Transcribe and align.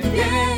Si 0.00 0.57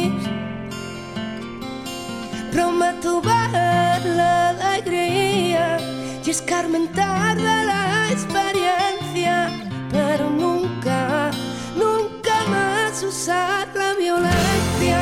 prometo 2.51 3.21
ver 3.21 4.05
la 4.05 4.49
alegría 4.49 5.77
y 6.25 6.29
escarmentar 6.29 7.35
de 7.37 7.65
la 7.65 8.09
experiencia, 8.11 9.49
pero 9.91 10.29
nunca, 10.29 11.31
nunca 11.75 12.35
más 12.49 13.03
usar 13.03 13.67
la 13.73 13.93
violencia. 13.93 14.99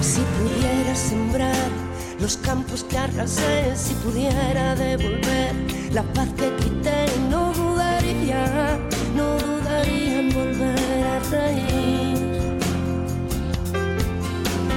Si 0.00 0.20
pudiera 0.38 0.94
sembrar 0.94 1.70
los 2.20 2.36
campos 2.36 2.84
que 2.84 2.98
arrasé, 2.98 3.76
si 3.76 3.94
pudiera 3.94 4.74
devolver 4.76 5.54
la 5.92 6.02
paz 6.14 6.28
que 6.36 6.54
quité, 6.56 7.06
no 7.28 7.52
dudaría, 7.52 8.78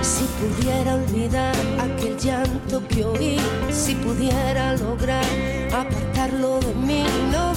Si 0.01 0.25
pudiera 0.39 0.95
olvidar 0.95 1.55
aquel 1.79 2.17
llanto 2.17 2.87
que 2.87 3.03
oí, 3.03 3.37
si 3.71 3.95
pudiera 3.95 4.75
lograr 4.77 5.25
apartarlo 5.73 6.59
de 6.59 6.75
mí, 6.75 7.03
no 7.31 7.54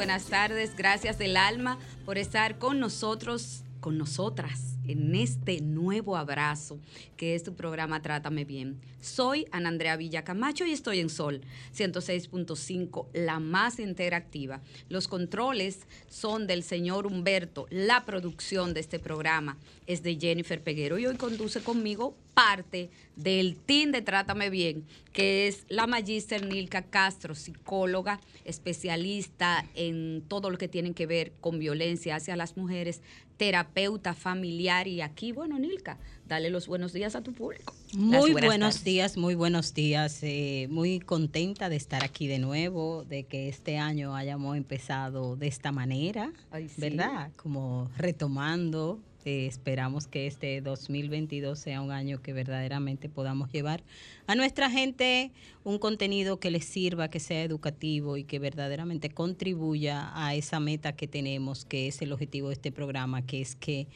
buenas 0.00 0.28
tardes. 0.28 0.76
Gracias 0.78 1.18
del 1.18 1.36
alma 1.36 1.76
por 2.06 2.16
estar 2.16 2.56
con 2.56 2.80
nosotros, 2.80 3.64
con 3.80 3.98
nosotras 3.98 4.69
en 4.90 5.14
este 5.14 5.60
nuevo 5.60 6.16
abrazo 6.16 6.78
que 7.16 7.34
es 7.34 7.42
tu 7.42 7.54
programa 7.54 8.02
Trátame 8.02 8.44
Bien. 8.44 8.80
Soy 9.00 9.46
Ana 9.50 9.68
Andrea 9.68 9.96
Villacamacho 9.96 10.66
y 10.66 10.72
estoy 10.72 11.00
en 11.00 11.08
Sol 11.08 11.40
106.5, 11.74 13.06
la 13.14 13.38
más 13.38 13.78
interactiva. 13.78 14.60
Los 14.88 15.08
controles 15.08 15.86
son 16.08 16.46
del 16.46 16.62
señor 16.62 17.06
Humberto. 17.06 17.66
La 17.70 18.04
producción 18.04 18.74
de 18.74 18.80
este 18.80 18.98
programa 18.98 19.56
es 19.86 20.02
de 20.02 20.16
Jennifer 20.16 20.62
Peguero 20.62 20.98
y 20.98 21.06
hoy 21.06 21.16
conduce 21.16 21.60
conmigo 21.60 22.16
parte 22.34 22.90
del 23.16 23.56
team 23.56 23.92
de 23.92 24.02
Trátame 24.02 24.50
Bien, 24.50 24.84
que 25.12 25.46
es 25.46 25.64
la 25.68 25.86
magíster 25.86 26.46
Nilka 26.46 26.82
Castro, 26.82 27.34
psicóloga, 27.34 28.20
especialista 28.44 29.66
en 29.74 30.22
todo 30.26 30.50
lo 30.50 30.58
que 30.58 30.68
tiene 30.68 30.92
que 30.94 31.06
ver 31.06 31.32
con 31.40 31.58
violencia 31.58 32.16
hacia 32.16 32.36
las 32.36 32.56
mujeres, 32.56 33.02
terapeuta 33.40 34.12
familiar 34.12 34.86
y 34.86 35.00
aquí, 35.00 35.32
bueno, 35.32 35.58
Nilka, 35.58 35.96
dale 36.28 36.50
los 36.50 36.66
buenos 36.66 36.92
días 36.92 37.16
a 37.16 37.22
tu 37.22 37.32
público. 37.32 37.74
Muy 37.94 38.32
buenos 38.32 38.84
días, 38.84 39.16
muy 39.16 39.34
buenos 39.34 39.72
días. 39.72 40.18
eh, 40.22 40.68
muy 40.68 41.00
contenta 41.00 41.70
de 41.70 41.76
estar 41.76 42.04
aquí 42.04 42.26
de 42.26 42.38
nuevo, 42.38 43.06
de 43.06 43.24
que 43.24 43.48
este 43.48 43.78
año 43.78 44.14
hayamos 44.14 44.58
empezado 44.58 45.36
de 45.36 45.46
esta 45.46 45.72
manera, 45.72 46.34
Ay, 46.50 46.68
sí. 46.68 46.82
¿verdad? 46.82 47.30
Como 47.36 47.90
retomando. 47.96 49.00
Eh, 49.24 49.46
esperamos 49.46 50.06
que 50.06 50.26
este 50.26 50.60
2022 50.60 51.58
sea 51.58 51.82
un 51.82 51.90
año 51.90 52.22
que 52.22 52.32
verdaderamente 52.32 53.08
podamos 53.08 53.50
llevar 53.52 53.82
a 54.26 54.34
nuestra 54.34 54.70
gente 54.70 55.30
un 55.64 55.78
contenido 55.78 56.40
que 56.40 56.50
les 56.50 56.64
sirva, 56.64 57.08
que 57.08 57.20
sea 57.20 57.42
educativo 57.42 58.16
y 58.16 58.24
que 58.24 58.38
verdaderamente 58.38 59.10
contribuya 59.10 60.10
a 60.14 60.34
esa 60.34 60.60
meta 60.60 60.92
que 60.92 61.06
tenemos, 61.06 61.64
que 61.64 61.88
es 61.88 62.00
el 62.02 62.12
objetivo 62.12 62.48
de 62.48 62.54
este 62.54 62.72
programa, 62.72 63.26
que 63.26 63.40
es 63.40 63.56
que 63.56 63.86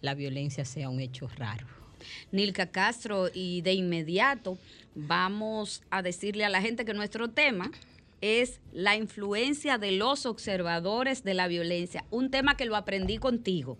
la 0.00 0.14
violencia 0.14 0.64
sea 0.64 0.88
un 0.88 1.00
hecho 1.00 1.28
raro. 1.28 1.66
Nilka 2.32 2.66
Castro 2.66 3.28
y 3.32 3.60
de 3.62 3.74
inmediato 3.74 4.58
vamos 4.94 5.82
a 5.90 6.02
decirle 6.02 6.44
a 6.44 6.48
la 6.48 6.60
gente 6.60 6.84
que 6.84 6.94
nuestro 6.94 7.30
tema 7.30 7.70
es 8.20 8.60
la 8.72 8.96
influencia 8.96 9.78
de 9.78 9.92
los 9.92 10.26
observadores 10.26 11.24
de 11.24 11.34
la 11.34 11.48
violencia, 11.48 12.04
un 12.10 12.30
tema 12.30 12.56
que 12.56 12.64
lo 12.64 12.76
aprendí 12.76 13.18
contigo, 13.18 13.76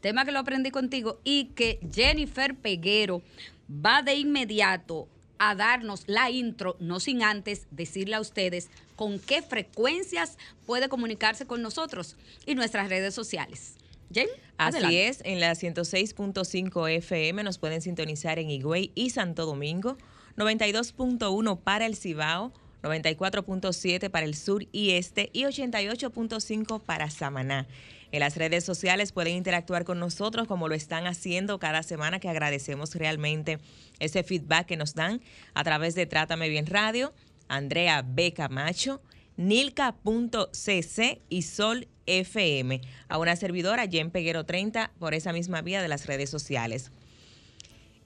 tema 0.00 0.24
que 0.24 0.32
lo 0.32 0.38
aprendí 0.38 0.70
contigo 0.70 1.20
y 1.24 1.46
que 1.54 1.80
Jennifer 1.92 2.54
Peguero 2.54 3.22
va 3.70 4.02
de 4.02 4.14
inmediato 4.14 5.08
a 5.38 5.54
darnos 5.54 6.04
la 6.06 6.30
intro, 6.30 6.76
no 6.80 7.00
sin 7.00 7.22
antes 7.22 7.66
decirle 7.70 8.16
a 8.16 8.20
ustedes 8.20 8.68
con 8.94 9.18
qué 9.18 9.40
frecuencias 9.40 10.36
puede 10.66 10.90
comunicarse 10.90 11.46
con 11.46 11.62
nosotros 11.62 12.16
y 12.44 12.54
nuestras 12.54 12.90
redes 12.90 13.14
sociales. 13.14 13.76
Jen, 14.12 14.28
Así 14.58 14.76
adelante. 14.76 15.08
es, 15.08 15.22
en 15.24 15.40
la 15.40 15.52
106.5 15.52 16.90
FM 16.90 17.42
nos 17.42 17.58
pueden 17.58 17.80
sintonizar 17.80 18.38
en 18.38 18.50
Higüey 18.50 18.92
y 18.94 19.10
Santo 19.10 19.46
Domingo, 19.46 19.96
92.1 20.36 21.58
para 21.60 21.86
el 21.86 21.96
Cibao, 21.96 22.52
94.7 22.82 24.10
para 24.10 24.26
el 24.26 24.34
sur 24.34 24.66
y 24.72 24.90
este 24.90 25.30
y 25.32 25.44
88.5 25.44 26.82
para 26.82 27.08
Samaná. 27.10 27.66
En 28.12 28.20
las 28.20 28.36
redes 28.36 28.64
sociales 28.64 29.12
pueden 29.12 29.36
interactuar 29.36 29.84
con 29.84 30.00
nosotros 30.00 30.48
como 30.48 30.68
lo 30.68 30.74
están 30.74 31.06
haciendo 31.06 31.58
cada 31.58 31.82
semana, 31.82 32.18
que 32.18 32.28
agradecemos 32.28 32.94
realmente 32.94 33.58
ese 34.00 34.24
feedback 34.24 34.66
que 34.66 34.76
nos 34.76 34.94
dan 34.94 35.20
a 35.54 35.62
través 35.62 35.94
de 35.94 36.06
Trátame 36.06 36.48
Bien 36.48 36.66
Radio, 36.66 37.12
Andrea 37.48 38.02
B. 38.06 38.32
Camacho, 38.32 39.00
nilka.cc 39.36 41.22
y 41.28 41.42
Sol 41.42 41.88
FM. 42.06 42.80
A 43.08 43.18
una 43.18 43.36
servidora, 43.36 43.86
Jen 43.86 44.10
Peguero 44.10 44.44
30, 44.44 44.92
por 44.98 45.14
esa 45.14 45.32
misma 45.32 45.62
vía 45.62 45.80
de 45.80 45.88
las 45.88 46.06
redes 46.06 46.30
sociales. 46.30 46.90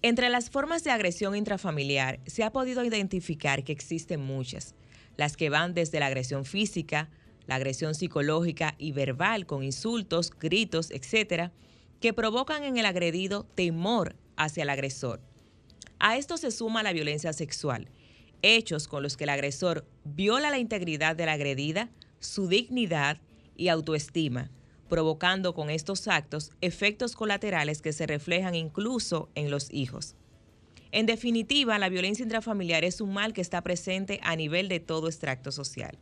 Entre 0.02 0.28
las 0.28 0.50
formas 0.50 0.84
de 0.84 0.90
agresión 0.90 1.34
intrafamiliar 1.34 2.20
se 2.26 2.44
ha 2.44 2.52
podido 2.52 2.84
identificar 2.84 3.64
que 3.64 3.72
existen 3.72 4.20
muchas, 4.20 4.74
las 5.16 5.34
que 5.34 5.48
van 5.48 5.72
desde 5.72 5.98
la 5.98 6.06
agresión 6.06 6.44
física, 6.44 7.08
la 7.46 7.56
agresión 7.56 7.94
psicológica 7.94 8.74
y 8.78 8.92
verbal 8.92 9.46
con 9.46 9.62
insultos, 9.62 10.30
gritos, 10.30 10.90
etcétera, 10.90 11.52
que 12.00 12.12
provocan 12.12 12.64
en 12.64 12.76
el 12.76 12.86
agredido 12.86 13.44
temor 13.54 14.16
hacia 14.36 14.62
el 14.62 14.70
agresor. 14.70 15.20
A 15.98 16.16
esto 16.16 16.36
se 16.36 16.50
suma 16.50 16.82
la 16.82 16.92
violencia 16.92 17.32
sexual, 17.32 17.88
hechos 18.42 18.88
con 18.88 19.02
los 19.02 19.16
que 19.16 19.24
el 19.24 19.30
agresor 19.30 19.86
viola 20.04 20.50
la 20.50 20.58
integridad 20.58 21.16
de 21.16 21.26
la 21.26 21.32
agredida, 21.32 21.90
su 22.20 22.48
dignidad 22.48 23.20
y 23.56 23.68
autoestima, 23.68 24.50
provocando 24.88 25.54
con 25.54 25.70
estos 25.70 26.08
actos 26.08 26.50
efectos 26.60 27.16
colaterales 27.16 27.80
que 27.80 27.92
se 27.92 28.06
reflejan 28.06 28.54
incluso 28.54 29.30
en 29.34 29.50
los 29.50 29.72
hijos. 29.72 30.14
En 30.92 31.06
definitiva, 31.06 31.78
la 31.78 31.88
violencia 31.88 32.22
intrafamiliar 32.22 32.84
es 32.84 33.00
un 33.00 33.12
mal 33.12 33.32
que 33.32 33.40
está 33.40 33.62
presente 33.62 34.20
a 34.22 34.36
nivel 34.36 34.68
de 34.68 34.78
todo 34.78 35.08
extracto 35.08 35.50
social. 35.50 35.98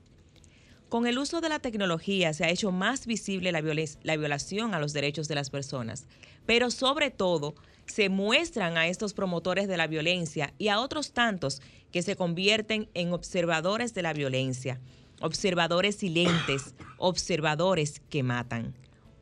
Con 0.92 1.06
el 1.06 1.16
uso 1.16 1.40
de 1.40 1.48
la 1.48 1.58
tecnología 1.58 2.34
se 2.34 2.44
ha 2.44 2.50
hecho 2.50 2.70
más 2.70 3.06
visible 3.06 3.50
la, 3.50 3.62
la, 3.62 4.16
violación 4.18 4.74
a 4.74 4.78
los 4.78 4.92
derechos 4.92 5.26
de 5.26 5.34
las 5.34 5.48
personas, 5.48 6.04
pero 6.44 6.70
sobre 6.70 7.10
todo 7.10 7.54
se 7.86 8.10
muestran 8.10 8.76
a 8.76 8.86
estos 8.86 9.14
promotores 9.14 9.68
de 9.68 9.78
la 9.78 9.86
violencia 9.86 10.52
y 10.58 10.68
a 10.68 10.80
otros 10.80 11.14
tantos 11.14 11.62
que 11.92 12.02
se 12.02 12.14
convierten 12.14 12.90
en 12.92 13.14
observadores 13.14 13.94
de 13.94 14.02
la 14.02 14.12
violencia, 14.12 14.82
observadores 15.22 15.96
silentes, 15.96 16.74
observadores 16.98 18.02
que 18.10 18.22
matan. 18.22 18.74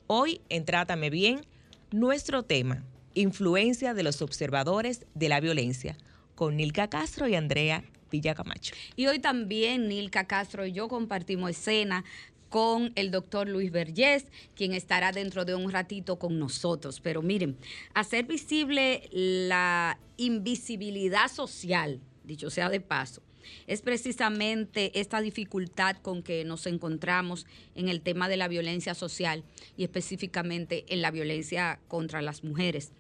Hoy 0.09 0.41
en 0.49 0.65
Trátame 0.65 1.09
Bien, 1.09 1.47
nuestro 1.93 2.43
tema, 2.43 2.83
influencia 3.15 3.95
de 3.95 4.03
los 4.03 4.23
observadores 4.23 5.07
de 5.15 5.29
la 5.29 5.39
violencia, 5.39 5.97
con 6.35 6.57
Nilka 6.57 6.91
Castro 6.91 7.29
y 7.29 7.37
Andrea 7.37 7.85
Villacamacho. 8.11 8.75
Y 8.97 9.07
hoy 9.07 9.19
también 9.19 9.89
Nilka 9.89 10.25
Castro 10.25 10.67
y 10.67 10.73
yo 10.73 10.89
compartimos 10.89 11.51
escena 11.51 12.05
con 12.51 12.93
el 12.97 13.11
doctor 13.11 13.49
Luis 13.49 13.71
Vergés, 13.71 14.27
quien 14.55 14.75
estará 14.75 15.13
dentro 15.13 15.45
de 15.45 15.55
un 15.55 15.71
ratito 15.71 16.19
con 16.19 16.39
nosotros. 16.39 17.01
Pero 17.01 17.23
miren, 17.23 17.57
hacer 17.95 18.27
visible 18.27 19.09
la 19.13 19.99
invisibilidad 20.17 21.31
social, 21.31 22.01
dicho 22.25 22.51
sea 22.51 22.69
de 22.69 22.81
paso, 22.81 23.23
es 23.67 23.83
precisamente 23.83 24.99
esta 25.01 25.21
dificultad 25.21 25.97
con 25.97 26.23
que 26.23 26.45
nos 26.45 26.67
encontramos 26.67 27.47
en 27.75 27.89
el 27.89 28.01
tema 28.01 28.29
de 28.29 28.37
la 28.37 28.49
violencia 28.49 28.95
social 28.95 29.45
y 29.77 29.85
específicamente 29.85 30.85
en 30.89 31.03
la 31.03 31.11
violencia 31.11 31.81
contra 31.89 32.21
las 32.21 32.45
mujeres. 32.45 32.93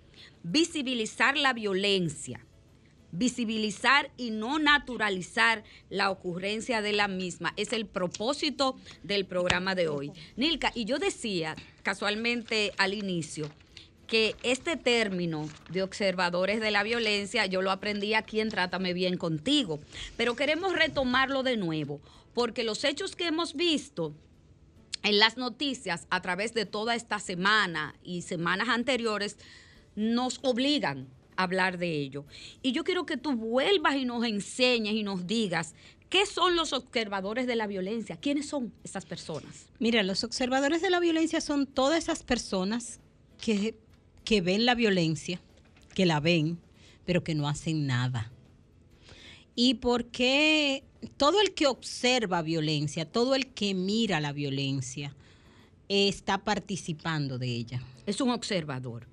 Visibilizar 0.42 1.36
la 1.36 1.52
violencia 1.52 2.46
visibilizar 3.12 4.10
y 4.16 4.30
no 4.30 4.58
naturalizar 4.58 5.64
la 5.88 6.10
ocurrencia 6.10 6.82
de 6.82 6.92
la 6.92 7.08
misma. 7.08 7.52
Es 7.56 7.72
el 7.72 7.86
propósito 7.86 8.76
del 9.02 9.26
programa 9.26 9.74
de 9.74 9.88
hoy. 9.88 10.12
Nilka, 10.36 10.72
y 10.74 10.84
yo 10.84 10.98
decía 10.98 11.56
casualmente 11.82 12.72
al 12.78 12.94
inicio 12.94 13.50
que 14.06 14.34
este 14.42 14.76
término 14.76 15.48
de 15.70 15.82
observadores 15.84 16.60
de 16.60 16.72
la 16.72 16.82
violencia 16.82 17.46
yo 17.46 17.62
lo 17.62 17.70
aprendí 17.70 18.14
aquí 18.14 18.40
en 18.40 18.48
Trátame 18.48 18.92
Bien 18.92 19.16
contigo, 19.16 19.78
pero 20.16 20.34
queremos 20.34 20.74
retomarlo 20.74 21.44
de 21.44 21.56
nuevo, 21.56 22.00
porque 22.34 22.64
los 22.64 22.82
hechos 22.82 23.14
que 23.14 23.28
hemos 23.28 23.54
visto 23.54 24.12
en 25.02 25.18
las 25.18 25.36
noticias 25.36 26.06
a 26.10 26.20
través 26.22 26.54
de 26.54 26.66
toda 26.66 26.96
esta 26.96 27.20
semana 27.20 27.94
y 28.02 28.22
semanas 28.22 28.68
anteriores 28.68 29.36
nos 29.94 30.40
obligan 30.42 31.08
hablar 31.42 31.78
de 31.78 31.92
ello. 31.94 32.24
Y 32.62 32.72
yo 32.72 32.84
quiero 32.84 33.06
que 33.06 33.16
tú 33.16 33.34
vuelvas 33.34 33.96
y 33.96 34.04
nos 34.04 34.24
enseñes 34.24 34.94
y 34.94 35.02
nos 35.02 35.26
digas 35.26 35.74
¿Qué 36.10 36.26
son 36.26 36.56
los 36.56 36.72
observadores 36.72 37.46
de 37.46 37.54
la 37.54 37.68
violencia? 37.68 38.16
¿Quiénes 38.16 38.48
son 38.48 38.72
esas 38.82 39.06
personas? 39.06 39.68
Mira, 39.78 40.02
los 40.02 40.24
observadores 40.24 40.82
de 40.82 40.90
la 40.90 40.98
violencia 40.98 41.40
son 41.40 41.66
todas 41.66 41.98
esas 41.98 42.24
personas 42.24 42.98
que, 43.40 43.76
que, 44.24 44.40
ven 44.40 44.66
la 44.66 44.74
violencia, 44.74 45.40
que 45.94 46.06
la 46.06 46.18
ven, 46.18 46.58
pero 47.06 47.22
que 47.22 47.36
no 47.36 47.48
hacen 47.48 47.86
nada. 47.86 48.32
¿Y 49.54 49.74
por 49.74 50.06
qué 50.06 50.82
todo 51.16 51.40
el 51.40 51.54
que 51.54 51.68
observa 51.68 52.42
violencia, 52.42 53.04
todo 53.04 53.36
el 53.36 53.46
que 53.46 53.72
mira 53.74 54.18
la 54.18 54.32
violencia, 54.32 55.14
está 55.88 56.38
participando 56.38 57.38
de 57.38 57.46
ella? 57.46 57.84
Es 58.06 58.20
un 58.20 58.30
observador. 58.30 59.06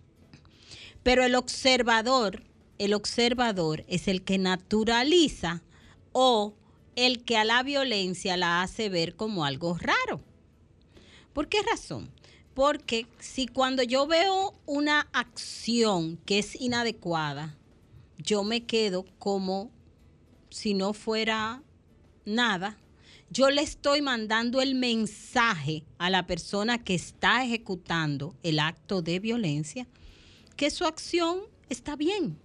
Pero 1.07 1.23
el 1.23 1.35
observador, 1.35 2.43
el 2.79 2.93
observador 2.93 3.85
es 3.87 4.09
el 4.09 4.23
que 4.23 4.37
naturaliza 4.37 5.63
o 6.11 6.53
el 6.97 7.23
que 7.23 7.37
a 7.37 7.45
la 7.45 7.63
violencia 7.63 8.35
la 8.35 8.61
hace 8.61 8.89
ver 8.89 9.15
como 9.15 9.45
algo 9.45 9.77
raro. 9.77 10.19
¿Por 11.31 11.47
qué 11.47 11.61
razón? 11.61 12.11
Porque 12.53 13.07
si 13.19 13.47
cuando 13.47 13.83
yo 13.83 14.05
veo 14.05 14.53
una 14.65 15.07
acción 15.13 16.17
que 16.25 16.39
es 16.39 16.59
inadecuada, 16.59 17.55
yo 18.17 18.43
me 18.43 18.65
quedo 18.65 19.05
como 19.17 19.71
si 20.49 20.73
no 20.73 20.91
fuera 20.91 21.63
nada, 22.25 22.77
yo 23.29 23.49
le 23.49 23.61
estoy 23.61 24.01
mandando 24.01 24.61
el 24.61 24.75
mensaje 24.75 25.85
a 25.99 26.09
la 26.09 26.27
persona 26.27 26.83
que 26.83 26.95
está 26.95 27.45
ejecutando 27.45 28.35
el 28.43 28.59
acto 28.59 29.01
de 29.01 29.19
violencia 29.19 29.87
que 30.57 30.71
su 30.71 30.85
acción 30.85 31.41
está 31.69 31.95
bien, 31.95 32.37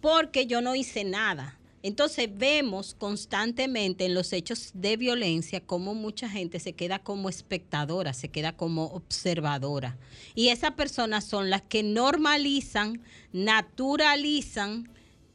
porque 0.00 0.46
yo 0.46 0.62
no 0.62 0.74
hice 0.74 1.04
nada. 1.04 1.58
Entonces 1.82 2.28
vemos 2.32 2.94
constantemente 2.94 4.04
en 4.04 4.14
los 4.14 4.32
hechos 4.32 4.70
de 4.74 4.96
violencia 4.96 5.60
cómo 5.60 5.94
mucha 5.94 6.28
gente 6.28 6.58
se 6.58 6.72
queda 6.72 6.98
como 6.98 7.28
espectadora, 7.28 8.12
se 8.14 8.30
queda 8.30 8.56
como 8.56 8.86
observadora. 8.86 9.96
Y 10.34 10.48
esas 10.48 10.72
personas 10.72 11.24
son 11.24 11.50
las 11.50 11.62
que 11.62 11.82
normalizan, 11.82 13.02
naturalizan 13.32 14.88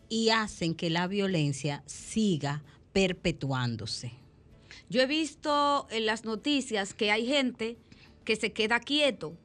y 0.10 0.30
hacen 0.30 0.76
que 0.76 0.90
la 0.90 1.08
violencia 1.08 1.84
siga 1.86 2.64
perpetuándose. 2.92 4.12
Yo 4.90 5.02
he 5.02 5.08
visto 5.08 5.88
en 5.92 6.06
las 6.06 6.26
noticias 6.26 6.94
que 6.94 7.10
hay 7.12 7.26
gente 7.26 7.78
que 8.26 8.36
se 8.36 8.52
queda 8.52 8.80
quieto 8.80 9.38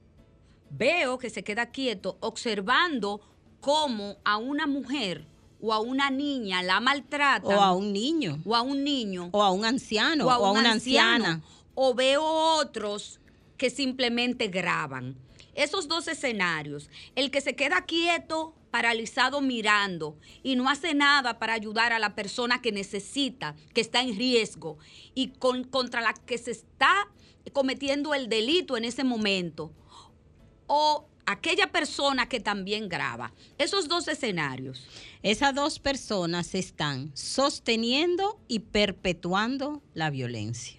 veo 0.71 1.19
que 1.19 1.31
se 1.31 1.45
queda 1.45 1.67
quieto 1.67 2.17
observando 2.21 3.21
cómo 3.61 4.17
a 4.25 4.37
una 4.37 4.67
mujer 4.67 5.27
o 5.61 5.73
a 5.73 5.81
una 5.81 6.11
niña 6.11 6.63
la 6.63 6.81
maltratan. 6.81 7.57
O 7.57 7.61
a 7.61 7.73
un 7.73 7.93
niño. 7.93 8.41
O 8.45 8.55
a 8.55 8.63
un 8.63 8.85
niño. 8.85 9.31
O 9.33 9.43
a 9.43 9.51
un 9.51 9.65
anciano. 9.65 10.27
O 10.27 10.31
a, 10.31 10.53
una 10.53 10.73
anciana. 10.73 11.43
O 11.75 11.95
veo 11.95 12.23
otros 12.25 13.21
que 13.57 13.71
simplemente 13.71 14.49
graban. 14.49 15.17
Esos 15.55 15.89
dos 15.89 16.07
escenarios, 16.07 16.89
el 17.17 17.33
que 17.33 17.41
se 17.41 17.57
queda 17.57 17.85
quieto, 17.85 18.55
paralizado 18.71 19.41
mirando 19.41 20.17
y 20.45 20.55
no 20.55 20.69
hace 20.69 20.95
nada 20.95 21.39
para 21.41 21.55
ayudar 21.55 21.93
a 21.93 21.99
la 21.99 22.15
persona 22.15 22.61
que 22.61 22.71
necesita, 22.71 23.57
que 23.75 23.81
está 23.81 24.03
en 24.03 24.17
riesgo 24.17 24.79
y 25.15 25.29
con, 25.29 25.65
contra 25.65 26.01
la 26.01 26.13
que 26.13 26.39
se 26.39 26.53
está 26.53 27.09
cometiendo 27.53 28.15
el 28.15 28.29
delito 28.29 28.77
en 28.77 28.85
ese 28.85 29.05
momento 29.05 29.73
o 30.69 31.09
aquella 31.27 31.71
persona 31.73 32.29
que 32.29 32.41
también 32.41 32.89
graba. 32.89 33.35
Esos 33.59 33.89
dos 33.89 34.07
escenarios. 34.07 34.87
Esas 35.23 35.55
dos 35.55 35.79
personas 35.79 36.55
están 36.55 37.11
sosteniendo 37.15 38.41
y 38.49 38.61
perpetuando 38.61 39.83
la 39.93 40.11
violencia. 40.11 40.79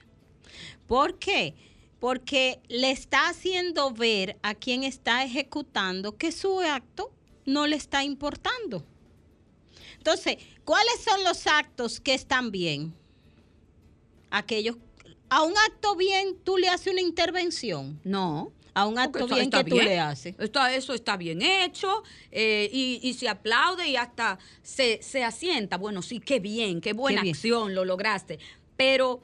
¿Por 0.87 1.19
qué? 1.19 1.53
Porque 1.99 2.61
le 2.67 2.89
está 2.89 3.27
haciendo 3.27 3.91
ver 3.91 4.39
a 4.41 4.55
quien 4.55 4.83
está 4.83 5.23
ejecutando 5.23 6.17
que 6.17 6.31
su 6.31 6.61
acto 6.61 7.11
no 7.45 7.67
le 7.67 7.75
está 7.75 8.03
importando. 8.03 8.85
Entonces, 9.97 10.37
¿cuáles 10.65 11.03
son 11.03 11.23
los 11.23 11.45
actos 11.45 11.99
que 11.99 12.13
están 12.13 12.51
bien? 12.51 12.95
Aquellos, 14.31 14.77
a 15.29 15.43
un 15.43 15.53
acto 15.67 15.95
bien 15.95 16.37
tú 16.43 16.57
le 16.57 16.69
haces 16.69 16.93
una 16.93 17.01
intervención. 17.01 17.99
No 18.03 18.51
a 18.79 18.85
un 18.85 18.97
acto 18.97 19.27
bien 19.27 19.49
que 19.49 19.63
tú 19.63 19.77
le 19.77 19.99
haces. 19.99 20.35
eso 20.37 20.93
está 20.93 21.17
bien 21.17 21.41
hecho 21.41 22.03
eh, 22.31 22.69
y, 22.71 23.13
se 23.13 23.27
aplaude 23.27 23.87
y 23.87 23.95
hasta 23.95 24.39
se, 24.61 25.23
asienta. 25.23 25.77
Bueno, 25.77 26.01
sí, 26.01 26.19
qué 26.19 26.39
bien, 26.39 26.81
qué 26.81 26.93
buena 26.93 27.21
acción 27.21 27.75
lo 27.75 27.85
lograste. 27.85 28.39
Pero 28.77 29.21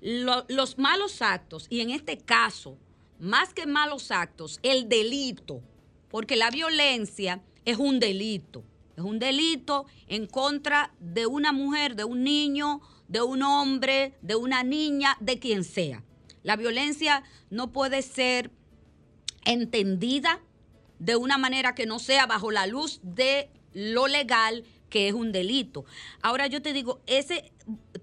los 0.00 0.78
malos 0.78 1.22
actos, 1.22 1.66
y 1.70 1.80
en 1.80 1.90
este 1.90 2.18
caso, 2.18 2.76
más 3.18 3.52
que 3.54 3.66
malos 3.66 4.10
actos, 4.10 4.58
el 4.62 4.88
delito, 4.88 5.62
porque 6.10 6.36
la 6.36 6.50
violencia 6.50 7.42
es 7.64 7.78
un 7.78 8.00
delito. 8.00 8.64
Es 8.96 9.04
un 9.04 9.18
delito 9.18 9.86
en 10.08 10.26
contra 10.26 10.92
de 10.98 11.26
una 11.26 11.52
mujer, 11.52 11.96
de 11.96 12.04
un 12.04 12.22
niño, 12.22 12.82
de 13.08 13.22
un 13.22 13.42
hombre, 13.42 14.14
de 14.20 14.36
una 14.36 14.62
niña, 14.62 15.16
de 15.20 15.38
quien 15.38 15.64
sea. 15.64 16.02
La 16.42 16.56
violencia 16.56 17.22
no 17.50 17.72
puede 17.72 18.02
ser 18.02 18.50
entendida 19.44 20.40
de 20.98 21.16
una 21.16 21.38
manera 21.38 21.74
que 21.74 21.86
no 21.86 21.98
sea 21.98 22.26
bajo 22.26 22.50
la 22.50 22.66
luz 22.66 23.00
de 23.02 23.48
lo 23.72 24.06
legal, 24.06 24.64
que 24.88 25.08
es 25.08 25.14
un 25.14 25.32
delito. 25.32 25.84
Ahora 26.20 26.46
yo 26.46 26.60
te 26.60 26.72
digo, 26.72 27.00
ese 27.06 27.52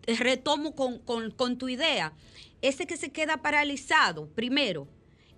retomo 0.07 0.73
con, 0.75 1.57
tu 1.57 1.69
idea, 1.69 2.13
ese 2.61 2.87
que 2.87 2.97
se 2.97 3.11
queda 3.11 3.37
paralizado, 3.37 4.27
primero, 4.29 4.87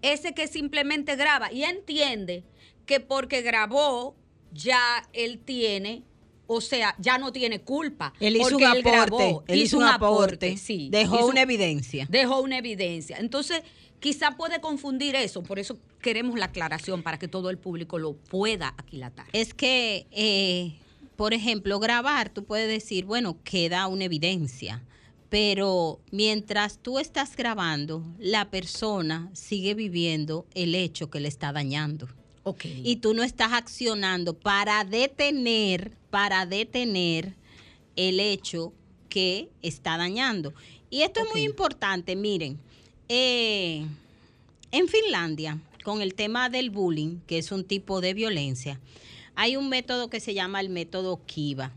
ese 0.02 0.34
que 0.34 0.48
simplemente 0.48 1.16
graba 1.16 1.52
y 1.52 1.64
entiende 1.64 2.44
que 2.86 3.00
porque 3.00 3.42
grabó 3.42 4.16
ya 4.52 5.08
él 5.14 5.40
tiene 5.40 6.04
o 6.52 6.62
sea, 6.62 6.96
ya 6.98 7.20
no 7.20 7.32
tiene 7.32 7.62
culpa. 7.62 8.12
Él 8.20 8.38
hizo 8.38 8.58
un 8.58 8.64
aporte. 8.64 9.38
él 9.48 9.62
hizo 9.62 9.78
un 9.78 9.84
aporte. 9.84 10.58
sí. 10.58 10.90
Dejó 10.92 11.28
una 11.28 11.42
evidencia. 11.42 12.08
Dejó 12.10 12.42
una 12.42 12.58
evidencia. 12.58 13.18
Entonces, 13.20 13.62
quizá 14.00 14.38
puede 14.38 14.62
confundir 14.62 15.16
eso, 15.16 15.44
por 15.44 15.60
eso 15.60 15.78
queremos 16.02 16.38
la 16.40 16.46
aclaración 16.46 17.04
para 17.04 17.20
que 17.20 17.28
todo 17.28 17.50
el 17.50 17.58
público 17.58 18.00
lo 18.00 18.14
pueda 18.14 18.74
aquilatar. 18.78 19.28
Es 19.34 19.54
que 19.54 20.08
eh, 20.12 20.74
por 21.20 21.34
ejemplo, 21.34 21.82
grabar, 21.82 22.30
tú 22.30 22.46
puedes 22.46 22.70
decir, 22.70 23.04
bueno, 23.04 23.38
queda 23.44 23.88
una 23.88 24.06
evidencia, 24.06 24.82
pero 25.28 26.00
mientras 26.12 26.78
tú 26.78 26.98
estás 26.98 27.36
grabando, 27.36 28.06
la 28.20 28.50
persona 28.50 29.30
sigue 29.34 29.74
viviendo 29.74 30.46
el 30.54 30.76
hecho 30.76 31.10
que 31.10 31.20
le 31.20 31.28
está 31.28 31.52
dañando. 31.52 32.08
Okay. 32.44 32.82
Y 32.86 32.96
tú 32.96 33.14
no 33.14 33.24
estás 33.24 33.52
accionando 33.52 34.34
para 34.34 34.86
detener, 34.86 35.92
para 36.10 36.46
detener 36.46 37.36
el 37.98 38.22
hecho 38.22 38.72
que 39.10 39.50
está 39.62 39.98
dañando. 39.98 40.54
Y 40.90 41.02
esto 41.02 41.20
es 41.20 41.30
muy 41.34 41.42
importante, 41.44 42.16
miren, 42.16 42.62
eh, 43.10 43.86
en 44.72 44.88
Finlandia, 44.88 45.60
con 45.84 46.02
el 46.02 46.14
tema 46.14 46.50
del 46.50 46.70
bullying, 46.70 47.20
que 47.28 47.40
es 47.40 47.52
un 47.52 47.64
tipo 47.64 48.02
de 48.02 48.14
violencia, 48.14 48.80
hay 49.36 49.56
un 49.56 49.70
método 49.70 50.10
que 50.10 50.20
se 50.20 50.34
llama 50.34 50.62
el 50.62 50.70
método 50.70 51.20
Kiva. 51.26 51.74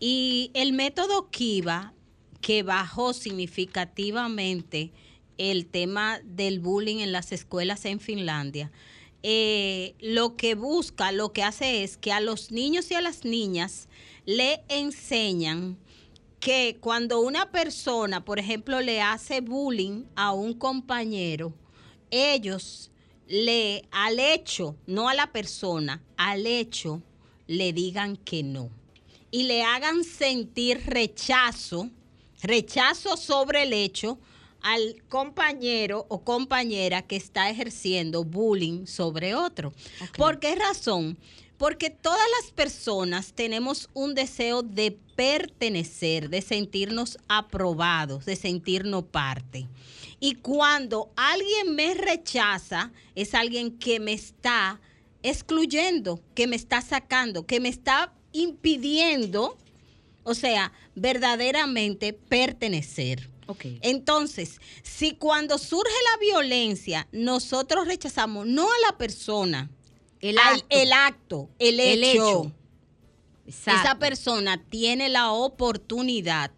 Y 0.00 0.50
el 0.54 0.72
método 0.72 1.30
Kiva, 1.30 1.94
que 2.40 2.62
bajó 2.62 3.12
significativamente 3.12 4.90
el 5.38 5.66
tema 5.66 6.20
del 6.24 6.60
bullying 6.60 6.98
en 6.98 7.12
las 7.12 7.32
escuelas 7.32 7.84
en 7.84 8.00
Finlandia, 8.00 8.70
eh, 9.22 9.94
lo 10.00 10.36
que 10.36 10.54
busca, 10.54 11.12
lo 11.12 11.32
que 11.32 11.42
hace 11.42 11.82
es 11.82 11.96
que 11.96 12.12
a 12.12 12.20
los 12.20 12.50
niños 12.50 12.90
y 12.90 12.94
a 12.94 13.00
las 13.00 13.24
niñas 13.24 13.88
le 14.26 14.62
enseñan 14.68 15.78
que 16.44 16.76
cuando 16.78 17.20
una 17.20 17.50
persona, 17.50 18.22
por 18.22 18.38
ejemplo, 18.38 18.82
le 18.82 19.00
hace 19.00 19.40
bullying 19.40 20.04
a 20.14 20.32
un 20.32 20.52
compañero, 20.52 21.54
ellos 22.10 22.90
le 23.26 23.88
al 23.90 24.20
hecho, 24.20 24.76
no 24.86 25.08
a 25.08 25.14
la 25.14 25.32
persona, 25.32 26.02
al 26.18 26.46
hecho 26.46 27.00
le 27.46 27.72
digan 27.72 28.18
que 28.18 28.42
no 28.42 28.68
y 29.30 29.44
le 29.44 29.62
hagan 29.62 30.04
sentir 30.04 30.82
rechazo, 30.84 31.88
rechazo 32.42 33.16
sobre 33.16 33.62
el 33.62 33.72
hecho 33.72 34.18
al 34.60 35.02
compañero 35.08 36.04
o 36.10 36.24
compañera 36.24 37.00
que 37.00 37.16
está 37.16 37.48
ejerciendo 37.48 38.22
bullying 38.22 38.84
sobre 38.84 39.34
otro. 39.34 39.72
¿Por 40.18 40.40
qué 40.40 40.56
razón? 40.56 41.16
Porque 41.64 41.88
todas 41.88 42.20
las 42.42 42.52
personas 42.52 43.32
tenemos 43.32 43.88
un 43.94 44.14
deseo 44.14 44.60
de 44.60 44.98
pertenecer, 45.16 46.28
de 46.28 46.42
sentirnos 46.42 47.16
aprobados, 47.26 48.26
de 48.26 48.36
sentirnos 48.36 49.04
parte. 49.04 49.66
Y 50.20 50.34
cuando 50.34 51.10
alguien 51.16 51.74
me 51.74 51.94
rechaza, 51.94 52.92
es 53.14 53.32
alguien 53.34 53.78
que 53.78 53.98
me 53.98 54.12
está 54.12 54.78
excluyendo, 55.22 56.20
que 56.34 56.46
me 56.46 56.56
está 56.56 56.82
sacando, 56.82 57.46
que 57.46 57.60
me 57.60 57.70
está 57.70 58.12
impidiendo, 58.32 59.56
o 60.22 60.34
sea, 60.34 60.70
verdaderamente 60.94 62.12
pertenecer. 62.12 63.30
Entonces, 63.80 64.60
si 64.82 65.12
cuando 65.12 65.56
surge 65.56 65.94
la 66.12 66.20
violencia, 66.20 67.08
nosotros 67.10 67.86
rechazamos 67.86 68.46
no 68.46 68.64
a 68.70 68.90
la 68.90 68.98
persona, 68.98 69.70
el 70.30 70.38
acto, 70.38 70.66
el, 70.70 70.92
acto, 70.92 71.50
el 71.58 71.80
hecho. 71.80 72.52
Esa 73.46 73.98
persona 73.98 74.62
tiene 74.70 75.10
la 75.10 75.32
oportunidad 75.32 76.50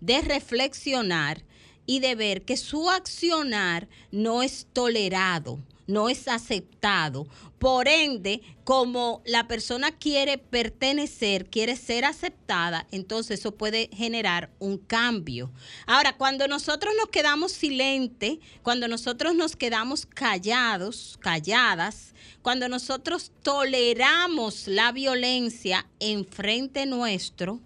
de 0.00 0.20
reflexionar 0.22 1.44
y 1.86 2.00
de 2.00 2.16
ver 2.16 2.42
que 2.42 2.56
su 2.56 2.90
accionar 2.90 3.88
no 4.10 4.42
es 4.42 4.66
tolerado, 4.72 5.60
no 5.86 6.08
es 6.08 6.28
aceptado. 6.28 7.26
Por 7.58 7.88
ende, 7.88 8.42
como 8.64 9.22
la 9.24 9.46
persona 9.46 9.92
quiere 9.92 10.38
pertenecer, 10.38 11.48
quiere 11.48 11.76
ser 11.76 12.04
aceptada, 12.04 12.86
entonces 12.90 13.40
eso 13.40 13.54
puede 13.56 13.88
generar 13.92 14.50
un 14.58 14.78
cambio. 14.78 15.52
Ahora, 15.86 16.16
cuando 16.16 16.48
nosotros 16.48 16.92
nos 16.96 17.08
quedamos 17.08 17.52
silentes, 17.52 18.38
cuando 18.62 18.88
nosotros 18.88 19.34
nos 19.34 19.56
quedamos 19.56 20.06
callados, 20.06 21.18
calladas, 21.20 22.14
cuando 22.42 22.68
nosotros 22.68 23.32
toleramos 23.42 24.66
la 24.66 24.92
violencia 24.92 25.86
en 26.00 26.24
frente 26.24 26.86
nuestro, 26.86 27.60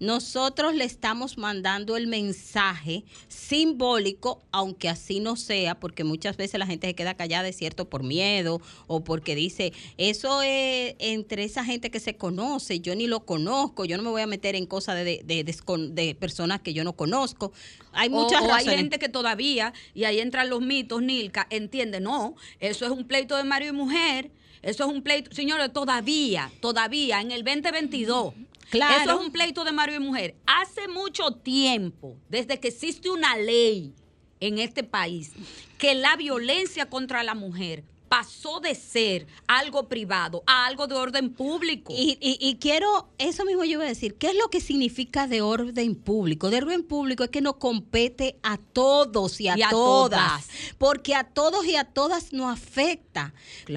nosotros 0.00 0.74
le 0.74 0.84
estamos 0.84 1.38
mandando 1.38 1.96
el 1.96 2.06
mensaje 2.06 3.04
simbólico, 3.28 4.42
aunque 4.52 4.88
así 4.88 5.20
no 5.20 5.36
sea, 5.36 5.78
porque 5.78 6.04
muchas 6.04 6.36
veces 6.36 6.58
la 6.58 6.66
gente 6.66 6.86
se 6.86 6.94
queda 6.94 7.14
callada, 7.14 7.48
es 7.48 7.56
cierto, 7.56 7.88
por 7.88 8.02
miedo 8.02 8.60
o 8.86 9.02
porque 9.02 9.34
dice, 9.34 9.72
eso 9.96 10.42
es 10.42 10.94
entre 10.98 11.44
esa 11.44 11.64
gente 11.64 11.90
que 11.90 12.00
se 12.00 12.16
conoce, 12.16 12.80
yo 12.80 12.94
ni 12.94 13.06
lo 13.06 13.24
conozco, 13.24 13.84
yo 13.84 13.96
no 13.96 14.02
me 14.02 14.10
voy 14.10 14.22
a 14.22 14.26
meter 14.26 14.54
en 14.54 14.66
cosas 14.66 14.96
de, 15.04 15.22
de, 15.24 16.14
personas 16.14 16.60
que 16.60 16.72
yo 16.72 16.84
no 16.84 16.94
conozco. 16.94 17.52
Hay 17.92 18.08
muchas 18.10 18.42
o, 18.42 18.52
hay 18.52 18.66
gente 18.66 18.98
que 18.98 19.08
todavía, 19.08 19.72
y 19.94 20.04
ahí 20.04 20.20
entran 20.20 20.48
los 20.48 20.60
mitos, 20.60 21.02
Nilka, 21.02 21.46
entiende, 21.50 22.00
no, 22.00 22.36
eso 22.60 22.84
es 22.84 22.90
un 22.90 23.04
pleito 23.04 23.36
de 23.36 23.44
marido 23.44 23.72
y 23.72 23.76
mujer. 23.76 24.30
Eso 24.60 24.84
es 24.84 24.90
un 24.90 25.02
pleito, 25.02 25.32
señores, 25.32 25.72
todavía, 25.72 26.50
todavía, 26.60 27.20
en 27.20 27.30
el 27.30 27.44
2022, 27.44 28.34
Eso 28.72 29.18
es 29.18 29.26
un 29.26 29.32
pleito 29.32 29.64
de 29.64 29.72
marido 29.72 30.00
y 30.00 30.04
mujer. 30.04 30.34
Hace 30.46 30.88
mucho 30.88 31.32
tiempo, 31.32 32.16
desde 32.28 32.60
que 32.60 32.68
existe 32.68 33.10
una 33.10 33.36
ley 33.36 33.94
en 34.40 34.58
este 34.58 34.84
país, 34.84 35.32
que 35.78 35.94
la 35.94 36.16
violencia 36.16 36.88
contra 36.88 37.22
la 37.22 37.34
mujer 37.34 37.84
pasó 38.08 38.60
de 38.60 38.74
ser 38.74 39.26
algo 39.46 39.88
privado 39.88 40.42
a 40.46 40.66
algo 40.66 40.86
de 40.86 40.94
orden 40.94 41.30
público. 41.32 41.92
Y, 41.96 42.58
quiero, 42.60 43.08
eso 43.18 43.44
mismo 43.44 43.64
yo 43.64 43.78
voy 43.78 43.86
a 43.86 43.90
decir, 43.90 44.14
¿qué 44.14 44.28
es 44.28 44.36
lo 44.36 44.48
que 44.48 44.60
significa 44.60 45.26
de 45.26 45.42
orden 45.42 45.94
público? 45.94 46.50
De 46.50 46.58
orden 46.58 46.82
público 46.82 47.24
es 47.24 47.30
que 47.30 47.40
nos 47.40 47.56
compete 47.56 48.36
a 48.42 48.56
todos 48.56 49.40
y 49.40 49.48
a, 49.48 49.56
todas, 49.70 50.48
porque 50.78 51.14
a 51.14 51.24
todos 51.24 51.66
y 51.66 51.76
a 51.76 51.84
todas 51.84 52.32
nos 52.32 52.52
afecta. 52.52 53.34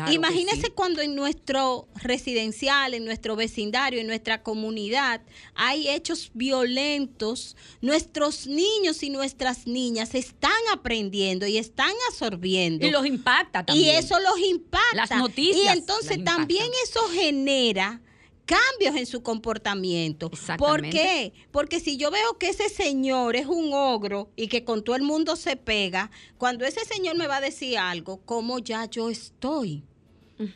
Imagínese 0.09 0.71
cuando 0.71 1.01
en 1.01 1.15
nuestro 1.15 1.87
residencial, 1.95 2.93
en 2.93 3.05
nuestro 3.05 3.35
vecindario, 3.35 3.99
en 3.99 4.07
nuestra 4.07 4.43
comunidad 4.43 5.21
hay 5.55 5.89
hechos 5.89 6.31
violentos, 6.33 7.55
nuestros 7.81 8.47
niños 8.47 9.03
y 9.03 9.09
nuestras 9.09 9.67
niñas 9.67 10.15
están 10.15 10.51
aprendiendo 10.73 11.45
y 11.47 11.57
están 11.57 11.91
absorbiendo. 12.09 12.85
Y 12.85 12.91
los 12.91 13.05
impacta 13.05 13.65
también. 13.65 13.87
Y 13.87 13.89
eso 13.97 14.19
los 14.21 14.39
impacta. 14.39 14.95
Las 14.95 15.11
noticias. 15.11 15.75
Y 15.75 15.77
entonces 15.77 16.23
también 16.23 16.67
eso 16.83 17.01
genera 17.09 18.01
cambios 18.45 18.95
en 18.95 19.05
su 19.05 19.23
comportamiento. 19.23 20.29
¿Por 20.57 20.81
qué? 20.81 21.33
Porque 21.51 21.79
si 21.79 21.97
yo 21.97 22.11
veo 22.11 22.37
que 22.37 22.49
ese 22.49 22.69
señor 22.69 23.35
es 23.35 23.45
un 23.45 23.71
ogro 23.73 24.29
y 24.35 24.47
que 24.47 24.65
con 24.65 24.83
todo 24.83 24.95
el 24.95 25.03
mundo 25.03 25.35
se 25.35 25.55
pega, 25.55 26.11
cuando 26.37 26.65
ese 26.65 26.83
señor 26.85 27.15
me 27.15 27.27
va 27.27 27.37
a 27.37 27.41
decir 27.41 27.77
algo, 27.77 28.19
¿cómo 28.25 28.59
ya 28.59 28.85
yo 28.85 29.09
estoy? 29.09 29.83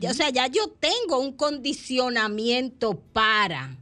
O 0.10 0.14
sea, 0.14 0.30
ya 0.30 0.48
yo 0.48 0.68
tengo 0.68 1.20
un 1.20 1.34
condicionamiento 1.34 3.00
para. 3.14 3.78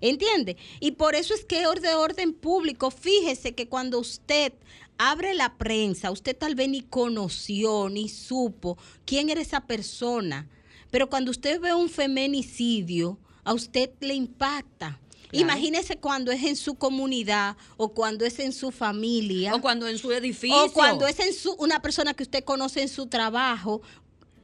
¿Entiende? 0.00 0.56
Y 0.80 0.92
por 0.92 1.14
eso 1.14 1.34
es 1.34 1.44
que 1.44 1.60
de 1.60 1.94
orden 1.94 2.32
público, 2.32 2.90
fíjese 2.90 3.54
que 3.54 3.68
cuando 3.68 3.98
usted 3.98 4.52
abre 4.98 5.34
la 5.34 5.56
prensa, 5.56 6.10
usted 6.10 6.36
tal 6.36 6.54
vez 6.54 6.68
ni 6.68 6.82
conoció 6.82 7.88
ni 7.88 8.08
supo 8.08 8.78
quién 9.04 9.30
era 9.30 9.40
esa 9.40 9.66
persona, 9.66 10.48
pero 10.90 11.08
cuando 11.08 11.30
usted 11.30 11.60
ve 11.60 11.74
un 11.74 11.88
feminicidio, 11.88 13.18
a 13.44 13.54
usted 13.54 13.90
le 14.00 14.14
impacta. 14.14 15.00
Imagínese 15.32 15.98
cuando 15.98 16.32
es 16.32 16.42
en 16.42 16.56
su 16.56 16.74
comunidad 16.76 17.56
o 17.76 17.88
cuando 17.90 18.24
es 18.24 18.38
en 18.38 18.52
su 18.52 18.70
familia. 18.70 19.54
O 19.54 19.60
cuando 19.60 19.86
en 19.86 19.98
su 19.98 20.12
edificio. 20.12 20.64
O 20.64 20.72
cuando 20.72 21.06
es 21.06 21.18
en 21.20 21.34
su, 21.34 21.52
una 21.54 21.80
persona 21.80 22.14
que 22.14 22.22
usted 22.22 22.44
conoce 22.44 22.82
en 22.82 22.88
su 22.88 23.06
trabajo. 23.06 23.82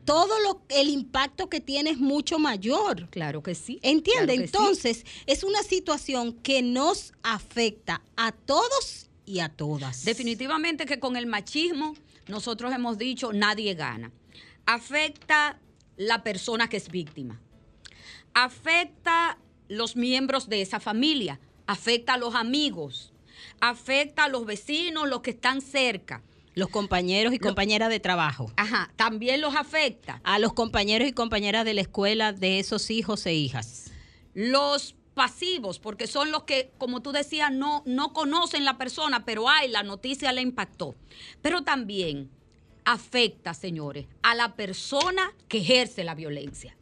Todo 0.04 0.38
lo, 0.40 0.62
el 0.68 0.88
impacto 0.88 1.49
que 1.49 1.61
tiene 1.61 1.90
es 1.90 1.99
mucho 1.99 2.38
mayor. 2.38 3.09
Claro 3.11 3.42
que 3.42 3.54
sí. 3.54 3.78
¿Entiende? 3.82 4.35
Entonces, 4.35 5.04
es 5.26 5.44
una 5.44 5.62
situación 5.62 6.32
que 6.32 6.61
nos 6.62 7.12
afecta 7.23 8.02
a 8.16 8.32
todos 8.32 9.01
y 9.26 9.40
a 9.40 9.48
todas. 9.48 10.04
Definitivamente 10.04 10.86
que 10.86 10.98
con 10.98 11.16
el 11.16 11.26
machismo 11.26 11.94
nosotros 12.28 12.72
hemos 12.72 12.98
dicho 12.98 13.32
nadie 13.32 13.74
gana. 13.74 14.10
Afecta 14.66 15.58
la 15.96 16.22
persona 16.22 16.68
que 16.68 16.76
es 16.76 16.90
víctima. 16.90 17.40
Afecta 18.34 19.38
los 19.68 19.96
miembros 19.96 20.48
de 20.48 20.62
esa 20.62 20.80
familia. 20.80 21.40
Afecta 21.66 22.14
a 22.14 22.18
los 22.18 22.34
amigos. 22.34 23.12
Afecta 23.60 24.24
a 24.24 24.28
los 24.28 24.46
vecinos, 24.46 25.08
los 25.08 25.20
que 25.20 25.30
están 25.30 25.60
cerca. 25.60 26.22
Los 26.54 26.68
compañeros 26.68 27.32
y 27.32 27.38
compañeras 27.38 27.88
de 27.88 27.98
trabajo. 27.98 28.52
Ajá, 28.56 28.92
también 28.96 29.40
los 29.40 29.56
afecta. 29.56 30.20
A 30.22 30.38
los 30.38 30.52
compañeros 30.52 31.08
y 31.08 31.12
compañeras 31.12 31.64
de 31.64 31.74
la 31.74 31.80
escuela 31.80 32.32
de 32.32 32.58
esos 32.58 32.90
hijos 32.90 33.24
e 33.24 33.32
hijas. 33.32 33.90
Los 34.34 34.94
pasivos, 35.14 35.78
porque 35.78 36.07
son 36.07 36.31
los 36.31 36.45
que, 36.45 36.71
como 36.78 37.02
tú 37.02 37.12
decías, 37.12 37.52
no, 37.52 37.83
no 37.87 38.12
conocen 38.12 38.64
la 38.64 38.78
persona, 38.78 39.25
pero 39.25 39.49
hay, 39.49 39.69
la 39.69 39.83
noticia 39.83 40.33
le 40.33 40.40
impactó. 40.40 40.95
Pero 41.42 41.62
también 41.62 42.31
afecta, 42.85 43.54
señores, 43.54 44.07
a 44.23 44.35
la 44.35 44.54
persona 44.54 45.33
que 45.49 45.59
ejerce 45.59 46.04
la 46.04 46.14
violencia. 46.14 46.76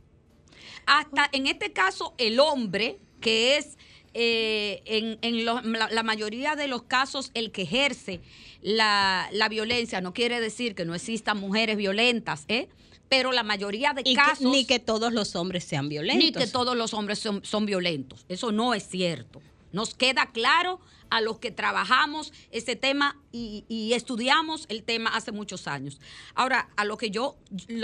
hasta 0.87 1.29
en 1.33 1.47
este 1.47 1.73
caso 1.73 2.15
el 2.19 2.41
hombre, 2.41 2.99
que 3.21 3.57
es 3.59 3.77
eh, 4.15 4.83
en, 4.87 5.19
en 5.23 5.45
la 5.45 6.03
mayoría 6.03 6.57
de 6.57 6.67
los 6.67 6.83
casos 6.83 7.31
el 7.35 7.53
que 7.53 7.63
ejerce 7.63 8.21
la, 8.63 9.29
la 9.33 9.49
violencia, 9.49 10.01
no 10.01 10.13
quiere 10.13 10.41
decir 10.41 10.75
que 10.75 10.85
no 10.85 10.95
existan 10.95 11.39
mujeres 11.39 11.77
violentas, 11.77 12.45
¿eh? 12.49 12.69
Pero 13.11 13.33
la 13.33 13.43
mayoría 13.43 13.93
de 13.93 14.01
Y 14.03 14.15
que- 14.15 14.15
casos... 14.15 14.41
ni 14.51 14.65
que 14.65 14.79
todos 14.79 15.13
los 15.13 15.37
hombres 15.37 15.65
sean 15.65 15.89
violentos. 15.91 16.25
Ni 16.25 16.33
que 16.33 16.47
todos 16.47 16.75
los 16.77 16.95
hombres 16.95 17.19
son, 17.19 17.45
son 17.45 17.67
violentos. 17.67 18.25
Eso 18.31 18.53
no 18.53 18.73
es 18.73 18.89
cierto. 18.89 19.43
Nos 19.73 19.95
queda 19.95 20.31
claro 20.33 20.81
a 21.11 21.21
los 21.21 21.39
que 21.41 21.51
trabajamos 21.51 22.33
ese 22.53 22.77
tema 22.77 23.17
y, 23.33 23.65
y 23.69 23.93
estudiamos 23.95 24.65
el 24.69 24.85
tema 24.85 25.11
hace 25.11 25.33
muchos 25.33 25.67
años. 25.67 26.01
Ahora, 26.37 26.71
a 26.77 26.85
lo 26.85 26.97
que 26.97 27.11
yo 27.11 27.37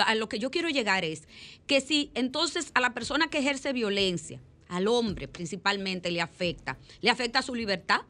a 0.06 0.14
lo 0.14 0.28
que 0.28 0.38
yo 0.38 0.50
quiero 0.52 0.68
llegar 0.68 1.04
es 1.04 1.26
que 1.66 1.80
si 1.80 2.10
entonces 2.14 2.70
a 2.74 2.80
la 2.80 2.94
persona 2.94 3.26
que 3.28 3.38
ejerce 3.38 3.72
violencia, 3.72 4.40
al 4.68 4.86
hombre 4.86 5.26
principalmente 5.26 6.10
le 6.12 6.20
afecta, 6.20 6.78
le 7.00 7.10
afecta 7.10 7.42
su 7.42 7.54
libertad, 7.56 8.02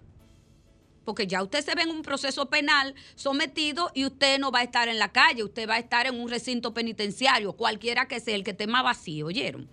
porque 1.07 1.29
ya 1.29 1.43
usted 1.43 1.65
se 1.65 1.75
ve 1.75 1.83
en 1.83 1.91
un 1.91 2.03
proceso 2.03 2.51
penal 2.51 2.95
sometido 3.15 3.93
y 3.95 4.05
usted 4.05 4.39
no 4.41 4.51
va 4.51 4.59
a 4.59 4.65
estar 4.65 4.89
en 4.89 4.99
la 4.99 5.13
calle, 5.13 5.45
usted 5.45 5.67
va 5.67 5.77
a 5.77 5.79
estar 5.79 6.07
en 6.07 6.21
un 6.21 6.29
recinto 6.29 6.75
penitenciario, 6.75 7.53
cualquiera 7.55 8.09
que 8.09 8.19
sea, 8.21 8.35
el 8.35 8.43
que 8.43 8.51
esté 8.51 8.67
más 8.67 8.83
vacío, 8.83 9.27
¿oyeron? 9.27 9.71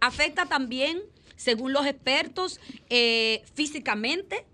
Afecta 0.00 0.46
también, 0.46 1.02
según 1.36 1.72
los 1.72 1.84
expertos, 1.84 2.60
eh, 2.90 3.42
físicamente 3.54 4.46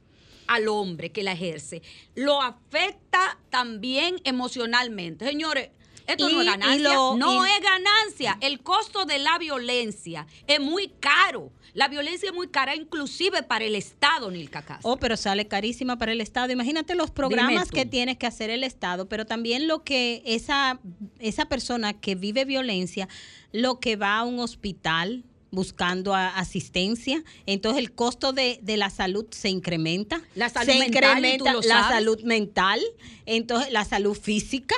al 0.46 0.66
hombre 0.68 1.12
que 1.12 1.22
la 1.22 1.32
ejerce. 1.32 1.82
Lo 2.14 2.40
afecta 2.40 3.38
también 3.50 4.16
emocionalmente. 4.24 5.26
Señores, 5.26 5.68
esto 6.08 6.28
no 6.28 6.40
es 6.40 6.46
ganancia. 6.46 6.88
lo- 6.94 7.16
no 7.16 7.46
y- 7.46 7.50
es 7.50 7.60
ganancia. 7.62 8.38
El 8.40 8.60
costo 8.60 9.04
de 9.04 9.18
la 9.18 9.38
violencia 9.38 10.26
es 10.46 10.60
muy 10.60 10.88
caro. 11.00 11.52
La 11.74 11.86
violencia 11.86 12.30
es 12.30 12.34
muy 12.34 12.48
cara 12.48 12.74
inclusive 12.74 13.42
para 13.42 13.64
el 13.64 13.76
Estado, 13.76 14.30
Nilka 14.30 14.62
Castro. 14.62 14.90
Oh, 14.90 14.96
pero 14.96 15.16
sale 15.16 15.46
carísima 15.46 15.96
para 15.98 16.12
el 16.12 16.20
Estado. 16.20 16.50
Imagínate 16.52 16.94
los 16.94 17.10
programas 17.10 17.70
que 17.70 17.84
tienes 17.86 18.16
que 18.18 18.26
hacer 18.26 18.50
el 18.50 18.64
Estado, 18.64 19.08
pero 19.08 19.26
también 19.26 19.68
lo 19.68 19.84
que 19.84 20.22
esa, 20.24 20.80
esa 21.20 21.44
persona 21.46 21.92
que 21.92 22.14
vive 22.14 22.44
violencia, 22.44 23.08
lo 23.52 23.78
que 23.78 23.96
va 23.96 24.16
a 24.18 24.24
un 24.24 24.40
hospital 24.40 25.24
buscando 25.50 26.14
a- 26.14 26.28
asistencia, 26.38 27.22
entonces 27.46 27.80
el 27.80 27.92
costo 27.92 28.32
de, 28.32 28.58
de 28.62 28.76
la 28.76 28.90
salud 28.90 29.26
se 29.30 29.48
incrementa. 29.48 30.20
La 30.34 30.48
salud 30.48 30.72
se 30.72 30.78
mental, 30.78 31.18
incrementa 31.18 31.52
la 31.66 31.88
salud 31.88 32.20
mental, 32.22 32.80
entonces 33.26 33.72
la 33.72 33.84
salud 33.84 34.16
física. 34.16 34.74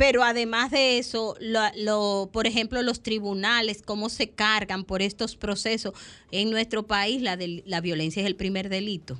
Pero 0.00 0.24
además 0.24 0.70
de 0.70 0.96
eso, 0.98 1.36
lo, 1.40 1.60
lo- 1.76 2.30
por 2.32 2.46
ejemplo, 2.46 2.80
los 2.82 3.02
tribunales, 3.02 3.82
cómo 3.82 4.08
se 4.08 4.30
cargan 4.30 4.84
por 4.84 5.02
estos 5.02 5.36
procesos. 5.36 5.92
En 6.30 6.50
nuestro 6.50 6.86
país 6.86 7.20
la, 7.20 7.36
del- 7.36 7.62
la 7.66 7.82
violencia 7.82 8.22
es 8.22 8.26
el 8.26 8.34
primer 8.34 8.70
delito, 8.70 9.18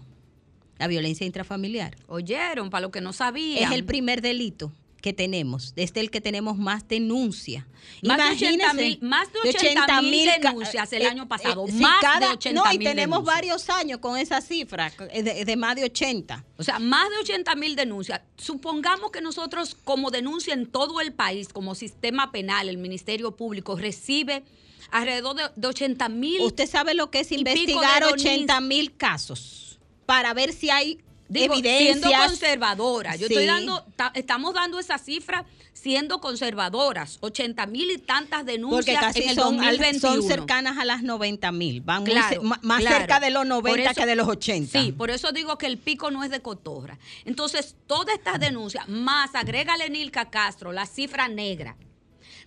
la 0.79 0.87
violencia 0.87 1.27
intrafamiliar. 1.27 1.97
Oyeron, 2.09 2.71
para 2.71 2.81
los 2.81 2.91
que 2.93 3.03
no 3.03 3.13
sabían. 3.13 3.65
Es 3.71 3.73
el 3.77 3.85
primer 3.85 4.23
delito 4.23 4.73
que 5.01 5.13
tenemos, 5.13 5.75
desde 5.75 6.01
el 6.01 6.11
que 6.11 6.21
tenemos 6.21 6.59
más 6.59 6.87
denuncia. 6.87 7.67
Más 8.03 8.19
de 8.19 8.25
80 8.25 8.53
Imagínense, 8.55 8.77
mil- 8.77 8.99
más 9.03 9.33
de 9.33 9.39
80 9.49 10.03
mil 10.03 10.29
ca- 10.29 10.39
denuncias 10.51 10.93
el 10.93 11.07
año 11.07 11.27
pasado, 11.29 11.67
sí, 11.67 11.73
más 11.75 12.21
de 12.21 12.27
80 12.29 12.63
No, 12.63 12.73
y 12.73 12.79
tenemos 12.79 13.19
denuncias. 13.21 13.35
varios 13.35 13.71
años 13.71 13.99
con 14.01 14.17
esa 14.19 14.41
cifra, 14.41 14.93
eh, 15.13 15.23
de, 15.23 15.45
de 15.45 15.57
más 15.57 15.77
de 15.77 15.85
80. 15.85 16.45
O 16.59 16.63
sea, 16.63 16.79
más 16.79 17.09
de 17.11 17.17
80 17.19 17.55
mil 17.55 17.77
denuncias. 17.77 18.21
Supongamos 18.37 19.11
que 19.11 19.21
nosotros, 19.21 19.77
como 19.85 20.11
denuncia 20.11 20.55
en 20.55 20.67
todo 20.67 21.01
el 21.01 21.13
país, 21.13 21.49
como 21.49 21.75
sistema 21.75 22.31
penal, 22.33 22.69
el 22.69 22.79
Ministerio 22.79 23.37
Público 23.37 23.77
recibe 23.77 24.43
alrededor 24.91 25.37
de, 25.37 25.43
de 25.57 25.67
80 25.69 26.09
mil. 26.09 26.41
Usted 26.43 26.69
sabe 26.69 26.95
lo 26.95 27.11
que 27.11 27.21
es 27.21 27.33
investigar 27.33 28.03
donis- 28.03 28.13
80 28.21 28.61
mil 28.61 28.97
casos 28.97 29.79
para 30.07 30.35
ver 30.35 30.53
si 30.53 30.71
hay 30.71 30.99
Digo, 31.31 31.55
siendo 31.57 32.11
conservadora. 32.11 33.17
Yo 33.17 33.27
Sí. 33.29 33.35
estoy 33.35 33.47
dando, 33.47 33.85
ta- 33.97 34.13
estamos 34.15 34.53
dando 34.53 34.79
esa 34.79 34.99
cifra 34.99 35.47
siendo 35.73 36.21
conservadoras. 36.21 37.19
80 37.21 37.67
mil 37.67 37.91
y 37.91 37.99
tantas 37.99 38.41
Porque 38.41 38.53
denuncias 38.53 39.01
casi 39.01 39.23
en 39.23 39.29
el 39.31 39.35
son, 39.37 39.61
al- 39.61 39.77
2021. 39.79 40.15
son 40.23 40.23
cercanas 40.29 40.77
a 40.79 40.85
las 40.85 41.03
90 41.03 41.53
mil. 41.53 41.81
Van 41.81 42.05
Claro, 42.05 42.43
más 42.43 42.81
claro. 42.81 42.97
cerca 42.99 43.21
de 43.21 43.31
los 43.31 43.43
Por 43.43 43.49
90 43.49 43.91
eso- 43.93 44.01
que 44.01 44.07
de 44.07 44.17
los 44.17 44.29
80. 44.29 44.83
Sí, 44.83 44.93
por 44.93 45.11
eso 45.11 45.31
digo 45.33 45.57
que 45.57 45.67
el 45.67 45.79
pico 45.79 46.11
no 46.11 46.25
es 46.25 46.31
de 46.31 46.41
cotorra. 46.43 46.99
Entonces, 47.25 47.77
todas 47.87 48.17
estas 48.17 48.41
denuncias, 48.41 48.89
más 48.89 49.35
agrégale 49.35 49.89
Nilka 49.89 50.31
Castro, 50.31 50.73
la 50.73 50.87
cifra 50.87 51.29
negra 51.29 51.77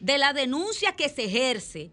de 0.02 0.18
la 0.18 0.34
denuncia 0.34 0.92
que 0.98 1.08
se 1.08 1.24
ejerce 1.26 1.92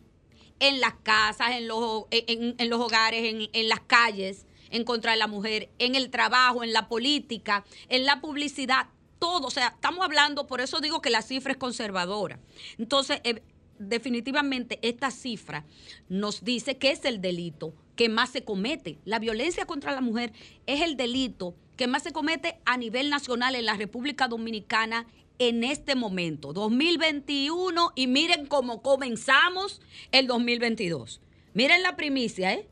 en 0.59 0.81
las 0.81 0.95
casas, 1.03 1.53
en 1.53 1.69
los, 1.69 2.05
en, 2.11 2.57
en 2.59 2.69
los 2.69 2.81
hogares, 2.81 3.25
en, 3.25 3.49
en 3.53 3.69
las 3.69 3.81
calles, 3.81 4.45
en 4.71 4.85
contra 4.85 5.13
de 5.13 5.19
la 5.19 5.27
mujer, 5.27 5.71
en 5.79 5.95
el 5.95 6.11
trabajo, 6.11 6.65
en 6.65 6.73
la 6.73 6.89
política, 6.89 7.65
en 7.89 8.05
la 8.05 8.21
publicidad, 8.21 8.87
todo. 9.19 9.49
O 9.49 9.51
sea, 9.51 9.69
estamos 9.69 10.05
hablando, 10.05 10.47
por 10.47 10.61
eso 10.61 10.81
digo 10.81 11.01
que 11.01 11.11
la 11.11 11.23
cifra 11.23 11.53
es 11.53 11.59
conservadora. 11.59 12.41
Entonces, 12.79 13.21
eh, 13.25 13.43
definitivamente 13.79 14.79
esta 14.83 15.11
cifra 15.11 15.65
nos 16.09 16.45
dice 16.45 16.77
que 16.79 16.91
es 16.91 17.05
el 17.05 17.21
delito 17.21 17.75
que 17.97 18.09
más 18.09 18.31
se 18.31 18.45
comete. 18.45 18.99
La 19.05 19.19
violencia 19.19 19.67
contra 19.67 19.93
la 19.93 20.01
mujer 20.01 20.33
es 20.67 20.83
el 20.83 20.97
delito 20.97 21.55
que 21.77 21.87
más 21.87 22.03
se 22.03 22.13
comete 22.13 22.61
a 22.65 22.77
nivel 22.77 23.11
nacional 23.11 23.55
en 23.55 23.65
la 23.65 23.75
República 23.75 24.29
Dominicana 24.29 25.07
en 25.39 25.65
este 25.65 25.95
momento, 25.95 26.53
2021, 26.53 27.93
y 27.95 28.07
miren 28.07 28.45
cómo 28.45 28.83
comenzamos 28.83 29.81
el 30.13 30.27
2022. 30.27 31.23
Miren 31.55 31.83
la 31.83 31.97
primicia, 31.97 32.53
¿eh? 32.53 32.69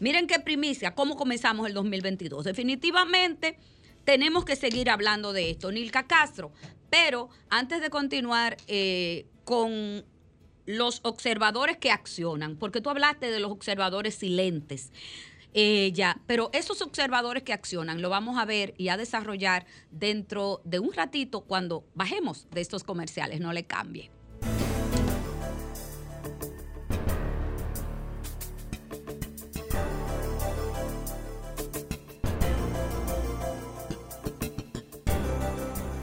Miren 0.00 0.26
qué 0.26 0.38
primicia, 0.38 0.94
cómo 0.94 1.16
comenzamos 1.16 1.66
el 1.66 1.74
2022. 1.74 2.44
Definitivamente 2.44 3.58
tenemos 4.04 4.44
que 4.44 4.56
seguir 4.56 4.90
hablando 4.90 5.32
de 5.32 5.50
esto, 5.50 5.72
Nilka 5.72 6.06
Castro. 6.06 6.52
Pero 6.88 7.28
antes 7.50 7.80
de 7.80 7.90
continuar 7.90 8.56
eh, 8.68 9.26
con 9.44 10.04
los 10.66 11.00
observadores 11.02 11.78
que 11.78 11.90
accionan, 11.90 12.56
porque 12.56 12.80
tú 12.80 12.90
hablaste 12.90 13.30
de 13.30 13.40
los 13.40 13.50
observadores 13.50 14.14
silentes. 14.14 14.92
eh, 15.54 15.92
ya, 15.94 16.20
pero 16.26 16.50
esos 16.52 16.82
observadores 16.82 17.42
que 17.42 17.52
accionan 17.54 18.02
lo 18.02 18.10
vamos 18.10 18.38
a 18.38 18.44
ver 18.44 18.74
y 18.76 18.88
a 18.88 18.96
desarrollar 18.98 19.66
dentro 19.90 20.60
de 20.64 20.78
un 20.78 20.92
ratito 20.92 21.40
cuando 21.40 21.84
bajemos 21.94 22.46
de 22.50 22.60
estos 22.60 22.84
comerciales, 22.84 23.40
no 23.40 23.52
le 23.52 23.64
cambie. 23.64 24.10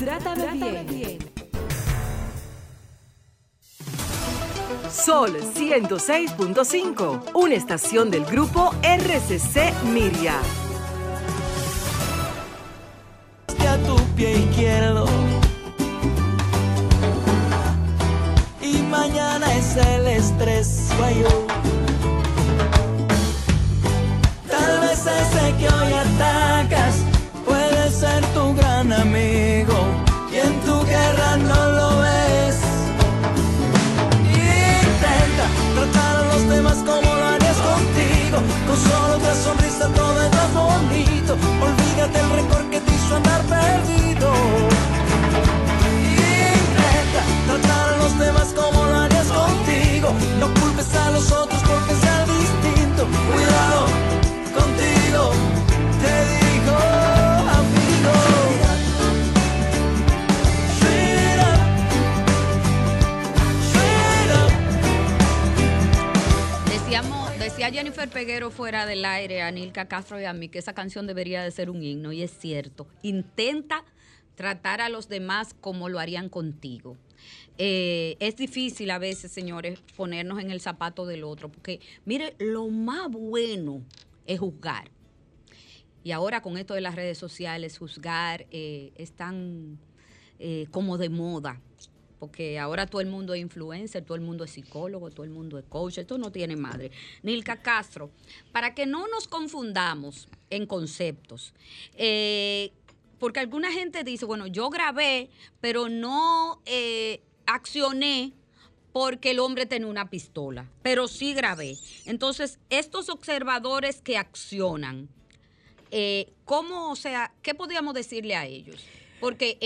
Trátame, 0.06 0.86
bien. 0.88 1.18
Sol 4.92 5.36
106.5, 5.36 7.32
una 7.34 7.56
estación 7.56 8.12
del 8.12 8.24
grupo 8.24 8.72
RCC 8.84 9.74
Miria. 9.92 10.36
a 13.68 13.78
tu 13.88 13.96
pie 14.16 14.38
izquierdo. 14.38 15.08
Y 18.62 18.84
mañana 18.84 19.52
es 19.56 19.76
el 19.76 20.06
estrés 20.06 20.92
falló. 21.00 21.48
Tal 24.52 24.82
vez 24.82 25.00
ese 25.00 25.56
que 25.58 25.68
hoy 25.68 25.94
atacas 25.94 26.96
puede 27.44 27.90
ser 27.90 28.24
tu 28.36 28.54
gran 28.54 28.94
amigo. 28.94 29.55
Decía 67.66 67.80
Jennifer 67.80 68.10
Peguero 68.10 68.52
fuera 68.52 68.86
del 68.86 69.04
aire, 69.06 69.42
a 69.42 69.50
Nilka 69.50 69.88
Castro 69.88 70.20
y 70.22 70.26
a 70.26 70.34
mí, 70.34 70.50
que 70.50 70.60
esa 70.60 70.74
canción 70.74 71.08
debería 71.08 71.44
de 71.44 71.50
ser 71.50 71.72
un 71.72 71.82
himno, 71.82 72.12
y 72.12 72.22
es 72.22 72.32
cierto. 72.38 72.88
Intenta 73.02 73.84
tratar 74.36 74.82
a 74.82 74.90
los 74.90 75.10
demás 75.10 75.56
como 75.62 75.90
lo 75.90 76.00
harían 76.00 76.30
contigo. 76.30 76.98
eh, 77.58 78.18
es 78.20 78.36
difícil 78.36 78.92
a 78.92 79.00
veces, 79.00 79.32
señores, 79.32 79.80
ponernos 79.96 80.40
en 80.42 80.52
el 80.52 80.62
zapato 80.62 81.06
del 81.08 81.24
otro, 81.24 81.50
porque 81.50 81.80
mire, 82.04 82.36
lo 82.38 82.68
más 82.68 83.10
bueno 83.10 83.82
es 84.28 84.40
juzgar. 84.40 84.92
Y 86.04 86.12
ahora 86.12 86.42
con 86.42 86.58
esto 86.58 86.76
de 86.76 86.82
las 86.82 86.96
redes 86.96 87.18
sociales, 87.18 87.80
juzgar 87.80 88.46
eh, 88.52 88.92
es 88.96 89.14
tan 89.14 89.80
eh, 90.38 90.68
como 90.70 90.98
de 90.98 91.10
moda. 91.10 91.60
Porque 92.26 92.58
ahora 92.58 92.88
todo 92.88 93.02
el 93.02 93.08
mundo 93.08 93.36
es 93.36 93.42
influencer, 93.42 94.04
todo 94.04 94.16
el 94.16 94.22
mundo 94.22 94.46
es 94.46 94.50
psicólogo, 94.50 95.12
todo 95.12 95.26
el 95.26 95.30
mundo 95.30 95.60
es 95.60 95.66
coach, 95.66 96.00
esto 96.00 96.18
no 96.18 96.32
tiene 96.32 96.56
madre. 96.56 96.90
Nilka 97.22 97.62
Castro, 97.62 98.10
para 98.52 98.74
que 98.74 98.88
no 98.88 99.08
nos 99.08 99.28
confundamos 99.28 100.28
en 100.50 100.66
conceptos, 100.66 101.54
eh, 101.94 102.72
porque 103.20 103.40
alguna 103.40 103.72
gente 103.72 104.04
dice, 104.04 104.26
bueno, 104.26 104.48
yo 104.48 104.72
grabé, 104.72 105.30
pero 105.62 105.88
no 105.88 106.64
eh, 106.66 107.22
accioné 107.46 108.34
porque 108.92 109.30
el 109.30 109.40
hombre 109.40 109.68
tenía 109.68 109.88
una 109.88 110.10
pistola, 110.10 110.68
pero 110.82 111.08
sí 111.08 111.36
grabé. 111.36 111.78
Entonces, 112.08 112.58
estos 112.72 113.10
observadores 113.10 114.02
que 114.02 114.18
accionan, 114.18 115.10
eh, 115.92 116.34
¿cómo, 116.44 116.90
o 116.90 116.96
sea, 116.96 117.36
qué 117.44 117.54
podríamos 117.54 117.94
decirle 117.94 118.36
a 118.36 118.48
ellos? 118.48 118.84
Porque 119.20 119.58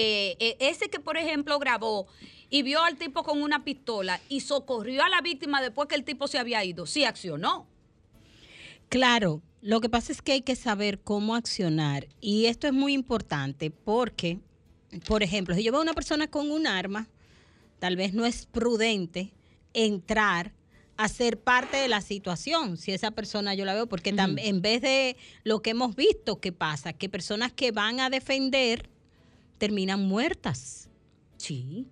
ese 0.59 0.89
que, 0.89 0.99
por 0.99 1.17
ejemplo, 1.17 1.57
grabó 1.57 2.07
y 2.49 2.63
vio 2.63 2.83
al 2.83 2.97
tipo 2.97 3.23
con 3.23 3.41
una 3.41 3.63
pistola 3.63 4.19
y 4.29 4.41
socorrió 4.41 5.03
a 5.03 5.09
la 5.09 5.21
víctima 5.21 5.61
después 5.61 5.87
que 5.87 5.95
el 5.95 6.03
tipo 6.03 6.27
se 6.27 6.39
había 6.39 6.63
ido, 6.63 6.85
sí 6.85 7.05
accionó. 7.05 7.67
Claro, 8.89 9.41
lo 9.61 9.81
que 9.81 9.89
pasa 9.89 10.11
es 10.11 10.21
que 10.21 10.31
hay 10.31 10.41
que 10.41 10.55
saber 10.55 10.99
cómo 10.99 11.35
accionar 11.35 12.07
y 12.21 12.45
esto 12.45 12.67
es 12.67 12.73
muy 12.73 12.93
importante 12.93 13.71
porque, 13.71 14.39
por 15.07 15.21
ejemplo, 15.21 15.55
si 15.55 15.63
yo 15.63 15.71
veo 15.71 15.81
a 15.81 15.83
una 15.83 15.93
persona 15.93 16.27
con 16.27 16.49
un 16.49 16.65
arma, 16.65 17.07
tal 17.77 17.95
vez 17.95 18.13
no 18.13 18.25
es 18.25 18.45
prudente 18.47 19.31
entrar 19.73 20.53
a 20.97 21.07
ser 21.07 21.39
parte 21.39 21.77
de 21.77 21.87
la 21.87 22.01
situación, 22.01 22.75
si 22.75 22.91
esa 22.91 23.11
persona 23.11 23.53
yo 23.53 23.63
la 23.63 23.73
veo, 23.73 23.87
porque 23.87 24.09
en 24.09 24.61
vez 24.61 24.81
de 24.81 25.15
lo 25.45 25.61
que 25.61 25.69
hemos 25.69 25.95
visto 25.95 26.41
que 26.41 26.51
pasa, 26.51 26.91
que 26.91 27.07
personas 27.07 27.53
que 27.53 27.71
van 27.71 28.01
a 28.01 28.09
defender 28.09 28.89
terminan 29.59 30.05
muertas. 30.05 30.89
Sí, 31.37 31.87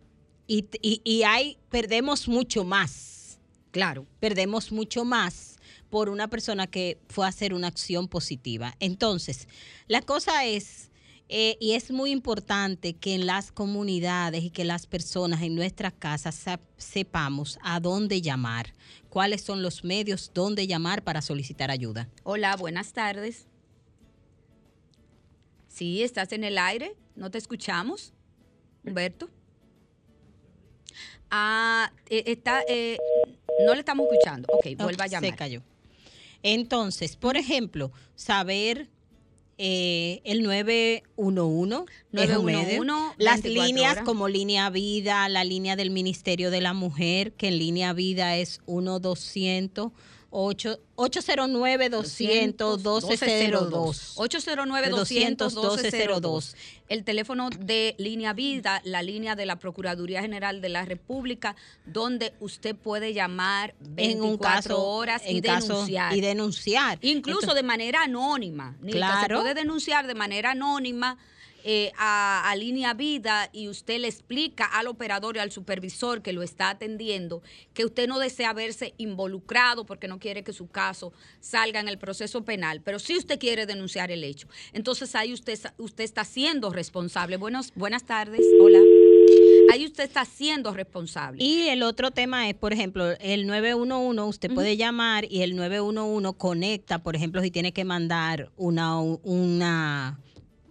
Y, 0.47 0.65
y- 0.81 1.01
y 1.03 1.23
hay, 1.23 1.57
perdemos 1.69 2.27
mucho 2.27 2.63
más 2.63 3.39
claro. 3.71 4.05
perdemos 4.19 4.71
mucho 4.71 5.03
más 5.05 5.57
por 5.89 6.09
una 6.09 6.27
persona 6.29 6.67
que 6.67 6.97
fue 7.09 7.25
a 7.25 7.29
hacer 7.29 7.53
una 7.53 7.67
acción 7.67 8.07
positiva. 8.07 8.75
Entonces, 8.79 9.47
la 9.87 10.01
cosa 10.01 10.45
es, 10.45 10.89
eh, 11.29 11.57
y 11.59 11.73
es 11.73 11.91
muy 11.91 12.11
importante 12.11 12.93
que 12.93 13.13
en 13.13 13.25
las 13.25 13.51
comunidades 13.51 14.43
y 14.43 14.49
que 14.49 14.63
las 14.65 14.87
personas 14.87 15.41
en 15.43 15.55
nuestras 15.55 15.93
casas 15.93 16.35
sa- 16.35 16.59
sepamos 16.77 17.59
a 17.61 17.79
dónde 17.79 18.21
llamar, 18.21 18.73
cuáles 19.09 19.41
son 19.41 19.61
los 19.61 19.83
medios, 19.83 20.31
dónde 20.33 20.65
llamar 20.67 21.03
para 21.03 21.21
solicitar 21.21 21.69
ayuda. 21.71 22.09
Hola, 22.23 22.55
buenas 22.55 22.93
tardes. 22.93 23.47
Sí, 25.67 26.01
estás 26.03 26.31
en 26.33 26.43
el 26.43 26.57
aire, 26.57 26.95
no 27.15 27.29
te 27.29 27.37
escuchamos. 27.37 28.13
Humberto. 28.83 29.29
Ah, 31.29 31.91
eh, 32.09 32.23
está, 32.27 32.61
eh, 32.67 32.97
no 33.65 33.73
le 33.73 33.79
estamos 33.79 34.07
escuchando. 34.11 34.47
Ok, 34.51 34.67
vuelva 34.77 35.05
a 35.05 35.07
llamar. 35.07 35.29
Se 35.29 35.35
cayó. 35.35 35.61
Entonces, 36.43 37.15
por 37.15 37.37
ejemplo, 37.37 37.91
saber 38.15 38.89
eh, 39.57 40.21
el 40.23 40.43
911, 40.43 41.85
es 42.13 42.37
un 42.37 42.45
medio. 42.45 42.83
911, 42.83 43.15
las 43.17 43.41
24 43.41 43.67
líneas 43.67 43.91
horas. 43.93 44.05
como 44.05 44.27
línea 44.27 44.69
vida, 44.69 45.27
la 45.29 45.43
línea 45.43 45.75
del 45.75 45.89
Ministerio 45.89 46.51
de 46.51 46.61
la 46.61 46.73
Mujer, 46.73 47.33
que 47.33 47.47
en 47.47 47.57
línea 47.57 47.93
vida 47.93 48.37
es 48.37 48.61
1 48.67 48.99
200 48.99 49.91
8 50.39 50.79
809 50.95 51.89
200 51.89 52.77
1202 52.77 54.13
809 54.17 54.89
200 54.89 55.55
1202 55.55 56.55
El 56.89 57.03
teléfono 57.03 57.49
de 57.49 57.95
Línea 57.97 58.33
Vida, 58.33 58.81
la 58.83 59.01
línea 59.01 59.35
de 59.35 59.47
la 59.47 59.55
Procuraduría 59.57 60.21
General 60.21 60.61
de 60.61 60.69
la 60.69 60.85
República, 60.85 61.55
donde 61.85 62.33
usted 62.39 62.75
puede 62.75 63.13
llamar 63.13 63.73
24 63.79 63.95
en 64.15 64.21
un 64.21 64.37
caso 64.37 64.85
horas 64.85 65.23
y 65.25 65.37
en 65.37 65.41
caso- 65.43 65.73
denunciar. 65.73 66.15
y 66.15 66.21
denunciar. 66.21 66.99
Incluso 67.01 67.39
Entonces, 67.39 67.55
de 67.55 67.67
manera 67.67 68.03
anónima. 68.03 68.77
Claro. 68.91 69.37
Se 69.37 69.41
puede 69.41 69.55
denunciar 69.55 70.05
de 70.05 70.13
manera 70.13 70.51
anónima 70.51 71.17
eh, 71.69 71.91
a, 71.97 72.49
a 72.49 72.55
Línea 72.55 72.93
Vida 72.93 73.49
y 73.51 73.67
usted 73.67 73.99
le 73.99 74.07
explica 74.07 74.63
al 74.63 74.87
operador 74.87 75.35
y 75.35 75.39
al 75.39 75.51
supervisor 75.51 76.21
que 76.21 76.31
lo 76.31 76.41
está 76.41 76.69
atendiendo 76.69 77.41
que 77.73 77.83
usted 77.83 78.07
no 78.07 78.19
desea 78.19 78.53
verse 78.53 78.93
involucrado 78.97 79.85
porque 79.85 80.07
no 80.07 80.17
quiere 80.17 80.45
que 80.45 80.53
su 80.53 80.67
caso 80.67 81.11
salga 81.41 81.81
en 81.81 81.89
el 81.89 81.97
proceso 81.97 82.45
penal, 82.45 82.81
pero 82.85 82.99
sí 82.99 83.17
usted 83.17 83.37
quiere 83.37 83.65
denunciar 83.65 84.11
el 84.11 84.23
hecho. 84.23 84.47
Entonces 84.71 85.13
ahí 85.13 85.33
usted, 85.33 85.59
usted 85.77 86.05
está 86.05 86.23
siendo 86.23 86.69
responsable. 86.69 87.35
Buenos, 87.35 87.73
buenas 87.75 88.05
tardes. 88.05 88.41
Hola. 88.61 88.79
Ahí 89.69 89.85
usted 89.85 90.05
está 90.05 90.23
siendo 90.23 90.73
responsable. 90.73 91.43
Y 91.43 91.67
el 91.67 91.83
otro 91.83 92.11
tema 92.11 92.47
es, 92.47 92.55
por 92.55 92.71
ejemplo, 92.71 93.11
el 93.19 93.45
911, 93.45 94.21
usted 94.21 94.53
puede 94.53 94.77
llamar 94.77 95.25
y 95.29 95.41
el 95.41 95.55
911 95.57 96.37
conecta, 96.37 96.99
por 96.99 97.17
ejemplo, 97.17 97.41
si 97.41 97.51
tiene 97.51 97.73
que 97.73 97.83
mandar 97.83 98.51
una, 98.55 99.01
una, 99.01 100.19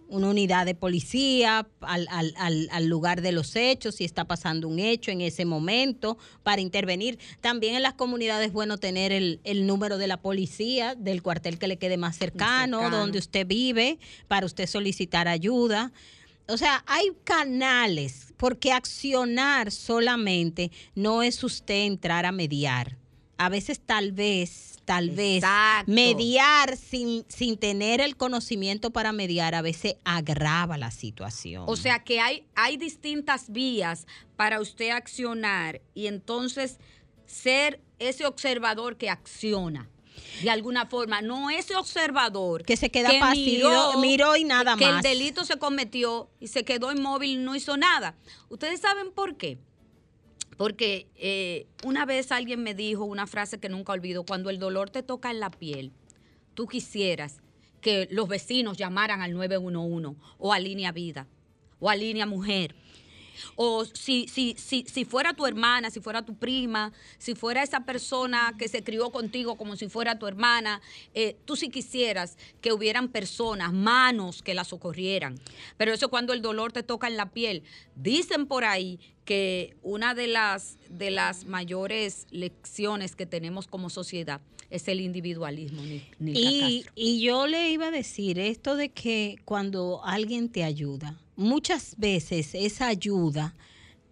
una 0.09 0.29
unidad 0.29 0.65
de 0.65 0.75
policía 0.75 1.67
al, 1.81 2.07
al- 2.09 2.33
al- 2.37 2.69
al 2.71 2.85
lugar 2.87 3.21
de 3.21 3.31
los 3.31 3.55
hechos, 3.55 3.95
si 3.95 4.05
está 4.05 4.25
pasando 4.25 4.67
un 4.67 4.79
hecho 4.79 5.11
en 5.11 5.21
ese 5.21 5.45
momento, 5.45 6.17
para 6.43 6.61
intervenir. 6.61 7.19
También 7.41 7.75
en 7.75 7.81
las 7.83 7.93
comunidades 7.93 8.47
es 8.47 8.53
bueno 8.53 8.77
tener 8.77 9.11
el, 9.11 9.39
el 9.43 9.67
número 9.67 9.97
de 9.97 10.07
la 10.07 10.17
policía, 10.17 10.95
del 10.95 11.21
cuartel 11.21 11.59
que 11.59 11.67
le 11.67 11.77
quede 11.77 11.97
más 11.97 12.17
cercano, 12.17 12.79
cercano. 12.79 12.97
donde 12.99 13.19
usted 13.19 13.45
vive, 13.45 13.99
para 14.27 14.45
usted 14.45 14.67
solicitar 14.67 15.27
ayuda. 15.27 15.91
O 16.47 16.57
sea, 16.57 16.83
hay 16.87 17.07
canales, 17.23 18.33
porque 18.37 18.71
accionar 18.71 19.71
solamente 19.71 20.71
no 20.95 21.21
es 21.23 21.43
usted 21.43 21.85
entrar 21.85 22.25
a 22.25 22.31
mediar. 22.31 22.97
A 23.37 23.49
veces 23.49 23.79
tal 23.79 24.11
vez, 24.11 24.79
tal 24.85 25.11
vez, 25.11 25.43
mediar 25.85 26.75
sin, 26.77 27.25
sin 27.27 27.57
tener 27.57 28.01
el 28.01 28.17
conocimiento 28.17 28.91
para 28.91 29.11
mediar 29.11 29.53
a 29.55 29.61
veces 29.61 29.95
agrava 30.03 30.77
la 30.77 30.91
situación. 30.91 31.63
O 31.67 31.75
sea 31.75 32.03
que 32.03 32.19
hay, 32.19 32.45
hay 32.55 32.77
distintas 32.77 33.51
vías 33.51 34.07
para 34.35 34.59
usted 34.59 34.89
accionar 34.89 35.81
y 35.93 36.07
entonces 36.07 36.79
ser 37.25 37.81
ese 37.99 38.25
observador 38.25 38.97
que 38.97 39.09
acciona. 39.09 39.89
De 40.41 40.49
alguna 40.49 40.85
forma, 40.85 41.21
no 41.21 41.49
ese 41.49 41.75
observador 41.75 42.63
Que 42.63 42.77
se 42.77 42.89
queda 42.89 43.09
pasivo, 43.19 43.97
miró 43.99 44.35
y 44.35 44.43
nada 44.43 44.75
que 44.75 44.85
más. 44.85 45.05
el 45.05 45.11
delito 45.11 45.45
se 45.45 45.57
cometió 45.57 46.29
y 46.39 46.47
se 46.47 46.63
quedó 46.63 46.91
inmóvil 46.91 47.31
y 47.31 47.37
no 47.37 47.55
hizo 47.55 47.77
nada. 47.77 48.15
¿Ustedes 48.49 48.81
saben 48.81 49.11
por 49.11 49.37
qué? 49.37 49.57
Porque 50.57 51.07
eh, 51.15 51.67
una 51.83 52.05
vez 52.05 52.31
alguien 52.31 52.63
me 52.63 52.73
dijo 52.73 53.05
una 53.05 53.27
frase 53.27 53.59
que 53.59 53.69
nunca 53.69 53.93
olvido, 53.93 54.25
cuando 54.25 54.49
el 54.49 54.59
dolor 54.59 54.89
te 54.89 55.03
toca 55.03 55.31
en 55.31 55.39
la 55.39 55.51
piel, 55.51 55.91
tú 56.55 56.67
quisieras 56.67 57.41
que 57.81 58.07
los 58.11 58.27
vecinos 58.27 58.77
llamaran 58.77 59.21
al 59.21 59.33
911 59.33 60.19
o 60.39 60.53
a 60.53 60.59
Línea 60.59 60.91
Vida 60.91 61.27
o 61.79 61.89
a 61.89 61.95
Línea 61.95 62.25
Mujer. 62.25 62.75
O 63.55 63.85
si, 63.85 64.27
si, 64.27 64.55
si, 64.57 64.83
si 64.87 65.05
fuera 65.05 65.33
tu 65.33 65.45
hermana, 65.45 65.91
si 65.91 65.99
fuera 65.99 66.25
tu 66.25 66.35
prima, 66.35 66.91
si 67.19 67.35
fuera 67.35 67.61
esa 67.61 67.81
persona 67.81 68.55
que 68.57 68.67
se 68.67 68.83
crió 68.83 69.11
contigo 69.11 69.57
como 69.57 69.75
si 69.75 69.89
fuera 69.89 70.17
tu 70.17 70.25
hermana, 70.25 70.81
eh, 71.13 71.37
tú 71.45 71.55
sí 71.55 71.69
quisieras 71.69 72.37
que 72.61 72.73
hubieran 72.73 73.09
personas, 73.09 73.73
manos 73.73 74.41
que 74.41 74.55
la 74.55 74.63
socorrieran. 74.63 75.39
Pero 75.77 75.93
eso 75.93 76.09
cuando 76.09 76.33
el 76.33 76.41
dolor 76.41 76.71
te 76.71 76.81
toca 76.81 77.07
en 77.07 77.15
la 77.15 77.29
piel. 77.29 77.63
Dicen 77.95 78.47
por 78.47 78.65
ahí 78.65 78.99
que 79.27 79.75
una 79.83 80.15
de 80.15 80.27
las, 80.27 80.77
de 80.89 81.11
las 81.11 81.43
mayores 81.43 82.27
lecciones 82.31 83.13
que 83.13 83.25
tenemos 83.25 83.67
como 83.67 83.89
sociedad 83.89 84.39
es 84.69 84.87
el 84.87 85.01
individualismo. 85.01 85.83
Y, 86.21 86.85
y 86.95 87.19
yo 87.19 87.45
le 87.45 87.69
iba 87.69 87.87
a 87.87 87.91
decir 87.91 88.39
esto 88.39 88.77
de 88.77 88.87
que 88.87 89.35
cuando 89.43 89.99
alguien 90.05 90.47
te 90.47 90.63
ayuda, 90.63 91.19
muchas 91.35 91.95
veces 91.97 92.55
esa 92.55 92.87
ayuda 92.87 93.53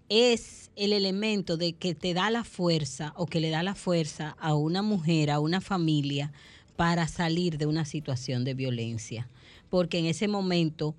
es 0.09 0.69
el 0.75 0.91
elemento 0.91 1.55
de 1.55 1.71
que 1.71 1.95
te 1.95 2.13
da 2.13 2.29
la 2.29 2.43
fuerza 2.43 3.13
o 3.15 3.25
que 3.25 3.39
le 3.39 3.51
da 3.51 3.63
la 3.63 3.73
fuerza 3.73 4.35
a 4.37 4.53
una 4.53 4.81
mujer, 4.81 5.31
a 5.31 5.39
una 5.39 5.61
familia, 5.61 6.33
para 6.75 7.07
salir 7.07 7.57
de 7.57 7.67
una 7.67 7.85
situación 7.85 8.43
de 8.43 8.53
violencia. 8.53 9.29
Porque 9.69 9.97
en 9.97 10.07
ese 10.07 10.27
momento 10.27 10.93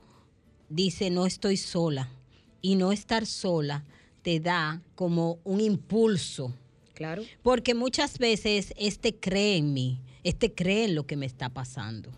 dice, 0.70 1.11
no 1.11 1.26
estoy 1.26 1.59
sola. 1.59 2.09
Y 2.62 2.76
no 2.76 2.90
estar 2.90 3.26
sola 3.26 3.85
te 4.27 4.41
da 4.41 4.83
como 4.97 5.39
un 5.45 5.61
impulso 5.61 6.53
Claro. 6.95 7.23
porque 7.45 7.75
muchas 7.77 8.19
veces 8.19 8.75
este 8.77 9.15
cree 9.15 9.57
en 9.59 9.73
mí, 9.73 10.01
este 10.25 10.53
cree 10.53 10.87
en 10.87 10.97
lo 10.97 11.07
que 11.07 11.15
me 11.17 11.27
está 11.27 11.49
pasando. 11.49 12.11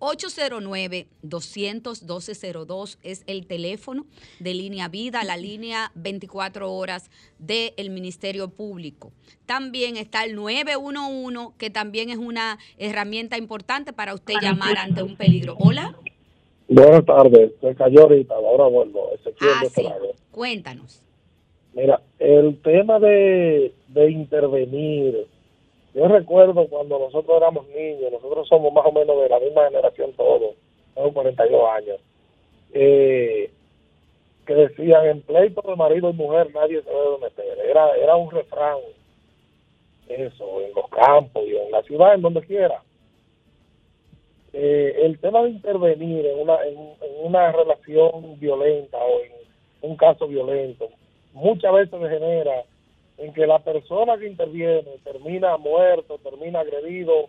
809-212-02 0.00 2.98
es 3.02 3.22
el 3.26 3.46
teléfono 3.46 4.06
de 4.40 4.54
Línea 4.54 4.88
Vida, 4.88 5.22
la 5.24 5.36
línea 5.36 5.92
24 5.94 6.72
horas 6.72 7.10
del 7.38 7.90
Ministerio 7.90 8.48
Público. 8.48 9.12
También 9.46 9.96
está 9.96 10.24
el 10.24 10.34
911, 10.34 11.54
que 11.58 11.70
también 11.70 12.10
es 12.10 12.18
una 12.18 12.58
herramienta 12.78 13.36
importante 13.38 13.92
para 13.92 14.14
usted 14.14 14.34
llamar 14.40 14.78
ante 14.78 15.02
un 15.02 15.16
peligro. 15.16 15.56
Hola. 15.58 15.94
Buenas 16.68 17.04
tardes, 17.06 17.52
se 17.60 17.74
cayó 17.76 18.02
ahorita, 18.02 18.34
ahora 18.34 18.66
vuelvo. 18.66 19.10
Ezequiel 19.14 19.50
Ah, 19.54 19.60
de 19.62 19.70
sí. 19.70 19.86
Cuéntanos. 20.32 21.00
Mira, 21.74 22.02
el 22.18 22.60
tema 22.62 22.98
de, 22.98 23.72
de 23.88 24.10
intervenir, 24.10 25.28
yo 25.96 26.08
recuerdo 26.08 26.68
cuando 26.68 26.98
nosotros 26.98 27.38
éramos 27.38 27.66
niños, 27.68 28.12
nosotros 28.12 28.46
somos 28.46 28.70
más 28.70 28.84
o 28.84 28.92
menos 28.92 29.18
de 29.18 29.30
la 29.30 29.40
misma 29.40 29.64
generación 29.64 30.12
todos, 30.12 30.54
tengo 30.94 31.10
42 31.14 31.70
años, 31.70 32.00
eh, 32.74 33.50
que 34.46 34.54
decían 34.54 35.06
en 35.06 35.22
pleito 35.22 35.62
de 35.62 35.74
marido 35.74 36.10
y 36.10 36.12
mujer 36.12 36.52
nadie 36.52 36.82
se 36.82 36.90
debe 36.90 37.18
meter. 37.22 37.58
Era, 37.66 37.96
era 37.96 38.14
un 38.14 38.30
refrán, 38.30 38.76
eso, 40.06 40.60
en 40.60 40.74
los 40.74 40.86
campos 40.90 41.42
y 41.46 41.56
en 41.56 41.70
la 41.70 41.82
ciudad, 41.82 42.14
en 42.14 42.20
donde 42.20 42.42
quiera. 42.42 42.82
Eh, 44.52 45.00
el 45.02 45.18
tema 45.18 45.44
de 45.44 45.50
intervenir 45.50 46.26
en 46.26 46.40
una, 46.40 46.62
en, 46.66 46.76
en 46.76 47.24
una 47.24 47.52
relación 47.52 48.38
violenta 48.38 48.98
o 48.98 49.20
en 49.22 49.32
un 49.80 49.96
caso 49.96 50.28
violento 50.28 50.90
muchas 51.32 51.72
veces 51.72 51.98
degenera 51.98 52.64
en 53.18 53.32
que 53.32 53.46
la 53.46 53.58
persona 53.60 54.18
que 54.18 54.26
interviene 54.26 54.98
termina 55.04 55.56
muerto, 55.56 56.18
termina 56.18 56.60
agredido 56.60 57.26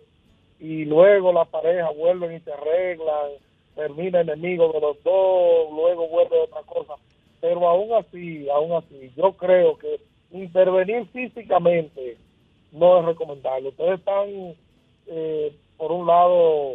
y 0.60 0.84
luego 0.84 1.32
la 1.32 1.44
pareja 1.44 1.90
vuelven 1.90 2.34
y 2.36 2.40
se 2.40 2.52
arreglan, 2.52 3.30
termina 3.74 4.20
enemigo 4.20 4.72
de 4.72 4.80
los 4.80 5.02
dos, 5.04 5.70
luego 5.72 6.08
vuelve 6.08 6.38
otra 6.40 6.62
cosa. 6.62 6.94
Pero 7.40 7.68
aún 7.68 7.92
así, 7.94 8.48
aún 8.50 8.72
así, 8.72 9.12
yo 9.16 9.32
creo 9.34 9.78
que 9.78 10.00
intervenir 10.32 11.06
físicamente 11.08 12.16
no 12.72 12.98
es 13.00 13.04
recomendable. 13.06 13.68
Ustedes 13.68 14.00
están, 14.00 14.54
eh, 15.06 15.52
por 15.76 15.92
un 15.92 16.06
lado, 16.06 16.72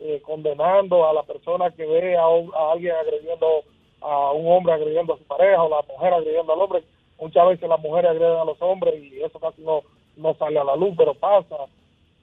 eh, 0.00 0.20
condenando 0.24 1.06
a 1.06 1.12
la 1.12 1.22
persona 1.22 1.70
que 1.70 1.84
ve 1.84 2.16
a, 2.16 2.26
un- 2.28 2.52
a 2.54 2.72
alguien 2.72 2.94
agrediendo 2.94 3.62
a 4.00 4.32
un 4.32 4.46
hombre 4.50 4.72
agrediendo 4.72 5.14
a 5.14 5.18
su 5.18 5.24
pareja 5.24 5.62
o 5.62 5.68
la 5.68 5.82
mujer 5.82 6.12
agrediendo 6.14 6.52
al 6.52 6.60
hombre. 6.62 6.82
Muchas 7.20 7.48
veces 7.48 7.68
las 7.68 7.80
mujeres 7.80 8.10
agreden 8.10 8.38
a 8.38 8.44
los 8.44 8.60
hombres 8.62 8.94
y 9.02 9.20
eso 9.22 9.38
casi 9.38 9.62
no, 9.62 9.82
no 10.16 10.34
sale 10.34 10.58
a 10.58 10.64
la 10.64 10.76
luz, 10.76 10.94
pero 10.96 11.14
pasa. 11.14 11.56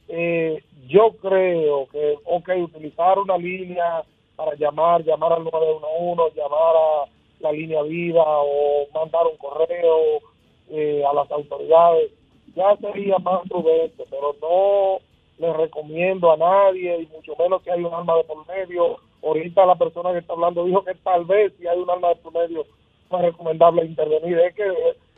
Eh, 0.07 0.63
yo 0.87 1.11
creo 1.21 1.87
que, 1.87 2.17
ok, 2.25 2.49
utilizar 2.63 3.19
una 3.19 3.37
línea 3.37 4.03
para 4.35 4.55
llamar, 4.55 5.03
llamar 5.03 5.33
al 5.33 5.43
911, 5.43 6.35
llamar 6.35 6.75
a 6.75 7.09
la 7.39 7.51
línea 7.51 7.81
viva 7.81 8.23
o 8.25 8.87
mandar 8.93 9.25
un 9.27 9.37
correo 9.37 10.21
eh, 10.69 11.03
a 11.05 11.13
las 11.13 11.29
autoridades, 11.31 12.11
ya 12.55 12.75
sería 12.77 13.17
más 13.19 13.41
prudente, 13.49 14.05
pero 14.09 14.35
no 14.41 14.99
le 15.37 15.53
recomiendo 15.53 16.31
a 16.31 16.37
nadie, 16.37 17.01
y 17.01 17.07
mucho 17.07 17.33
menos 17.37 17.61
si 17.63 17.69
hay 17.69 17.83
un 17.83 17.93
arma 17.93 18.15
de 18.15 18.23
por 18.23 18.47
medio. 18.47 18.97
Ahorita 19.21 19.65
la 19.65 19.75
persona 19.75 20.13
que 20.13 20.19
está 20.19 20.33
hablando 20.33 20.63
dijo 20.63 20.83
que 20.83 20.93
tal 20.95 21.25
vez 21.25 21.53
si 21.57 21.67
hay 21.67 21.77
un 21.77 21.89
arma 21.89 22.09
de 22.09 22.15
por 22.15 22.33
medio 22.33 22.65
es 23.11 23.21
recomendable 23.21 23.85
intervenir. 23.85 24.37
Es 24.39 24.55
que 24.55 24.63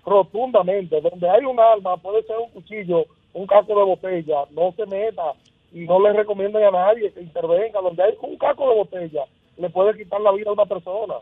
rotundamente, 0.05 1.01
donde 1.01 1.29
hay 1.29 1.43
un 1.45 1.59
arma, 1.59 1.97
puede 1.97 2.23
ser 2.23 2.37
un 2.37 2.49
cuchillo, 2.51 3.05
un 3.33 3.45
caco 3.45 3.77
de 3.77 3.85
botella, 3.85 4.45
no 4.51 4.73
se 4.75 4.85
meta 4.85 5.33
y 5.71 5.85
no 5.85 5.99
le 6.01 6.13
recomienden 6.13 6.63
a 6.63 6.71
nadie 6.71 7.11
que 7.11 7.21
intervenga. 7.21 7.81
Donde 7.81 8.03
hay 8.03 8.13
un 8.21 8.37
caco 8.37 8.69
de 8.69 8.75
botella, 8.75 9.25
le 9.57 9.69
puede 9.69 9.97
quitar 9.97 10.21
la 10.21 10.31
vida 10.31 10.49
a 10.49 10.53
una 10.53 10.65
persona. 10.65 11.15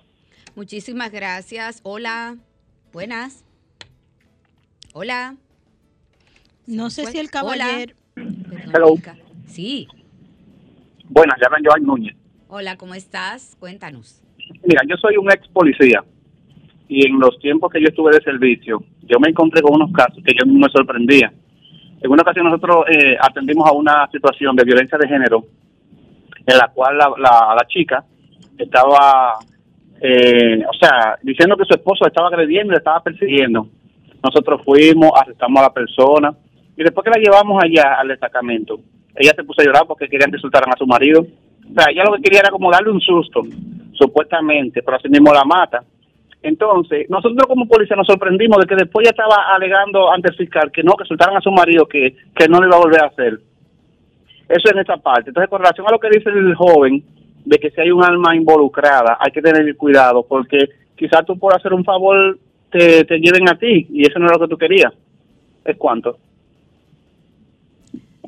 Muchísimas 0.56 1.12
gracias. 1.12 1.82
Hola. 1.84 2.38
Buenas. 2.94 3.44
Hola. 4.94 5.36
No 6.68 6.90
sé 6.90 7.06
si 7.08 7.20
el 7.20 7.30
caballero... 7.30 7.94
Hello. 8.16 8.96
Sí. 9.46 9.88
Buenas, 11.10 11.38
llaman 11.42 11.62
Joan 11.64 11.84
Núñez. 11.84 12.16
Hola, 12.48 12.78
¿cómo 12.78 12.96
estás? 12.96 13.58
Cuéntanos. 13.60 14.22
Mira, 14.64 14.82
yo 14.88 14.96
soy 14.96 15.18
un 15.18 15.30
ex 15.32 15.48
policía 15.50 16.04
y 16.88 17.08
en 17.08 17.20
los 17.20 17.38
tiempos 17.40 17.72
que 17.72 17.82
yo 17.82 17.88
estuve 17.88 18.14
de 18.14 18.22
servicio, 18.22 18.84
yo 19.04 19.20
me 19.20 19.30
encontré 19.30 19.62
con 19.62 19.76
unos 19.76 19.92
casos 19.92 20.24
que 20.24 20.34
yo 20.34 20.46
me 20.46 20.70
sorprendía. 20.70 21.32
En 22.02 22.12
una 22.12 22.22
ocasión 22.22 22.46
nosotros 22.46 22.86
eh, 22.90 23.18
atendimos 23.20 23.68
a 23.68 23.74
una 23.74 24.08
situación 24.12 24.56
de 24.56 24.64
violencia 24.64 24.98
de 24.98 25.08
género 25.08 25.44
en 26.46 26.58
la 26.58 26.68
cual 26.74 26.98
la, 26.98 27.10
la, 27.18 27.66
chica 27.68 28.04
estaba, 28.58 29.34
eh, 30.00 30.64
o 30.70 30.74
sea, 30.74 31.18
diciendo 31.24 31.58
que 31.58 31.66
su 31.66 31.74
esposo 31.74 32.06
estaba 32.06 32.28
agrediendo 32.28 32.72
y 32.72 32.76
la 32.76 32.80
estaba 32.80 33.02
persiguiendo. 33.02 33.68
Nosotros 34.24 34.62
fuimos, 34.64 35.12
arrestamos 35.20 35.60
a 35.60 35.64
la 35.64 35.74
persona 35.74 36.36
y 36.78 36.84
después 36.84 37.04
que 37.04 37.10
la 37.10 37.24
llevamos 37.24 37.64
allá 37.64 37.96
al 38.00 38.10
destacamento, 38.10 38.80
ella 39.16 39.34
se 39.36 39.44
puso 39.44 39.62
a 39.62 39.66
llorar 39.66 39.84
porque 39.88 40.08
querían 40.08 40.32
que 40.32 40.38
soltaran 40.38 40.72
a 40.74 40.78
su 40.78 40.86
marido. 40.86 41.22
O 41.22 41.74
sea, 41.74 41.92
ella 41.92 42.04
lo 42.04 42.16
que 42.18 42.22
quería 42.22 42.42
era 42.42 42.52
como 42.52 42.70
darle 42.70 42.92
un 42.92 43.02
susto, 43.02 43.42
supuestamente, 43.94 44.84
pero 44.84 44.98
así 44.98 45.10
mismo 45.10 45.34
la 45.34 45.44
mata. 45.44 45.84
Entonces, 46.48 47.10
nosotros 47.10 47.48
como 47.48 47.68
policía 47.68 47.96
nos 47.96 48.06
sorprendimos 48.06 48.60
de 48.60 48.68
que 48.68 48.76
después 48.76 49.04
ya 49.04 49.10
estaba 49.10 49.54
alegando 49.56 50.12
ante 50.12 50.30
el 50.30 50.36
fiscal 50.38 50.72
que 50.72 50.84
no, 50.84 50.94
que 50.94 51.06
soltaran 51.06 51.36
a 51.38 51.42
su 51.42 51.52
marido, 51.52 51.88
que, 51.88 52.16
que 52.36 52.48
no 52.48 52.60
lo 52.60 52.68
iba 52.68 52.76
a 52.78 52.82
volver 52.82 53.02
a 53.04 53.08
hacer. 53.08 53.40
Eso 54.48 54.72
en 54.72 54.78
esa 54.78 54.98
parte. 54.98 55.32
Entonces, 55.32 55.50
con 55.50 55.60
relación 55.60 55.88
a 55.88 55.92
lo 55.92 56.00
que 56.00 56.10
dice 56.10 56.30
el 56.30 56.54
joven, 56.54 57.04
de 57.46 57.58
que 57.58 57.72
si 57.72 57.82
hay 57.82 57.90
un 57.90 58.04
alma 58.04 58.36
involucrada, 58.36 59.18
hay 59.20 59.32
que 59.32 59.42
tener 59.42 59.76
cuidado, 59.76 60.24
porque 60.24 60.70
quizás 60.96 61.26
tú 61.26 61.38
por 61.38 61.56
hacer 61.56 61.74
un 61.74 61.84
favor 61.84 62.38
te, 62.72 63.04
te 63.06 63.18
lleven 63.18 63.50
a 63.50 63.58
ti, 63.58 63.88
y 63.90 64.06
eso 64.08 64.20
no 64.20 64.28
es 64.28 64.32
lo 64.34 64.40
que 64.40 64.48
tú 64.48 64.58
querías. 64.58 64.94
¿Es 65.64 65.78
cuánto? 65.78 66.18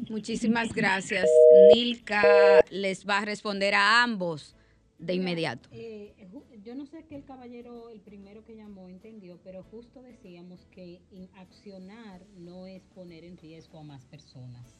Muchísimas 0.10 0.74
gracias. 0.74 1.30
Nilka 1.74 2.24
les 2.72 3.06
va 3.08 3.20
a 3.20 3.26
responder 3.26 3.76
a 3.76 4.02
ambos 4.04 4.56
de 5.00 5.14
inmediato. 5.16 5.70
Eh, 5.72 6.14
ju- 6.32 6.44
yo 6.68 6.76
no 6.76 6.86
sé 6.86 7.06
que 7.06 7.16
el 7.16 7.24
caballero, 7.24 7.90
el 7.90 8.02
primero 8.02 8.44
que 8.44 8.54
llamó, 8.54 8.90
entendió, 8.90 9.40
pero 9.42 9.64
justo 9.64 10.02
decíamos 10.02 10.66
que 10.66 11.02
accionar 11.38 12.22
no 12.36 12.68
es 12.68 12.84
poner 12.90 13.24
en 13.24 13.38
riesgo 13.38 13.80
a 13.80 13.84
más 13.84 14.06
personas. 14.06 14.76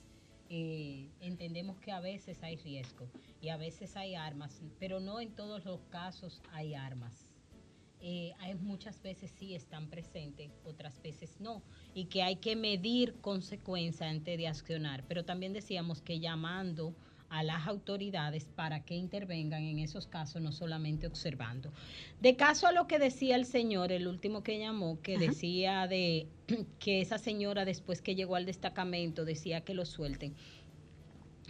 Eh, 0.50 1.08
entendemos 1.22 1.80
que 1.80 1.94
a 1.94 2.02
veces 2.02 2.44
hay 2.44 2.58
riesgo 2.58 3.08
y 3.40 3.48
a 3.48 3.56
veces 3.56 3.96
hay 3.96 4.16
armas, 4.16 4.62
pero 4.80 5.00
no 5.00 5.22
en 5.22 5.34
todos 5.34 5.64
los 5.64 5.80
casos 5.86 6.42
hay 6.52 6.74
armas. 6.74 7.30
Eh, 8.02 8.34
hay 8.40 8.56
muchas 8.56 9.02
veces 9.02 9.32
sí 9.32 9.56
están 9.56 9.90
presentes, 9.90 10.52
otras 10.66 11.02
veces 11.02 11.40
no, 11.40 11.64
y 11.94 12.08
que 12.08 12.22
hay 12.22 12.36
que 12.36 12.58
medir 12.58 13.16
consecuencias 13.22 14.12
antes 14.12 14.38
de 14.38 14.50
accionar. 14.50 15.06
Pero 15.08 15.24
también 15.24 15.54
decíamos 15.54 16.02
que 16.02 16.20
llamando 16.20 16.94
a 17.30 17.44
las 17.44 17.68
autoridades 17.68 18.46
para 18.56 18.84
que 18.84 18.96
intervengan 18.96 19.64
en 19.64 19.80
esos 19.80 20.08
casos, 20.08 20.42
no 20.42 20.52
solamente 20.52 21.08
observando. 21.08 21.72
De 22.22 22.36
caso 22.36 22.68
a 22.68 22.72
lo 22.72 22.88
que 22.88 23.00
decía 23.00 23.36
el 23.36 23.46
señor, 23.46 23.92
el 23.92 24.08
último 24.08 24.44
que 24.44 24.60
llamó, 24.60 25.00
que 25.02 25.18
decía 25.18 25.88
de 25.88 26.28
que 26.80 27.02
esa 27.02 27.18
señora 27.18 27.66
después 27.66 28.02
que 28.02 28.16
llegó 28.16 28.36
al 28.36 28.46
destacamento 28.46 29.26
decía 29.26 29.62
que 29.62 29.74
lo 29.74 29.86
suelten. 29.86 30.36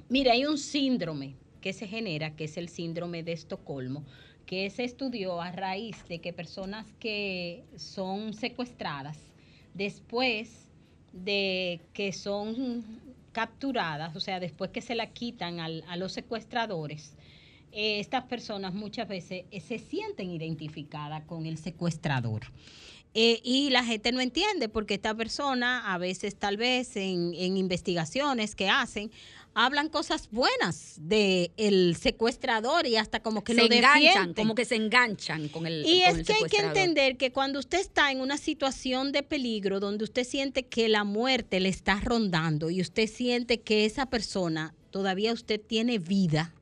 Mira, 0.10 0.34
hay 0.34 0.46
un 0.46 0.58
síndrome 0.58 1.36
que 1.62 1.74
se 1.74 1.88
genera, 1.88 2.36
que 2.36 2.46
es 2.46 2.58
el 2.58 2.70
síndrome 2.70 3.24
de 3.24 3.34
Estocolmo, 3.34 4.06
que 4.46 4.70
se 4.70 4.86
estudió 4.86 5.42
a 5.42 5.52
raíz 5.52 6.08
de 6.08 6.20
que 6.20 6.32
personas 6.32 6.88
que 7.00 7.66
son 7.76 8.34
secuestradas, 8.34 9.18
después 9.74 10.70
de 11.12 11.82
que 11.94 12.13
son 12.13 13.02
capturadas, 13.38 14.15
o 14.15 14.19
sea, 14.19 14.39
después 14.39 14.71
que 14.71 14.82
se 14.82 14.95
la 14.95 15.13
quitan 15.13 15.60
al- 15.60 15.84
a 15.88 15.95
los 15.97 16.13
secuestradores, 16.13 17.16
eh, 17.71 17.99
estas 17.99 18.23
personas 18.25 18.73
muchas 18.73 19.08
veces 19.08 19.45
eh, 19.51 19.62
se 19.62 19.80
sienten 19.80 20.32
identificadas 20.32 21.23
con 21.23 21.45
el 21.45 21.58
secuestrador. 21.58 22.41
Eh, 23.13 23.39
y 23.43 23.69
la 23.71 23.84
gente 23.84 24.12
no 24.12 24.21
entiende 24.21 24.69
porque 24.69 24.93
esta 24.93 25.15
persona 25.15 25.91
a 25.91 25.97
veces 25.97 26.36
tal 26.36 26.58
vez 26.58 26.95
en, 26.97 27.34
en 27.34 27.58
investigaciones 27.58 28.53
que 28.53 28.69
hacen 28.69 29.10
hablan 29.60 29.89
cosas 29.89 30.30
buenas 30.30 30.97
de 30.99 31.51
el 31.58 31.95
secuestrador 31.95 32.86
y 32.86 32.95
hasta 32.95 33.21
como 33.21 33.43
que 33.43 33.56
se 33.56 33.60
lo 33.62 33.65
enganchan, 33.65 34.01
defienden. 34.01 34.34
como 34.36 34.53
que 34.53 34.65
se 34.65 34.75
enganchan 34.75 35.47
con 35.47 35.65
el 35.65 35.84
Y 35.84 36.01
con 36.01 36.12
es 36.12 36.17
el 36.19 36.25
que 36.25 36.34
hay 36.34 36.43
que 36.43 36.60
entender 36.60 37.17
que 37.17 37.32
cuando 37.32 37.58
usted 37.58 37.80
está 37.80 38.12
en 38.12 38.21
una 38.21 38.38
situación 38.38 39.12
de 39.12 39.23
peligro 39.23 39.80
donde 39.80 40.03
usted 40.03 40.25
siente 40.25 40.67
que 40.67 40.88
la 40.89 41.03
muerte 41.03 41.60
le 41.60 41.69
está 41.69 41.99
rondando 41.99 42.69
y 42.69 42.82
usted 42.82 43.10
siente 43.10 43.62
que 43.62 43.86
esa 43.86 44.06
persona 44.06 44.75
todavía 44.91 45.34
usted 45.34 45.60
tiene 45.60 45.97
vida, 45.97 46.53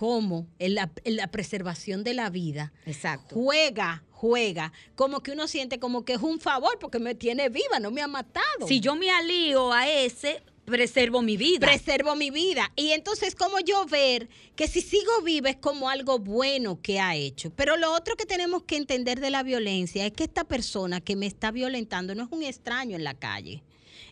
como 0.00 0.46
en 0.58 0.76
la, 0.76 0.90
en 1.04 1.16
la 1.16 1.26
preservación 1.26 2.04
de 2.04 2.14
la 2.14 2.30
vida, 2.30 2.72
Exacto. 2.86 3.34
juega, 3.34 4.02
juega, 4.10 4.72
como 4.94 5.20
que 5.20 5.32
uno 5.32 5.46
siente 5.46 5.78
como 5.78 6.06
que 6.06 6.14
es 6.14 6.22
un 6.22 6.40
favor 6.40 6.78
porque 6.80 6.98
me 6.98 7.14
tiene 7.14 7.50
viva, 7.50 7.78
no 7.80 7.90
me 7.90 8.00
ha 8.00 8.06
matado. 8.06 8.66
Si 8.66 8.80
yo 8.80 8.94
me 8.94 9.10
alío 9.10 9.74
a 9.74 9.90
ese, 9.90 10.42
preservo 10.64 11.20
mi 11.20 11.36
vida. 11.36 11.66
preservo 11.66 12.16
mi 12.16 12.30
vida. 12.30 12.72
Y 12.76 12.92
entonces, 12.92 13.34
como 13.34 13.60
yo 13.60 13.84
ver 13.84 14.30
que 14.56 14.68
si 14.68 14.80
sigo 14.80 15.20
viva 15.22 15.50
es 15.50 15.56
como 15.56 15.90
algo 15.90 16.18
bueno 16.18 16.80
que 16.80 16.98
ha 16.98 17.14
hecho. 17.14 17.50
Pero 17.50 17.76
lo 17.76 17.92
otro 17.92 18.16
que 18.16 18.24
tenemos 18.24 18.62
que 18.62 18.76
entender 18.76 19.20
de 19.20 19.28
la 19.28 19.42
violencia 19.42 20.06
es 20.06 20.12
que 20.12 20.24
esta 20.24 20.44
persona 20.44 21.02
que 21.02 21.14
me 21.14 21.26
está 21.26 21.50
violentando 21.50 22.14
no 22.14 22.22
es 22.22 22.32
un 22.32 22.42
extraño 22.42 22.96
en 22.96 23.04
la 23.04 23.12
calle. 23.12 23.62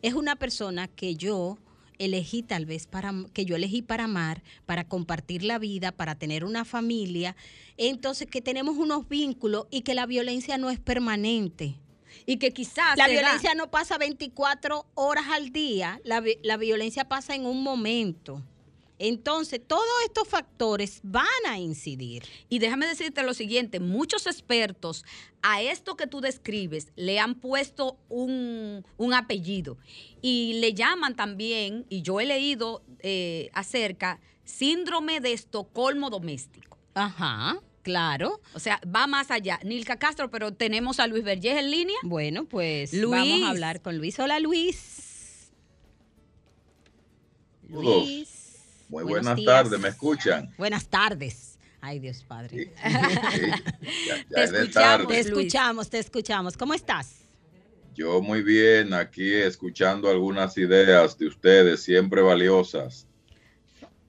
Es 0.02 0.12
una 0.12 0.36
persona 0.36 0.86
que 0.86 1.14
yo 1.14 1.56
elegí 1.98 2.42
tal 2.42 2.64
vez 2.66 2.86
para 2.86 3.12
que 3.32 3.44
yo 3.44 3.56
elegí 3.56 3.82
para 3.82 4.04
amar, 4.04 4.42
para 4.66 4.84
compartir 4.84 5.42
la 5.42 5.58
vida, 5.58 5.92
para 5.92 6.14
tener 6.14 6.44
una 6.44 6.64
familia. 6.64 7.34
Entonces, 7.76 8.28
que 8.28 8.40
tenemos 8.40 8.76
unos 8.76 9.08
vínculos 9.08 9.66
y 9.70 9.82
que 9.82 9.94
la 9.94 10.06
violencia 10.06 10.58
no 10.58 10.70
es 10.70 10.78
permanente. 10.78 11.74
y 12.26 12.36
que 12.38 12.52
quizás 12.52 12.96
La 12.96 13.04
da- 13.06 13.10
violencia 13.12 13.54
no 13.54 13.70
pasa 13.70 13.96
24 13.98 14.86
horas 14.94 15.26
al 15.30 15.50
día, 15.50 16.00
la, 16.04 16.22
la 16.42 16.56
violencia 16.56 17.06
pasa 17.08 17.34
en 17.34 17.46
un 17.46 17.62
momento. 17.62 18.42
Entonces, 18.98 19.60
todos 19.66 19.84
estos 20.04 20.28
factores 20.28 21.00
van 21.02 21.26
a 21.46 21.58
incidir. 21.58 22.24
Y 22.48 22.58
déjame 22.58 22.86
decirte 22.86 23.22
lo 23.22 23.34
siguiente, 23.34 23.80
muchos 23.80 24.26
expertos 24.26 25.04
a 25.42 25.62
esto 25.62 25.96
que 25.96 26.06
tú 26.06 26.20
describes 26.20 26.88
le 26.96 27.20
han 27.20 27.36
puesto 27.36 27.96
un, 28.08 28.84
un 28.96 29.14
apellido 29.14 29.78
y 30.20 30.54
le 30.60 30.74
llaman 30.74 31.14
también, 31.14 31.86
y 31.88 32.02
yo 32.02 32.20
he 32.20 32.26
leído 32.26 32.82
eh, 33.00 33.50
acerca, 33.52 34.20
síndrome 34.44 35.20
de 35.20 35.32
Estocolmo 35.32 36.10
doméstico. 36.10 36.78
Ajá, 36.94 37.60
claro. 37.82 38.40
O 38.54 38.58
sea, 38.58 38.80
va 38.84 39.06
más 39.06 39.30
allá. 39.30 39.60
Nilka 39.62 39.98
Castro, 39.98 40.30
pero 40.30 40.52
tenemos 40.52 40.98
a 40.98 41.06
Luis 41.06 41.22
Vergés 41.22 41.58
en 41.58 41.70
línea. 41.70 41.96
Bueno, 42.02 42.46
pues 42.46 42.92
Luis. 42.92 43.10
vamos 43.10 43.42
a 43.42 43.50
hablar 43.50 43.82
con 43.82 43.96
Luis. 43.98 44.18
Hola, 44.18 44.40
Luis. 44.40 45.52
Luis. 47.68 48.37
Muy 49.02 49.12
buenos 49.12 49.34
buenas 49.36 49.44
tardes, 49.44 49.80
¿me 49.80 49.88
escuchan? 49.88 50.54
Buenas 50.58 50.88
tardes. 50.88 51.58
Ay, 51.80 51.98
Dios 52.00 52.24
Padre. 52.26 52.72
Sí, 52.82 53.40
ya- 54.06 54.16
ya 54.16 54.24
Te 54.28 54.42
es 54.44 54.50
de 54.50 54.58
escuchamos. 54.60 54.72
tarde. 54.72 55.06
Te 55.06 55.20
escuchamos, 55.20 55.90
te 55.90 55.98
escuchamos. 55.98 56.56
¿Cómo 56.56 56.74
estás? 56.74 57.16
Yo 57.94 58.20
muy 58.22 58.42
bien, 58.42 58.94
aquí 58.94 59.32
escuchando 59.34 60.08
algunas 60.10 60.56
ideas 60.56 61.18
de 61.18 61.26
ustedes, 61.26 61.82
siempre 61.82 62.20
valiosas. 62.22 63.06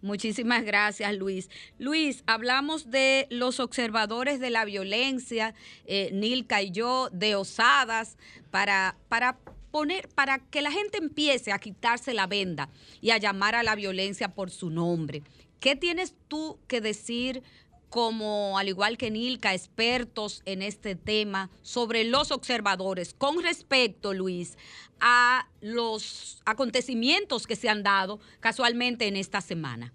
Muchísimas 0.02 0.64
gracias, 0.64 1.14
Luis. 1.18 1.50
Luis, 1.78 2.24
hablamos 2.26 2.90
de 2.90 3.28
los 3.30 3.60
observadores 3.60 4.40
de 4.40 4.50
la 4.50 4.64
violencia, 4.64 5.54
eh, 5.86 6.10
Nilka 6.14 6.62
y 6.62 6.72
yo, 6.72 7.10
de 7.12 7.36
osadas, 7.36 8.16
para, 8.50 8.96
para 9.10 9.38
poner, 9.72 10.10
para 10.10 10.40
que 10.40 10.62
la 10.62 10.72
gente 10.72 10.98
empiece 10.98 11.52
a 11.52 11.60
quitarse 11.60 12.14
la 12.14 12.28
venda 12.28 12.70
y 13.02 13.12
a 13.12 13.18
llamar 13.18 13.56
a 13.56 13.64
la 13.64 13.76
violencia 13.76 14.30
por 14.30 14.50
su 14.52 14.70
nombre. 14.70 15.24
¿Qué 15.60 15.76
tienes 15.76 16.16
tú 16.28 16.58
que 16.68 16.82
decir 16.82 17.44
como, 17.90 18.58
al 18.58 18.68
igual 18.68 18.98
que 18.98 19.12
Nilka, 19.12 19.54
expertos 19.54 20.42
en 20.46 20.62
este 20.62 20.96
tema, 20.96 21.50
sobre 21.64 22.04
los 22.04 22.32
observadores 22.32 23.14
con 23.14 23.42
respecto, 23.42 24.14
Luis, 24.14 24.58
a 25.00 25.48
los 25.62 26.42
acontecimientos 26.46 27.48
que 27.48 27.56
se 27.56 27.70
han 27.70 27.84
dado 27.84 28.20
casualmente 28.40 29.08
en 29.08 29.16
esta 29.16 29.42
semana? 29.42 29.94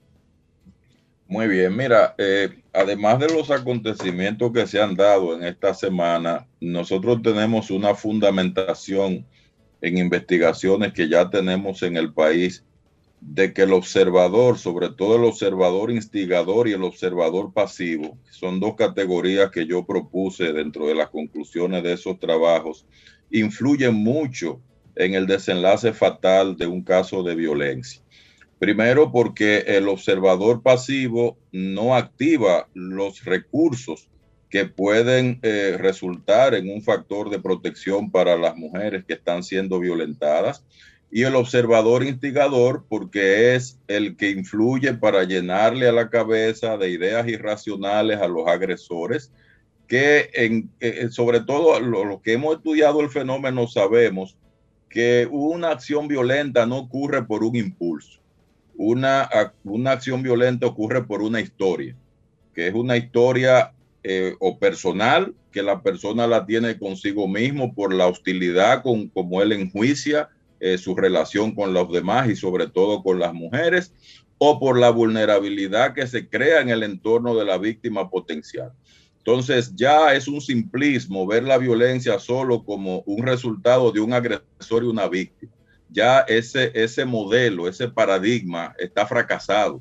Muy 1.27 1.49
bien, 1.49 1.75
mira, 1.75 2.15
eh, 2.19 2.63
además 2.73 3.19
de 3.19 3.33
los 3.33 3.51
acontecimientos 3.51 4.53
que 4.53 4.67
se 4.67 4.81
han 4.81 4.95
dado 4.95 5.35
en 5.35 5.45
esta 5.45 5.73
semana, 5.73 6.47
nosotros 6.61 7.23
tenemos 7.23 7.71
una 7.71 7.95
fundamentación 7.95 9.27
en 9.85 9.99
investigaciones 9.99 10.95
que 10.95 11.11
ya 11.11 11.29
tenemos 11.29 11.83
en 11.83 11.99
el 11.99 12.15
país 12.15 12.65
de 13.21 13.53
que 13.53 13.63
el 13.63 13.75
observador, 13.75 14.57
sobre 14.59 14.89
todo 14.89 15.17
el 15.17 15.25
observador 15.25 15.91
instigador 15.91 16.69
y 16.69 16.73
el 16.73 16.85
observador 16.85 17.53
pasivo, 17.53 18.17
son 18.31 18.61
dos 18.61 18.77
categorías 18.77 19.51
que 19.51 19.67
yo 19.67 19.85
propuse 19.85 20.55
dentro 20.55 20.87
de 20.87 20.95
las 20.95 21.11
conclusiones 21.11 21.83
de 21.83 21.93
esos 21.93 22.19
trabajos, 22.19 22.87
influyen 23.31 23.95
mucho 23.95 24.59
en 24.97 25.13
el 25.13 25.27
desenlace 25.27 25.93
fatal 25.93 26.57
de 26.57 26.67
un 26.67 26.83
caso 26.83 27.23
de 27.23 27.35
violencia. 27.35 28.01
Primero 28.59 29.13
porque 29.13 29.65
el 29.67 29.89
observador 29.89 30.63
pasivo 30.63 31.37
no 31.53 31.95
activa 31.95 32.69
los 32.73 33.23
recursos 33.23 34.09
que 34.55 34.67
pueden 34.67 35.41
eh, 35.43 35.77
resultar 35.81 36.55
en 36.55 36.71
un 36.71 36.81
factor 36.81 37.29
de 37.29 37.41
protección 37.41 38.13
para 38.13 38.37
las 38.37 38.57
mujeres 38.57 39.05
que 39.05 39.15
están 39.15 39.43
siendo 39.43 39.81
violentadas. 39.81 40.63
Y 41.11 41.25
el 41.25 41.35
observador 41.35 42.05
instigador 42.05 42.85
porque 42.89 43.57
es 43.57 43.81
el 43.89 44.17
que 44.17 44.31
influye 44.31 44.95
para 44.95 45.25
llenarle 45.25 45.89
a 45.89 45.93
la 45.93 46.09
cabeza 46.09 46.77
de 46.77 46.89
ideas 46.91 47.27
irracionales 47.27 48.21
a 48.21 48.29
los 48.29 48.47
agresores, 48.47 49.33
que 49.89 50.31
en, 50.35 50.71
eh, 50.79 51.09
sobre 51.11 51.41
todo 51.41 51.81
los 51.81 52.07
lo 52.07 52.23
que 52.23 52.35
hemos 52.35 52.55
estudiado 52.55 53.01
el 53.01 53.11
fenómeno 53.11 53.67
sabemos 53.67 54.37
que 54.89 55.27
una 55.33 55.73
acción 55.73 56.07
violenta 56.07 56.65
no 56.65 56.79
ocurre 56.79 57.25
por 57.25 57.43
un 57.43 57.57
impulso 57.57 58.21
una, 58.77 59.29
una 59.65 59.91
acción 59.91 60.23
violenta 60.23 60.67
ocurre 60.67 61.05
por 61.05 61.23
una 61.23 61.41
historia, 61.41 61.97
que 62.55 62.69
es 62.69 62.75
una 62.75 62.97
historia 62.97 63.74
eh, 64.05 64.35
o 64.39 64.59
personal, 64.59 65.35
que 65.51 65.63
la 65.63 65.83
persona 65.83 66.27
la 66.27 66.47
tiene 66.47 66.79
consigo 66.79 67.27
mismo 67.27 67.75
por 67.75 67.93
la 67.93 68.07
hostilidad 68.07 68.83
con 68.83 69.09
como 69.09 69.43
él 69.43 69.53
enjuicia 69.53 70.29
eh, 70.61 70.79
su 70.79 70.95
relación 70.95 71.55
con 71.55 71.73
los 71.73 71.91
demás 71.91 72.29
y 72.29 72.37
sobre 72.37 72.69
todo 72.69 73.03
con 73.03 73.19
las 73.19 73.35
mujeres, 73.35 73.93
o 74.39 74.61
por 74.61 74.79
la 74.79 74.91
vulnerabilidad 74.91 75.95
que 75.95 76.07
se 76.07 76.29
crea 76.29 76.61
en 76.61 76.69
el 76.69 76.83
entorno 76.83 77.35
de 77.35 77.45
la 77.45 77.59
víctima 77.59 78.09
potencial. 78.11 78.73
Entonces 79.19 79.75
ya 79.75 80.15
es 80.15 80.29
un 80.29 80.41
simplismo 80.41 81.27
ver 81.27 81.45
la 81.45 81.59
violencia 81.59 82.19
solo 82.19 82.63
como 82.63 83.01
un 83.07 83.25
resultado 83.27 83.91
de 83.91 84.01
un 84.01 84.13
agresor 84.13 84.85
y 84.85 84.87
una 84.87 85.09
víctima 85.09 85.53
ya 85.95 86.21
ese, 86.21 86.73
ese 86.75 87.05
modelo, 87.05 87.69
ese 87.69 87.89
paradigma 87.89 88.75
está 88.79 89.07
fracasado. 89.07 89.81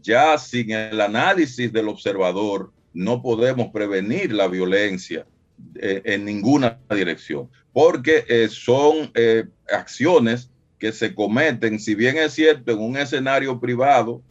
Ya 0.00 0.36
sin 0.36 0.70
el 0.70 1.00
análisis 1.00 1.72
del 1.72 1.88
observador 1.88 2.70
no 2.92 3.22
podemos 3.22 3.68
prevenir 3.68 4.32
la 4.32 4.48
violencia 4.48 5.26
eh, 5.74 6.02
en 6.04 6.24
ninguna 6.24 6.78
dirección, 6.90 7.48
porque 7.72 8.24
eh, 8.28 8.48
son 8.48 9.10
eh, 9.14 9.44
acciones 9.72 10.50
que 10.78 10.92
se 10.92 11.14
cometen, 11.14 11.80
si 11.80 11.94
bien 11.94 12.16
es 12.16 12.32
cierto, 12.32 12.72
en 12.72 12.78
un 12.78 12.96
escenario 12.96 13.58
privado, 13.60 14.22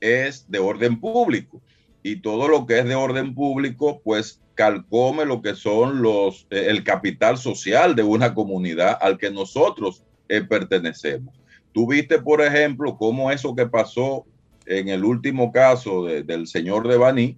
es 0.00 0.48
de 0.48 0.58
orden 0.58 0.98
público. 1.00 1.60
Y 2.02 2.16
todo 2.16 2.48
lo 2.48 2.66
que 2.66 2.78
es 2.78 2.84
de 2.86 2.94
orden 2.94 3.34
público, 3.34 4.00
pues 4.02 4.40
calcome 4.54 5.24
lo 5.24 5.42
que 5.42 5.54
son 5.54 6.00
los, 6.00 6.46
el 6.50 6.84
capital 6.84 7.36
social 7.36 7.94
de 7.94 8.02
una 8.02 8.34
comunidad 8.34 8.96
al 9.00 9.18
que 9.18 9.30
nosotros 9.30 10.04
pertenecemos. 10.48 11.34
Tuviste, 11.72 12.20
por 12.20 12.40
ejemplo, 12.40 12.96
cómo 12.96 13.30
eso 13.30 13.54
que 13.54 13.66
pasó 13.66 14.24
en 14.66 14.88
el 14.88 15.04
último 15.04 15.52
caso 15.52 16.04
de, 16.04 16.22
del 16.22 16.46
señor 16.46 16.88
de 16.88 16.96
Baní, 16.96 17.36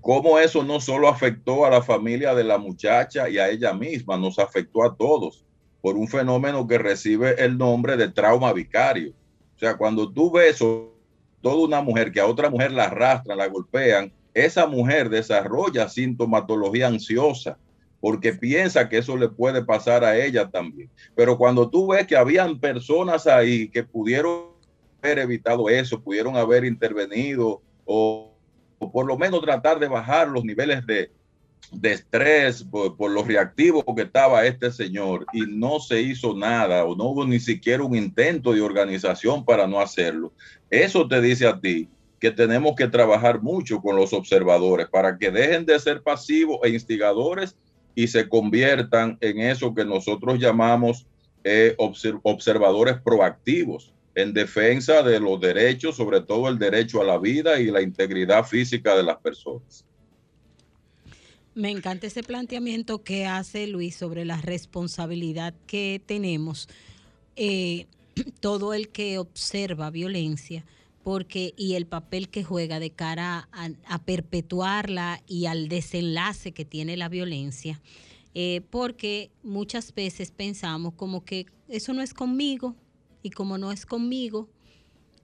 cómo 0.00 0.38
eso 0.38 0.62
no 0.64 0.80
solo 0.80 1.08
afectó 1.08 1.64
a 1.64 1.70
la 1.70 1.82
familia 1.82 2.34
de 2.34 2.44
la 2.44 2.58
muchacha 2.58 3.28
y 3.28 3.38
a 3.38 3.48
ella 3.48 3.72
misma, 3.72 4.16
nos 4.16 4.38
afectó 4.38 4.84
a 4.84 4.94
todos 4.94 5.44
por 5.80 5.96
un 5.96 6.08
fenómeno 6.08 6.66
que 6.66 6.78
recibe 6.78 7.42
el 7.42 7.56
nombre 7.56 7.96
de 7.96 8.08
trauma 8.08 8.52
vicario. 8.52 9.12
O 9.56 9.58
sea, 9.58 9.76
cuando 9.76 10.12
tú 10.12 10.30
ves 10.30 10.58
toda 10.58 11.56
una 11.56 11.80
mujer 11.80 12.12
que 12.12 12.20
a 12.20 12.26
otra 12.26 12.50
mujer 12.50 12.72
la 12.72 12.84
arrastran, 12.84 13.38
la 13.38 13.48
golpean, 13.48 14.12
esa 14.34 14.66
mujer 14.66 15.08
desarrolla 15.08 15.88
sintomatología 15.88 16.86
ansiosa 16.86 17.58
porque 18.00 18.32
piensa 18.32 18.88
que 18.88 18.98
eso 18.98 19.16
le 19.16 19.28
puede 19.28 19.64
pasar 19.64 20.04
a 20.04 20.16
ella 20.16 20.48
también. 20.48 20.90
Pero 21.14 21.36
cuando 21.36 21.68
tú 21.68 21.88
ves 21.88 22.06
que 22.06 22.16
habían 22.16 22.60
personas 22.60 23.26
ahí 23.26 23.68
que 23.68 23.82
pudieron 23.82 24.50
haber 25.02 25.18
evitado 25.18 25.68
eso, 25.68 26.00
pudieron 26.00 26.36
haber 26.36 26.64
intervenido 26.64 27.60
o, 27.84 28.27
por 28.90 29.06
lo 29.06 29.16
menos 29.18 29.40
tratar 29.42 29.78
de 29.78 29.88
bajar 29.88 30.28
los 30.28 30.44
niveles 30.44 30.86
de, 30.86 31.10
de 31.72 31.92
estrés 31.92 32.62
por, 32.64 32.96
por 32.96 33.10
lo 33.10 33.22
reactivo 33.22 33.84
que 33.94 34.02
estaba 34.02 34.46
este 34.46 34.70
señor 34.70 35.26
y 35.32 35.42
no 35.42 35.80
se 35.80 36.00
hizo 36.00 36.34
nada 36.34 36.84
o 36.84 36.96
no 36.96 37.04
hubo 37.04 37.26
ni 37.26 37.40
siquiera 37.40 37.82
un 37.82 37.94
intento 37.96 38.52
de 38.52 38.60
organización 38.60 39.44
para 39.44 39.66
no 39.66 39.80
hacerlo. 39.80 40.32
Eso 40.70 41.06
te 41.06 41.20
dice 41.20 41.46
a 41.46 41.60
ti 41.60 41.88
que 42.20 42.30
tenemos 42.30 42.74
que 42.74 42.88
trabajar 42.88 43.40
mucho 43.42 43.80
con 43.80 43.96
los 43.96 44.12
observadores 44.12 44.88
para 44.88 45.16
que 45.18 45.30
dejen 45.30 45.64
de 45.66 45.78
ser 45.78 46.02
pasivos 46.02 46.58
e 46.64 46.70
instigadores 46.70 47.56
y 47.94 48.08
se 48.08 48.28
conviertan 48.28 49.18
en 49.20 49.40
eso 49.40 49.74
que 49.74 49.84
nosotros 49.84 50.38
llamamos 50.38 51.06
eh, 51.44 51.74
obser- 51.78 52.18
observadores 52.22 52.96
proactivos 53.04 53.92
en 54.18 54.32
defensa 54.32 55.02
de 55.04 55.20
los 55.20 55.40
derechos, 55.40 55.96
sobre 55.96 56.20
todo 56.20 56.48
el 56.48 56.58
derecho 56.58 57.00
a 57.00 57.04
la 57.04 57.18
vida 57.18 57.60
y 57.60 57.70
la 57.70 57.80
integridad 57.80 58.44
física 58.44 58.96
de 58.96 59.04
las 59.04 59.18
personas. 59.18 59.84
Me 61.54 61.70
encanta 61.70 62.08
ese 62.08 62.24
planteamiento 62.24 63.04
que 63.04 63.26
hace 63.26 63.68
Luis 63.68 63.94
sobre 63.94 64.24
la 64.24 64.40
responsabilidad 64.40 65.54
que 65.68 66.02
tenemos 66.04 66.68
eh, 67.36 67.86
todo 68.40 68.74
el 68.74 68.88
que 68.88 69.18
observa 69.18 69.90
violencia 69.90 70.64
porque 71.04 71.54
y 71.56 71.74
el 71.74 71.86
papel 71.86 72.28
que 72.28 72.42
juega 72.42 72.80
de 72.80 72.90
cara 72.90 73.48
a, 73.52 73.98
perpetuarla 74.00 75.22
y 75.28 75.46
al 75.46 75.68
desenlace 75.68 76.52
que 76.52 76.64
tiene 76.64 76.96
la 76.96 77.08
violencia, 77.08 77.80
eh, 78.34 78.62
porque 78.68 79.30
muchas 79.42 79.94
veces 79.94 80.32
pensamos 80.32 80.94
como 80.94 81.24
que 81.24 81.46
eso 81.68 81.94
no 81.94 82.02
es 82.02 82.12
conmigo 82.12 82.74
y 83.22 83.30
como 83.30 83.58
no 83.58 83.72
es 83.72 83.86
conmigo, 83.86 84.48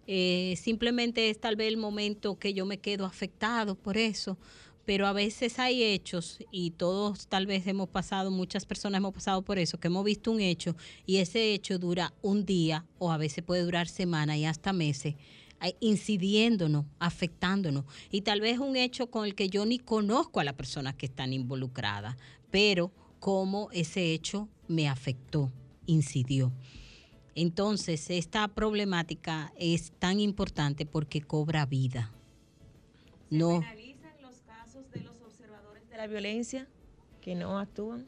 eh, 0.07 0.55
simplemente 0.61 1.31
es 1.31 1.41
tal 1.41 1.57
vez 1.57 1.69
el 1.69 1.77
momento 1.77 2.39
que 2.39 2.53
yo 2.53 2.67
me 2.67 2.79
quedo 2.79 3.07
afectado 3.07 3.75
por 3.75 3.97
eso, 3.97 4.37
pero 4.85 5.07
a 5.07 5.13
veces 5.13 5.59
hay 5.59 5.83
hechos 5.83 6.39
y 6.51 6.73
todos 6.73 7.27
tal 7.27 7.47
vez 7.47 7.67
hemos 7.67 7.89
pasado, 7.89 8.31
muchas 8.31 8.67
personas 8.67 8.99
hemos 8.99 9.15
pasado 9.15 9.43
por 9.43 9.59
eso, 9.59 9.79
que 9.79 9.89
hemos 9.89 10.05
visto 10.05 10.31
un 10.31 10.41
hecho 10.41 10.77
y 11.07 11.17
ese 11.17 11.55
hecho 11.55 11.79
dura 11.79 12.13
un 12.21 12.45
día 12.45 12.85
o 12.99 13.11
a 13.11 13.17
veces 13.17 13.43
puede 13.45 13.63
durar 13.63 13.89
semanas 13.89 14.37
y 14.37 14.45
hasta 14.45 14.73
meses 14.73 15.15
incidiéndonos, 15.81 16.85
afectándonos. 16.99 17.85
Y 18.11 18.23
tal 18.23 18.41
vez 18.41 18.59
un 18.59 18.77
hecho 18.77 19.11
con 19.11 19.25
el 19.25 19.35
que 19.35 19.49
yo 19.49 19.65
ni 19.67 19.79
conozco 19.79 20.41
a 20.41 20.45
las 20.45 20.55
personas 20.55 20.95
que 20.95 21.07
están 21.07 21.33
involucradas, 21.33 22.17
pero 22.51 22.93
cómo 23.21 23.69
ese 23.73 24.13
hecho 24.13 24.49
me 24.69 24.89
afectó, 24.89 25.53
incidió. 25.87 26.53
Entonces, 27.35 28.11
esta 28.11 28.47
problemática 28.49 29.53
es 29.59 29.93
tan 29.99 30.21
importante 30.21 30.87
porque 30.87 31.21
cobra 31.21 31.67
vida. 31.67 32.11
No. 33.31 33.61
¿Penalizan 33.61 34.13
los 34.23 34.41
casos 34.43 34.91
de 34.93 35.01
los 35.01 35.21
observadores 35.21 35.89
de 35.89 35.97
la 35.97 36.07
violencia 36.07 36.69
que 37.21 37.35
no 37.35 37.59
actúan? 37.59 38.07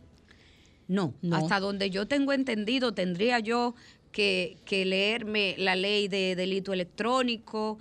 No, 0.88 1.14
No. 1.22 1.36
hasta 1.36 1.58
donde 1.58 1.90
yo 1.90 2.06
tengo 2.06 2.32
entendido, 2.32 2.94
tendría 2.94 3.40
yo 3.40 3.74
que, 4.12 4.56
que 4.64 4.84
leerme 4.84 5.56
la 5.58 5.74
ley 5.74 6.06
de 6.06 6.36
delito 6.36 6.72
electrónico 6.72 7.78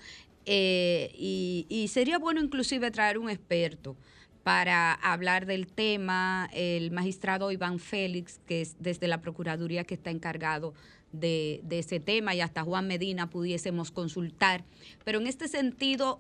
eh, 0.48 1.12
y, 1.16 1.68
y 1.70 1.88
sería 1.90 2.18
bueno 2.18 2.42
inclusive 2.42 2.90
traer 2.90 3.20
un 3.20 3.30
experto 3.30 3.96
para 4.44 4.94
hablar 4.94 5.46
del 5.46 5.68
tema, 5.68 6.50
el 6.54 6.92
magistrado 6.92 7.52
Iván 7.52 7.80
Félix, 7.80 8.40
que 8.48 8.62
es 8.62 8.76
desde 8.80 9.08
la 9.08 9.20
Procuraduría 9.22 9.84
que 9.86 9.96
está 9.96 10.10
encargado 10.12 10.74
de, 11.20 11.62
de 11.64 11.80
ese 11.80 12.00
tema, 12.00 12.34
y 12.36 12.42
hasta 12.42 12.64
Juan 12.64 12.88
Medina 12.88 13.30
pudiésemos 13.30 13.92
consultar. 13.92 14.64
Pero 15.04 15.20
en 15.20 15.28
este 15.28 15.48
sentido, 15.48 16.20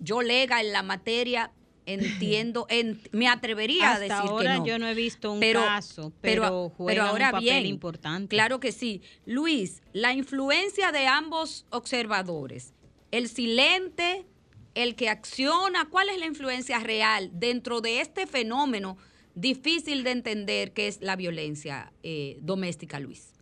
yo 0.00 0.22
lega 0.22 0.60
en 0.60 0.72
la 0.72 0.82
materia, 0.82 1.52
entiendo, 1.86 2.66
en- 2.70 3.00
me 3.12 3.28
atrevería 3.28 3.94
a 3.94 3.98
decir 3.98 4.12
ahora 4.12 4.54
que 4.54 4.58
no. 4.60 4.66
yo 4.66 4.78
no 4.78 4.88
he 4.88 4.94
visto 4.94 5.32
un 5.32 5.40
Pero- 5.40 5.60
caso, 5.60 6.12
pero- 6.20 6.42
pero, 6.42 6.72
juega 6.76 6.90
pero 7.02 7.02
ahora 7.10 7.26
un 7.26 7.32
papel 7.32 7.44
bien, 7.44 7.66
importante. 7.66 8.34
Claro 8.36 8.60
que 8.60 8.72
sí. 8.72 9.02
Luis, 9.24 9.82
la 9.92 10.12
influencia 10.12 10.92
de 10.92 11.06
ambos 11.06 11.64
observadores, 11.70 12.72
el 13.12 13.28
silente, 13.28 14.26
el 14.74 14.94
que 14.94 15.08
acciona, 15.08 15.88
¿cuál 15.88 16.08
es 16.10 16.18
la 16.18 16.26
influencia 16.26 16.78
real 16.80 17.30
dentro 17.32 17.80
de 17.80 18.00
este 18.00 18.26
fenómeno 18.26 18.98
difícil 19.34 20.02
de 20.04 20.10
entender 20.10 20.72
que 20.72 20.88
es 20.88 21.00
la 21.00 21.14
violencia 21.16 21.92
eh, 22.02 22.36
doméstica, 22.42 22.98
Luis? 23.00 23.32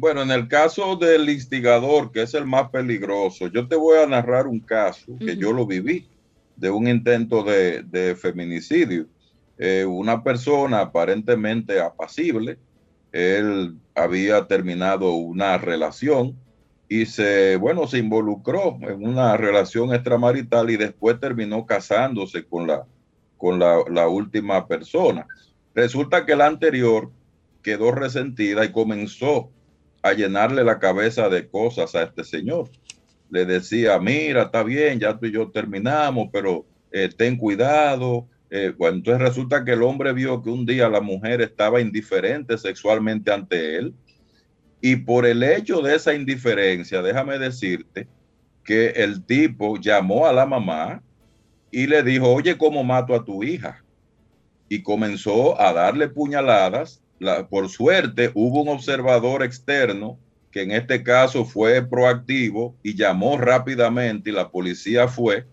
Bueno, 0.00 0.22
en 0.22 0.30
el 0.30 0.46
caso 0.46 0.94
del 0.94 1.28
instigador, 1.28 2.12
que 2.12 2.22
es 2.22 2.32
el 2.34 2.46
más 2.46 2.70
peligroso, 2.70 3.48
yo 3.48 3.66
te 3.66 3.74
voy 3.74 3.98
a 3.98 4.06
narrar 4.06 4.46
un 4.46 4.60
caso 4.60 5.12
que 5.18 5.36
yo 5.36 5.52
lo 5.52 5.66
viví 5.66 6.06
de 6.54 6.70
un 6.70 6.86
intento 6.86 7.42
de, 7.42 7.82
de 7.82 8.14
feminicidio. 8.14 9.06
Eh, 9.58 9.84
una 9.84 10.22
persona 10.22 10.82
aparentemente 10.82 11.80
apacible, 11.80 12.58
él 13.10 13.74
había 13.92 14.46
terminado 14.46 15.14
una 15.14 15.58
relación 15.58 16.36
y 16.88 17.06
se, 17.06 17.56
bueno, 17.56 17.88
se 17.88 17.98
involucró 17.98 18.78
en 18.82 19.04
una 19.04 19.36
relación 19.36 19.92
extramarital 19.92 20.70
y 20.70 20.76
después 20.76 21.18
terminó 21.18 21.66
casándose 21.66 22.44
con 22.44 22.68
la, 22.68 22.86
con 23.36 23.58
la, 23.58 23.78
la 23.90 24.06
última 24.06 24.68
persona. 24.68 25.26
Resulta 25.74 26.24
que 26.24 26.36
la 26.36 26.46
anterior 26.46 27.10
quedó 27.62 27.90
resentida 27.90 28.64
y 28.64 28.70
comenzó 28.70 29.50
a 30.08 30.14
llenarle 30.14 30.64
la 30.64 30.78
cabeza 30.78 31.28
de 31.28 31.48
cosas 31.48 31.94
a 31.94 32.02
este 32.04 32.24
señor. 32.24 32.68
Le 33.30 33.44
decía, 33.44 33.98
mira, 33.98 34.42
está 34.44 34.62
bien, 34.62 34.98
ya 34.98 35.16
tú 35.18 35.26
y 35.26 35.32
yo 35.32 35.50
terminamos, 35.50 36.28
pero 36.32 36.66
eh, 36.90 37.10
ten 37.16 37.36
cuidado. 37.36 38.26
Eh, 38.50 38.72
bueno, 38.76 38.96
entonces 38.96 39.22
resulta 39.22 39.64
que 39.64 39.72
el 39.72 39.82
hombre 39.82 40.12
vio 40.12 40.42
que 40.42 40.50
un 40.50 40.64
día 40.64 40.88
la 40.88 41.00
mujer 41.00 41.42
estaba 41.42 41.80
indiferente 41.80 42.56
sexualmente 42.56 43.30
ante 43.30 43.76
él 43.76 43.94
y 44.80 44.96
por 44.96 45.26
el 45.26 45.42
hecho 45.42 45.80
de 45.80 45.96
esa 45.96 46.14
indiferencia, 46.14 47.02
déjame 47.02 47.38
decirte 47.38 48.08
que 48.64 48.90
el 48.90 49.24
tipo 49.24 49.76
llamó 49.76 50.26
a 50.26 50.32
la 50.32 50.46
mamá 50.46 51.02
y 51.70 51.86
le 51.86 52.02
dijo, 52.02 52.32
oye, 52.32 52.56
¿cómo 52.56 52.84
mato 52.84 53.14
a 53.14 53.24
tu 53.24 53.42
hija? 53.42 53.84
Y 54.68 54.82
comenzó 54.82 55.60
a 55.60 55.72
darle 55.72 56.08
puñaladas. 56.08 57.02
La- 57.18 57.46
por 57.48 57.68
suerte 57.68 58.30
hubo 58.34 58.62
un 58.62 58.68
observador 58.68 59.42
externo 59.42 60.18
que 60.50 60.62
en 60.62 60.70
este 60.72 61.02
caso 61.02 61.44
fue 61.44 61.82
proactivo 61.86 62.74
y 62.82 62.94
llamó 62.96 63.36
rápidamente 63.36 64.30
y 64.30 64.32
la 64.32 64.50
policía 64.50 65.06
fue. 65.08 65.44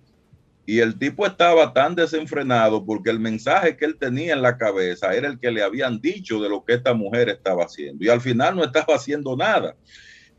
Y 0.68 0.80
el 0.80 0.98
tipo 0.98 1.28
estaba 1.28 1.74
tan 1.74 1.94
desenfrenado 1.96 2.84
porque 2.86 3.12
el 3.12 3.20
mensaje 3.20 3.78
que 3.78 3.86
él 3.86 3.98
tenía 4.00 4.34
en 4.34 4.42
la 4.42 4.58
cabeza 4.58 5.14
era 5.14 5.28
el 5.28 5.38
que 5.40 5.52
le 5.52 5.62
habían 5.62 6.00
dicho 6.02 6.40
de 6.42 6.50
lo 6.50 6.64
que 6.64 6.74
esta 6.74 6.94
mujer 6.94 7.30
estaba 7.30 7.66
haciendo. 7.66 8.04
Y 8.04 8.10
al 8.10 8.22
final 8.22 8.56
no 8.56 8.64
estaba 8.64 8.96
haciendo 8.96 9.36
nada. 9.38 9.76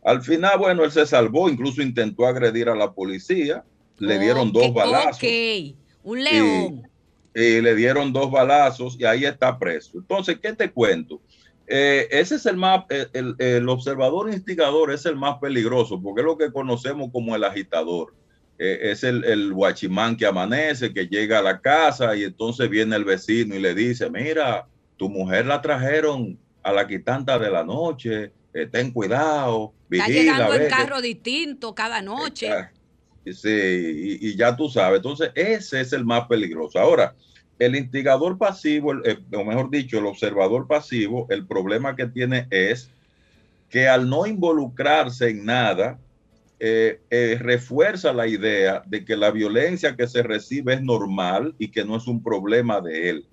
Al 0.04 0.22
final, 0.22 0.58
bueno, 0.58 0.84
él 0.84 0.90
se 0.90 1.06
salvó, 1.06 1.48
incluso 1.48 1.82
intentó 1.82 2.26
agredir 2.26 2.68
a 2.68 2.74
la 2.74 2.92
policía. 2.92 3.64
Le 3.98 4.18
dieron 4.18 4.52
dos 4.52 4.62
balazos 4.74 5.18
un 6.02 6.22
león. 6.24 6.82
y 6.84 6.95
le 7.36 7.74
dieron 7.74 8.12
dos 8.12 8.30
balazos 8.30 8.96
y 8.98 9.04
ahí 9.04 9.24
está 9.24 9.58
preso. 9.58 9.92
Entonces, 9.98 10.38
¿qué 10.40 10.52
te 10.54 10.70
cuento? 10.70 11.20
Eh, 11.66 12.06
ese 12.10 12.36
es 12.36 12.46
el 12.46 12.56
más, 12.56 12.84
el, 12.88 13.08
el- 13.12 13.34
el 13.38 13.68
observador 13.68 14.32
instigador 14.32 14.92
es 14.92 15.04
el 15.04 15.16
más 15.16 15.38
peligroso 15.38 16.00
porque 16.00 16.20
es 16.20 16.24
lo 16.26 16.38
que 16.38 16.50
conocemos 16.52 17.10
como 17.12 17.34
el 17.36 17.44
agitador. 17.44 18.14
Eh, 18.58 18.90
es 18.92 19.04
el, 19.04 19.22
el 19.24 19.52
guachimán 19.52 20.16
que 20.16 20.24
amanece, 20.24 20.94
que 20.94 21.08
llega 21.08 21.40
a 21.40 21.42
la 21.42 21.60
casa 21.60 22.16
y 22.16 22.24
entonces 22.24 22.70
viene 22.70 22.96
el 22.96 23.04
vecino 23.04 23.54
y 23.54 23.58
le 23.58 23.74
dice, 23.74 24.08
mira, 24.08 24.66
tu 24.96 25.10
mujer 25.10 25.44
la 25.44 25.60
trajeron 25.60 26.38
a 26.62 26.72
la 26.72 26.86
quitanta 26.88 27.38
de 27.38 27.50
la 27.50 27.64
noche, 27.64 28.32
eh, 28.54 28.66
ten 28.72 28.92
cuidado, 28.92 29.74
Está 29.90 30.06
vigila. 30.06 30.22
llegando 30.32 30.52
ve 30.52 30.64
en 30.64 30.70
carro 30.70 31.00
distinto 31.02 31.74
cada 31.74 32.00
noche. 32.00 32.48
Sí, 33.32 34.18
y, 34.20 34.36
ya 34.36 34.54
tú 34.56 34.68
sabes. 34.68 34.98
Entonces, 34.98 35.30
ese 35.34 35.80
es 35.80 35.92
el 35.92 36.04
más 36.04 36.26
peligroso. 36.26 36.78
Ahora, 36.78 37.14
el 37.58 37.74
instigador 37.74 38.38
pasivo, 38.38 38.94
eh, 39.04 39.18
o 39.32 39.44
mejor 39.44 39.70
dicho, 39.70 39.98
el 39.98 40.06
observador 40.06 40.66
pasivo, 40.66 41.26
el 41.30 41.46
problema 41.46 41.96
que 41.96 42.06
tiene 42.06 42.46
es 42.50 42.90
que 43.68 43.88
al 43.88 44.08
no 44.08 44.26
involucrarse 44.26 45.30
en 45.30 45.44
nada, 45.44 45.98
eh, 46.58 47.00
eh, 47.10 47.36
refuerza 47.38 48.12
la 48.12 48.26
idea 48.26 48.82
de 48.86 49.04
que 49.04 49.16
la 49.16 49.30
violencia 49.30 49.94
que 49.96 50.06
se 50.06 50.22
recibe 50.22 50.74
es 50.74 50.82
normal 50.82 51.54
y 51.58 51.68
que 51.68 51.84
no 51.84 51.96
es 51.96 52.06
un 52.06 52.22
problema 52.22 52.80
de 52.80 53.10
él, 53.10 53.26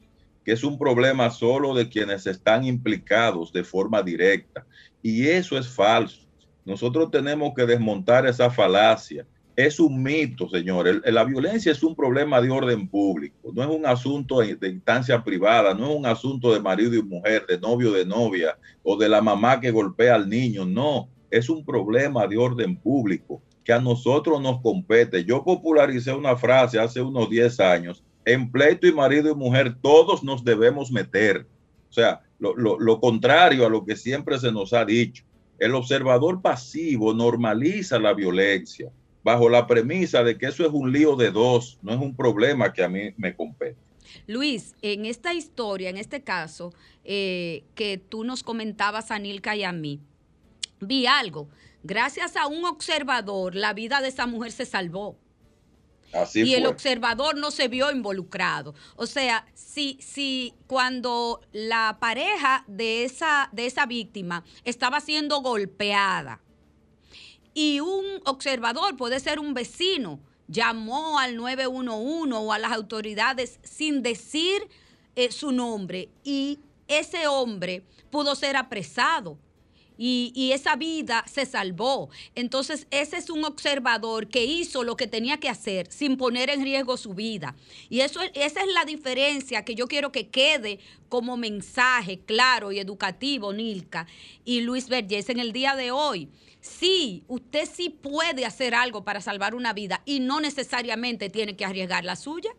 que 0.44 0.54
es 0.54 0.64
un 0.64 0.78
problema 0.78 1.30
solo 1.30 1.74
de 1.74 1.88
quienes 1.88 2.28
están 2.28 2.66
implicados 2.66 3.54
de 3.54 3.64
forma 3.64 4.02
directa. 4.02 4.66
Y 5.02 5.28
eso 5.28 5.58
es 5.58 5.70
falso. 5.70 6.22
Nosotros 6.66 7.12
tenemos 7.12 7.54
que 7.56 7.66
desmontar 7.66 8.26
esa 8.26 8.50
falacia. 8.50 9.26
Es 9.56 9.80
un 9.80 10.01
mito, 10.01 10.49
señor. 10.49 10.88
El- 10.88 11.01
la 11.14 11.24
violencia 11.24 11.72
es 11.72 11.84
un 11.84 11.95
problema 11.95 12.41
de 12.41 12.49
orden 12.49 12.88
público, 12.88 13.51
no 13.54 13.62
es 13.64 13.70
un 13.70 13.86
asunto 13.86 14.39
de 14.39 14.68
instancia 14.68 15.24
privada, 15.24 15.76
no 15.76 15.91
es 15.91 15.95
un 15.95 16.06
asunto 16.08 16.51
de 16.54 16.60
marido 16.60 16.95
y 16.95 17.04
mujer, 17.04 17.45
de 17.47 17.60
novio 17.60 17.91
de 17.91 18.04
novia 18.06 18.58
o 18.82 18.97
de 18.97 19.08
la 19.10 19.22
mamá 19.22 19.60
que 19.60 19.70
golpea 19.70 20.16
al 20.16 20.28
niño, 20.28 20.66
no, 20.66 21.08
es 21.30 21.49
un 21.49 21.64
problema 21.64 22.26
de 22.26 22.38
orden 22.38 22.76
público 22.78 23.43
que 23.64 23.74
a 23.74 23.80
nosotros 23.80 24.41
nos 24.41 24.60
compete. 24.62 25.24
Yo 25.24 25.43
popularicé 25.43 26.12
una 26.14 26.36
frase 26.36 26.80
hace 26.80 27.01
unos 27.01 27.30
10 27.30 27.60
años 27.60 28.04
en 28.26 28.51
pleito 28.51 28.88
y 28.88 28.91
marido 28.91 29.32
y 29.32 29.36
mujer 29.36 29.76
todos 29.82 30.24
nos 30.24 30.43
debemos 30.43 30.91
meter. 30.91 31.45
O 31.89 31.93
sea, 31.93 32.22
lo, 32.39 32.56
lo, 32.56 32.80
lo 32.80 32.99
contrario 32.99 33.66
a 33.68 33.70
lo 33.70 33.86
que 33.86 33.95
siempre 33.95 34.39
se 34.39 34.51
nos 34.51 34.74
ha 34.74 34.84
dicho. 34.84 35.24
El 35.60 35.76
observador 35.76 36.41
pasivo 36.41 37.14
normaliza 37.14 37.99
la 37.99 38.14
violencia 38.14 38.91
bajo 39.24 39.49
la 39.49 39.65
premisa 39.67 40.24
de 40.24 40.38
que 40.38 40.47
eso 40.47 40.65
es 40.65 40.71
un 40.71 40.91
lío 40.91 41.15
de 41.15 41.32
dos, 41.32 41.80
no 41.82 41.93
es 41.93 41.99
un 41.99 42.15
problema 42.15 42.74
que 42.74 42.84
a 42.84 42.89
mí 42.89 43.13
me 43.17 43.36
compete. 43.36 43.78
Luis, 44.28 44.76
en 44.82 45.05
esta 45.05 45.34
historia, 45.34 45.89
en 45.89 45.97
este 45.97 46.24
caso, 46.24 46.74
eh, 47.03 47.63
que 47.76 47.97
tú 47.97 48.24
nos 48.24 48.43
comentabas 48.43 49.11
a 49.11 49.19
Nilka 49.19 49.55
y 49.55 49.63
a 49.63 49.71
mí, 49.71 50.01
vi 50.80 51.07
algo. 51.07 51.49
Gracias 51.84 52.36
a 52.38 52.47
un 52.47 52.65
observador, 52.65 53.55
la 53.55 53.74
vida 53.74 54.01
de 54.01 54.09
esa 54.09 54.28
mujer 54.28 54.51
se 54.51 54.65
salvó. 54.65 55.17
Así 56.13 56.43
y 56.43 56.53
el 56.53 56.67
observador 56.67 57.36
no 57.38 57.49
se 57.49 57.67
vio 57.67 57.91
involucrado. 57.91 58.76
O 58.95 59.07
sea, 59.07 59.47
si, 59.55 59.97
si 59.99 60.53
cuando 60.67 61.41
la 61.51 61.97
pareja 61.99 62.63
de 62.67 63.03
esa, 63.03 63.49
de 63.51 63.65
esa 63.65 63.88
víctima 63.88 64.43
estaba 64.63 64.99
siendo 64.99 65.41
golpeada 65.41 66.43
y 67.54 67.80
un 67.80 68.06
observador, 68.26 68.97
puede 68.97 69.20
ser 69.20 69.39
un 69.39 69.54
vecino, 69.54 70.20
llamó 70.47 71.20
al 71.20 71.36
911 71.36 72.34
o 72.34 72.54
a 72.54 72.60
las 72.60 72.72
autoridades 72.72 73.60
sin 73.64 74.01
decir 74.01 74.68
eh, 75.16 75.32
su 75.32 75.51
nombre 75.51 76.10
y 76.24 76.60
ese 76.88 77.28
hombre 77.28 77.84
pudo 78.10 78.36
ser 78.36 78.56
apresado. 78.56 79.38
Y, 79.95 80.32
y, 80.36 80.54
esa 80.54 80.76
vida 80.76 81.24
se 81.32 81.45
salvó. 81.45 82.10
Entonces, 82.34 82.88
ese 82.89 83.16
es 83.18 83.30
un 83.30 83.45
observador 83.45 84.28
que 84.28 84.43
hizo 84.43 84.84
lo 84.84 84.95
que 84.95 85.06
tenía 85.06 85.39
que 85.39 85.49
hacer 85.49 85.89
sin 85.91 86.18
poner 86.18 86.49
en 86.49 86.64
riesgo 86.64 86.97
su 86.97 87.14
vida. 87.14 87.56
Y 87.89 87.99
eso, 87.99 88.20
esa 88.34 88.62
es 88.62 88.74
la 88.74 88.86
diferencia 88.86 89.64
que 89.64 89.76
yo 89.76 89.88
quiero 89.88 90.12
que 90.12 90.30
quede 90.30 90.80
como 91.10 91.38
mensaje 91.38 92.20
claro 92.20 92.72
y 92.72 92.80
educativo, 92.80 93.54
Nilka 93.54 94.08
y 94.43 94.62
Luis 94.62 94.89
Vergés, 94.89 95.30
en 95.30 95.39
el 95.39 95.54
día 95.54 95.76
de 95.76 95.91
hoy. 95.91 96.28
Sí, 96.64 97.26
usted 97.28 97.68
sí 97.70 97.89
puede 97.89 98.45
hacer 98.45 98.74
algo 98.74 99.03
para 99.03 99.20
salvar 99.20 99.53
una 99.53 99.74
vida 99.74 100.01
y 100.05 100.22
no 100.22 100.39
necesariamente 100.39 101.30
tiene 101.30 101.57
que 101.57 101.66
arriesgar 101.66 102.05
la 102.05 102.16
suya. 102.16 102.51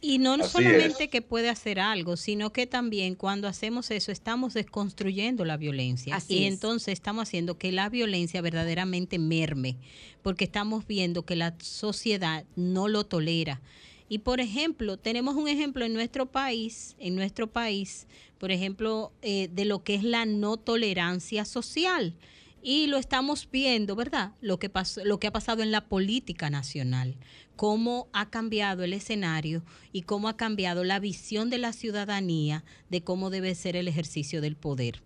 Y 0.00 0.18
no 0.18 0.34
Así 0.34 0.50
solamente 0.50 1.04
es. 1.04 1.10
que 1.10 1.22
puede 1.22 1.48
hacer 1.48 1.78
algo, 1.78 2.16
sino 2.16 2.52
que 2.52 2.66
también 2.66 3.14
cuando 3.14 3.46
hacemos 3.46 3.92
eso 3.92 4.10
estamos 4.10 4.54
desconstruyendo 4.54 5.44
la 5.44 5.56
violencia. 5.56 6.16
Así 6.16 6.38
y 6.38 6.46
es. 6.46 6.52
entonces 6.54 6.94
estamos 6.94 7.28
haciendo 7.28 7.56
que 7.56 7.70
la 7.70 7.88
violencia 7.88 8.42
verdaderamente 8.42 9.20
merme, 9.20 9.76
porque 10.22 10.42
estamos 10.42 10.88
viendo 10.88 11.24
que 11.24 11.36
la 11.36 11.54
sociedad 11.60 12.44
no 12.56 12.88
lo 12.88 13.06
tolera. 13.06 13.60
Y 14.08 14.18
por 14.18 14.40
ejemplo, 14.40 14.96
tenemos 14.96 15.36
un 15.36 15.46
ejemplo 15.46 15.84
en 15.84 15.94
nuestro 15.94 16.26
país, 16.26 16.96
en 16.98 17.14
nuestro 17.14 17.46
país, 17.46 18.08
por 18.38 18.50
ejemplo, 18.50 19.12
eh, 19.22 19.48
de 19.52 19.64
lo 19.64 19.84
que 19.84 19.94
es 19.94 20.02
la 20.02 20.26
no 20.26 20.56
tolerancia 20.56 21.44
social. 21.44 22.16
Y 22.62 22.86
lo 22.86 22.96
estamos 22.96 23.48
viendo, 23.50 23.96
¿verdad? 23.96 24.32
Lo 24.40 24.58
que, 24.58 24.68
pasó, 24.68 25.04
lo 25.04 25.18
que 25.18 25.26
ha 25.26 25.32
pasado 25.32 25.62
en 25.62 25.72
la 25.72 25.88
política 25.88 26.48
nacional, 26.48 27.16
cómo 27.56 28.08
ha 28.12 28.30
cambiado 28.30 28.84
el 28.84 28.92
escenario 28.92 29.64
y 29.92 30.02
cómo 30.02 30.28
ha 30.28 30.36
cambiado 30.36 30.84
la 30.84 31.00
visión 31.00 31.50
de 31.50 31.58
la 31.58 31.72
ciudadanía 31.72 32.64
de 32.88 33.02
cómo 33.02 33.30
debe 33.30 33.54
ser 33.56 33.74
el 33.74 33.88
ejercicio 33.88 34.40
del 34.40 34.56
poder. 34.56 35.02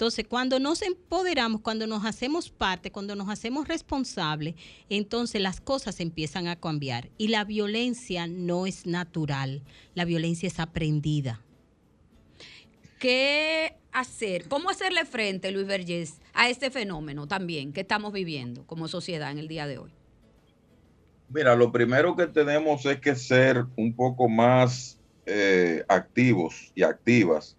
Entonces, 0.00 0.24
cuando 0.26 0.58
nos 0.58 0.80
empoderamos, 0.80 1.60
cuando 1.60 1.86
nos 1.86 2.06
hacemos 2.06 2.48
parte, 2.48 2.90
cuando 2.90 3.14
nos 3.16 3.28
hacemos 3.28 3.68
responsables, 3.68 4.54
entonces 4.88 5.42
las 5.42 5.60
cosas 5.60 6.00
empiezan 6.00 6.46
a 6.46 6.56
cambiar. 6.56 7.10
Y 7.18 7.28
la 7.28 7.44
violencia 7.44 8.26
no 8.26 8.66
es 8.66 8.86
natural, 8.86 9.62
la 9.94 10.06
violencia 10.06 10.46
es 10.46 10.58
aprendida. 10.58 11.42
¿Qué 12.98 13.76
hacer? 13.92 14.48
¿Cómo 14.48 14.70
hacerle 14.70 15.04
frente, 15.04 15.50
Luis 15.50 15.66
Vergés, 15.66 16.20
a 16.40 16.48
este 16.48 16.70
fenómeno 16.70 17.28
también 17.28 17.70
que 17.70 17.82
estamos 17.82 18.14
viviendo 18.14 18.66
como 18.66 18.88
sociedad 18.88 19.30
en 19.30 19.36
el 19.36 19.46
día 19.46 19.66
de 19.66 19.76
hoy? 19.76 19.90
Mira, 21.28 21.54
lo 21.54 21.70
primero 21.70 22.16
que 22.16 22.26
tenemos 22.28 22.86
es 22.86 22.98
que 22.98 23.14
ser 23.14 23.66
un 23.76 23.94
poco 23.94 24.26
más 24.26 24.98
eh, 25.26 25.84
activos 25.86 26.72
y 26.74 26.82
activas 26.82 27.58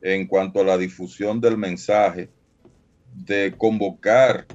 en 0.00 0.28
cuanto 0.28 0.60
a 0.60 0.64
la 0.64 0.78
difusión 0.78 1.40
del 1.40 1.58
mensaje, 1.58 2.30
de 3.12 3.52
convocar 3.58 4.46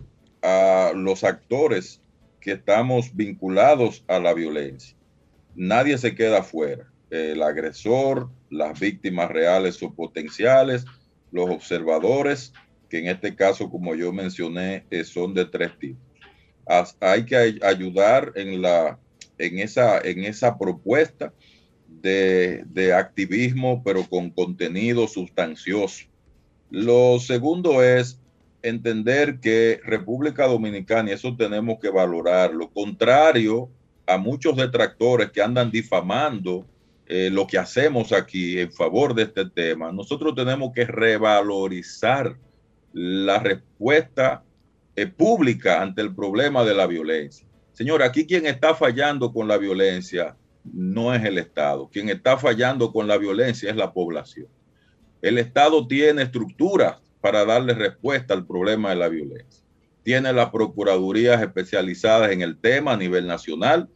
a 0.41 0.93
los 0.95 1.25
actores 1.25 2.01
que 2.39 2.53
estamos 2.53 3.13
vinculados 3.13 4.05
a 4.07 4.19
la 4.19 4.33
violencia. 4.33 4.95
Nadie 5.53 5.97
se 5.97 6.15
queda 6.15 6.43
fuera. 6.43 6.89
El 7.09 7.43
agresor, 7.43 8.29
las 8.49 8.79
víctimas 8.79 9.29
reales 9.29 9.83
o 9.83 9.93
potenciales, 9.93 10.85
los 11.33 11.49
observadores, 11.49 12.53
que 12.89 12.99
en 12.99 13.07
este 13.07 13.35
caso, 13.35 13.69
como 13.69 13.95
yo 13.95 14.11
mencioné, 14.13 14.85
eh, 14.89 15.03
son 15.03 15.33
de 15.33 15.45
tres 15.45 15.71
tipos. 15.79 16.01
Hay 16.99 17.25
que 17.25 17.35
ay- 17.35 17.59
ayudar 17.61 18.31
en, 18.35 18.61
la, 18.61 18.99
en, 19.37 19.59
esa, 19.59 19.99
en 19.99 20.23
esa 20.23 20.57
propuesta 20.57 21.33
de, 21.87 22.63
de 22.65 22.93
activismo, 22.93 23.83
pero 23.83 24.03
con 24.03 24.29
contenido 24.29 25.07
sustancioso. 25.07 26.05
Lo 26.71 27.19
segundo 27.19 27.83
es 27.83 28.19
entender 28.63 29.39
que 29.39 29.79
República 29.83 30.47
Dominicana, 30.47 31.11
y 31.11 31.13
eso 31.13 31.35
tenemos 31.37 31.77
que 31.79 31.89
valorarlo, 31.89 32.71
contrario 32.71 33.69
a 34.07 34.17
muchos 34.17 34.55
detractores 34.57 35.31
que 35.31 35.41
andan 35.41 35.69
difamando 35.69 36.65
eh, 37.07 37.29
lo 37.31 37.45
que 37.45 37.59
hacemos 37.59 38.11
aquí 38.11 38.59
en 38.59 38.71
favor 38.71 39.13
de 39.13 39.23
este 39.23 39.47
tema, 39.47 39.91
nosotros 39.91 40.33
tenemos 40.33 40.71
que 40.73 40.85
revalorizar 40.85 42.35
la 42.95 43.39
respuesta 43.39 44.41
eh, 44.95 45.05
pública 45.05 45.81
ante 45.81 46.01
el 46.01 46.15
problema 46.15 46.63
de 46.63 46.73
la 46.73 46.87
violencia. 46.87 47.45
Señor, 47.73 48.01
aquí 48.01 48.25
quien 48.25 48.45
está 48.45 48.73
fallando 48.73 49.33
con 49.33 49.49
la 49.49 49.57
violencia 49.57 50.37
no 50.63 51.13
es 51.13 51.25
el 51.25 51.37
Estado, 51.37 51.89
quien 51.91 52.07
está 52.07 52.37
fallando 52.37 52.93
con 52.93 53.05
la 53.05 53.17
violencia 53.17 53.69
es 53.69 53.75
la 53.75 53.91
población. 53.91 54.47
El 55.21 55.37
Estado 55.37 55.85
tiene 55.85 56.21
estructuras 56.21 56.95
para 57.19 57.43
darle 57.43 57.73
respuesta 57.73 58.33
al 58.33 58.47
problema 58.47 58.91
de 58.91 58.95
la 58.95 59.09
violencia. 59.09 59.61
Tiene 60.03 60.31
las 60.31 60.49
procuradurías 60.51 61.41
especializadas 61.41 62.31
en 62.31 62.43
el 62.43 62.57
tema 62.57 62.93
a 62.93 62.97
nivel 62.97 63.27
nacional, 63.27 63.89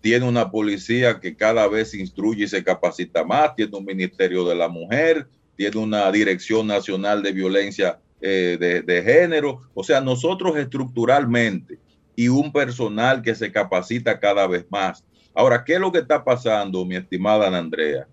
tiene 0.00 0.26
una 0.26 0.50
policía 0.50 1.20
que 1.20 1.36
cada 1.36 1.68
vez 1.68 1.94
instruye 1.94 2.46
y 2.46 2.48
se 2.48 2.64
capacita 2.64 3.22
más, 3.22 3.54
tiene 3.54 3.76
un 3.76 3.84
Ministerio 3.84 4.44
de 4.44 4.56
la 4.56 4.68
Mujer, 4.68 5.28
tiene 5.54 5.76
una 5.76 6.10
Dirección 6.10 6.66
Nacional 6.66 7.22
de 7.22 7.30
Violencia 7.30 8.00
eh, 8.20 8.56
de, 8.58 8.82
de 8.82 9.02
Género. 9.02 9.62
O 9.74 9.84
sea, 9.84 10.00
nosotros 10.00 10.56
estructuralmente 10.56 11.78
y 12.16 12.28
un 12.28 12.52
personal 12.52 13.22
que 13.22 13.34
se 13.34 13.50
capacita 13.50 14.18
cada 14.20 14.46
vez 14.46 14.66
más. 14.70 15.04
Ahora, 15.34 15.64
¿qué 15.64 15.74
es 15.74 15.80
lo 15.80 15.92
que 15.92 16.00
está 16.00 16.24
pasando, 16.24 16.84
mi 16.84 16.96
estimada 16.96 17.46
Ana 17.46 17.58
Andrea? 17.58 18.06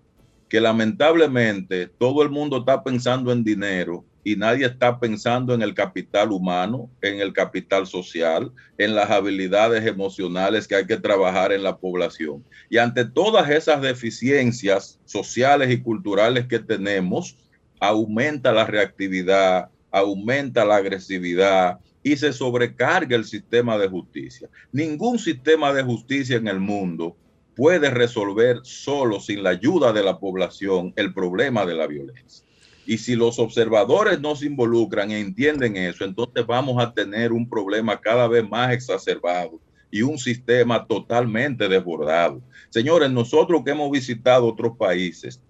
Que 0.48 0.60
lamentablemente 0.60 1.88
todo 1.98 2.22
el 2.22 2.30
mundo 2.30 2.58
está 2.58 2.82
pensando 2.82 3.32
en 3.32 3.44
dinero 3.44 4.04
y 4.24 4.36
nadie 4.36 4.66
está 4.66 4.98
pensando 4.98 5.54
en 5.54 5.62
el 5.62 5.74
capital 5.74 6.32
humano, 6.32 6.90
en 7.00 7.20
el 7.20 7.32
capital 7.32 7.86
social, 7.86 8.52
en 8.76 8.94
las 8.94 9.10
habilidades 9.10 9.86
emocionales 9.86 10.68
que 10.68 10.74
hay 10.74 10.86
que 10.86 10.96
trabajar 10.96 11.52
en 11.52 11.62
la 11.62 11.78
población. 11.78 12.44
Y 12.68 12.78
ante 12.78 13.04
todas 13.04 13.48
esas 13.50 13.80
deficiencias 13.82 15.00
sociales 15.04 15.70
y 15.70 15.80
culturales 15.80 16.46
que 16.46 16.58
tenemos, 16.58 17.36
aumenta 17.80 18.52
la 18.52 18.64
reactividad, 18.64 19.70
aumenta 19.90 20.64
la 20.64 20.76
agresividad 20.76 21.78
y 22.02 22.16
se 22.16 22.32
sobrecarga 22.32 23.16
el 23.16 23.24
sistema 23.24 23.76
de 23.78 23.88
justicia. 23.88 24.48
Ningún 24.72 25.18
sistema 25.18 25.72
de 25.72 25.82
justicia 25.82 26.36
en 26.36 26.48
el 26.48 26.60
mundo 26.60 27.16
puede 27.54 27.90
resolver 27.90 28.60
solo 28.62 29.20
sin 29.20 29.42
la 29.42 29.50
ayuda 29.50 29.92
de 29.92 30.02
la 30.02 30.18
población 30.18 30.92
el 30.96 31.12
problema 31.12 31.66
de 31.66 31.74
la 31.74 31.86
violencia. 31.86 32.46
Y 32.86 32.98
si 32.98 33.16
los 33.16 33.38
observadores 33.38 34.20
no 34.20 34.34
se 34.34 34.46
involucran 34.46 35.10
e 35.10 35.20
entienden 35.20 35.76
eso, 35.76 36.04
entonces 36.04 36.46
vamos 36.46 36.82
a 36.82 36.94
tener 36.94 37.32
un 37.32 37.48
problema 37.48 38.00
cada 38.00 38.28
vez 38.28 38.48
más 38.48 38.72
exacerbado 38.72 39.60
y 39.90 40.02
un 40.02 40.18
sistema 40.18 40.86
totalmente 40.86 41.68
desbordado. 41.68 42.40
Señores, 42.70 43.10
nosotros 43.10 43.62
que 43.64 43.72
hemos 43.72 43.90
visitado 43.90 44.46
otros 44.46 44.76
países, 44.78 45.40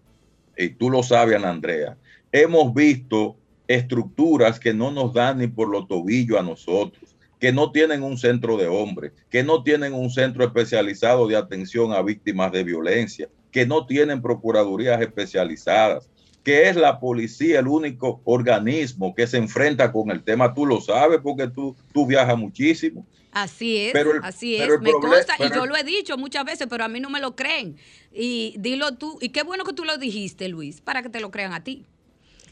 y 0.57 0.71
tú 0.71 0.91
lo 0.91 1.03
sabes, 1.03 1.37
Ana 1.37 1.51
Andrea, 1.51 1.97
hemos 2.33 2.75
visto 2.75 3.37
estructuras 3.69 4.59
que 4.59 4.75
no 4.75 4.91
nos 4.91 5.13
dan 5.13 5.39
ni 5.39 5.47
por 5.47 5.69
los 5.69 5.87
tobillos 5.87 6.39
a 6.39 6.43
nosotros, 6.43 7.17
que 7.39 7.53
no 7.53 7.71
tienen 7.71 8.03
un 8.03 8.19
centro 8.19 8.57
de 8.57 8.67
hombres, 8.67 9.13
que 9.31 9.45
no 9.45 9.63
tienen 9.63 9.95
un 9.95 10.11
centro 10.11 10.45
especializado 10.45 11.29
de 11.29 11.37
atención 11.37 11.93
a 11.93 12.03
víctimas 12.03 12.51
de 12.51 12.65
violencia, 12.65 13.29
que 13.53 13.65
no 13.67 13.87
tienen 13.87 14.21
procuradurías 14.21 15.01
especializadas, 15.01 16.11
que 16.43 16.69
es 16.69 16.77
la 16.77 16.99
policía 16.99 17.61
el 17.61 17.69
único 17.69 18.21
organismo 18.25 19.15
que 19.15 19.27
se 19.27 19.37
enfrenta 19.37 19.93
con 19.93 20.11
el 20.11 20.25
tema. 20.25 20.53
Tú 20.55 20.67
lo 20.67 20.81
sabes 20.81 21.21
porque 21.23 21.49
tú, 21.49 21.77
tú 21.93 22.07
viajas 22.07 22.37
muchísimo. 22.37 23.07
Así 23.31 23.77
es, 23.77 23.93
Pero 23.93 24.13
el- 24.13 24.21
así 24.23 24.57
es. 24.57 24.81
Me 24.81 24.93
consta, 24.93 25.35
y 25.39 25.55
yo 25.55 25.67
lo 25.67 25.77
he 25.77 25.85
dicho 25.85 26.17
muchas 26.17 26.45
veces, 26.45 26.67
pero 26.69 26.85
a 26.85 26.89
mí 26.89 26.99
no 26.99 27.11
me 27.11 27.21
lo 27.21 27.37
creen. 27.37 27.77
Y 28.11 28.55
dilo 28.59 28.97
tú, 28.97 29.19
y 29.21 29.29
qué 29.29 29.43
bueno 29.43 29.65
que 29.65 29.75
tú 29.75 29.85
lo 29.85 29.99
dijiste, 29.99 30.49
Luis, 30.49 30.81
para 30.81 31.03
que 31.03 31.11
te 31.11 31.21
lo 31.21 31.31
crean 31.31 31.53
a 31.53 31.63
ti. 31.63 31.85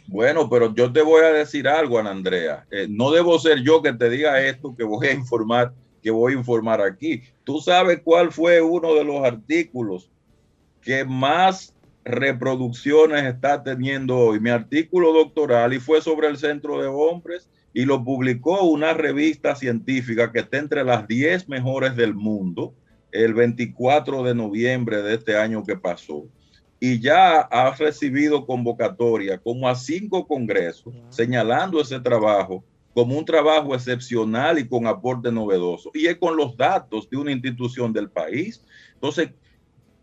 Bueno, 0.08 0.48
pero 0.48 0.74
yo 0.74 0.92
te 0.92 1.02
voy 1.02 1.22
a 1.24 1.32
decir 1.32 1.66
algo, 1.66 1.98
Ana 1.98 2.10
Andrea. 2.10 2.64
Eh, 2.70 2.86
no 2.88 3.10
debo 3.10 3.38
ser 3.38 3.62
yo 3.62 3.82
que 3.82 3.92
te 3.92 4.08
diga 4.08 4.40
esto, 4.40 4.74
que 4.76 4.84
voy 4.84 5.08
a 5.08 5.12
informar, 5.12 5.72
que 6.02 6.10
voy 6.10 6.32
a 6.32 6.36
informar 6.36 6.80
aquí. 6.80 7.22
Tú 7.44 7.60
sabes 7.60 8.00
cuál 8.04 8.30
fue 8.30 8.60
uno 8.60 8.94
de 8.94 9.04
los 9.04 9.24
artículos 9.24 10.10
que 10.80 11.04
más 11.04 11.74
reproducciones 12.04 13.24
está 13.24 13.62
teniendo 13.62 14.16
hoy. 14.16 14.38
Mi 14.38 14.50
artículo 14.50 15.12
doctoral 15.12 15.72
y 15.74 15.80
fue 15.80 16.00
sobre 16.00 16.28
el 16.28 16.36
centro 16.36 16.80
de 16.80 16.86
hombres 16.86 17.48
y 17.74 17.84
lo 17.84 18.04
publicó 18.04 18.62
una 18.62 18.94
revista 18.94 19.56
científica 19.56 20.30
que 20.30 20.38
está 20.38 20.58
entre 20.58 20.84
las 20.84 21.08
10 21.08 21.48
mejores 21.48 21.96
del 21.96 22.14
mundo 22.14 22.72
el 23.10 23.34
24 23.34 24.22
de 24.22 24.34
noviembre 24.34 25.02
de 25.02 25.14
este 25.14 25.36
año 25.36 25.64
que 25.64 25.76
pasó 25.76 26.26
y 26.78 27.00
ya 27.00 27.40
ha 27.40 27.74
recibido 27.74 28.44
convocatoria 28.46 29.38
como 29.38 29.68
a 29.68 29.74
cinco 29.74 30.26
congresos, 30.26 30.94
señalando 31.08 31.80
ese 31.80 32.00
trabajo 32.00 32.64
como 32.96 33.18
un 33.18 33.26
trabajo 33.26 33.74
excepcional 33.74 34.58
y 34.58 34.66
con 34.66 34.86
aporte 34.86 35.30
novedoso. 35.30 35.90
Y 35.92 36.06
es 36.06 36.16
con 36.16 36.34
los 36.34 36.56
datos 36.56 37.10
de 37.10 37.18
una 37.18 37.30
institución 37.30 37.92
del 37.92 38.08
país. 38.08 38.64
Entonces, 38.94 39.32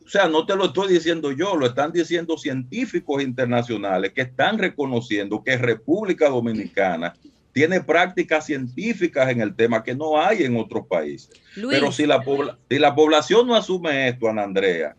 o 0.06 0.10
sea, 0.10 0.28
no 0.28 0.46
te 0.46 0.56
lo 0.56 0.66
estoy 0.66 0.94
diciendo 0.94 1.32
yo, 1.32 1.56
lo 1.56 1.66
están 1.66 1.92
diciendo 1.92 2.38
científicos 2.38 3.24
internacionales 3.24 4.14
que 4.14 4.22
están 4.22 4.60
reconociendo 4.60 5.44
que 5.44 5.58
República 5.58 6.30
Dominicana 6.30 7.16
tiene 7.52 7.82
prácticas 7.82 8.46
científicas 8.46 9.30
en 9.30 9.42
el 9.42 9.56
tema 9.56 9.84
que 9.84 9.96
no 9.96 10.22
hay 10.22 10.44
en 10.44 10.58
otros 10.58 10.86
países. 10.88 11.32
Luis. 11.56 11.80
Pero 11.80 11.92
si 11.92 12.06
la, 12.06 12.24
si 12.70 12.78
la 12.78 12.94
población 12.94 13.48
no 13.48 13.56
asume 13.56 14.10
esto, 14.10 14.28
Ana 14.28 14.44
Andrea, 14.44 14.96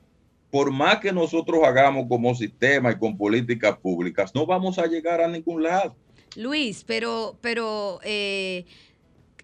por 0.55 0.70
más 0.70 1.00
que 1.00 1.12
nosotros 1.12 1.64
hagamos 1.64 2.07
como 2.09 2.32
sistema 2.32 2.92
y 2.92 2.96
con 2.96 3.18
políticas 3.18 3.76
públicas, 3.76 4.32
no 4.36 4.46
vamos 4.46 4.78
a 4.78 4.86
llegar 4.86 5.20
a 5.20 5.26
ningún 5.26 5.64
lado. 5.64 5.96
Luis, 6.36 6.84
pero, 6.84 7.36
pero 7.40 7.98
eh, 8.05 8.64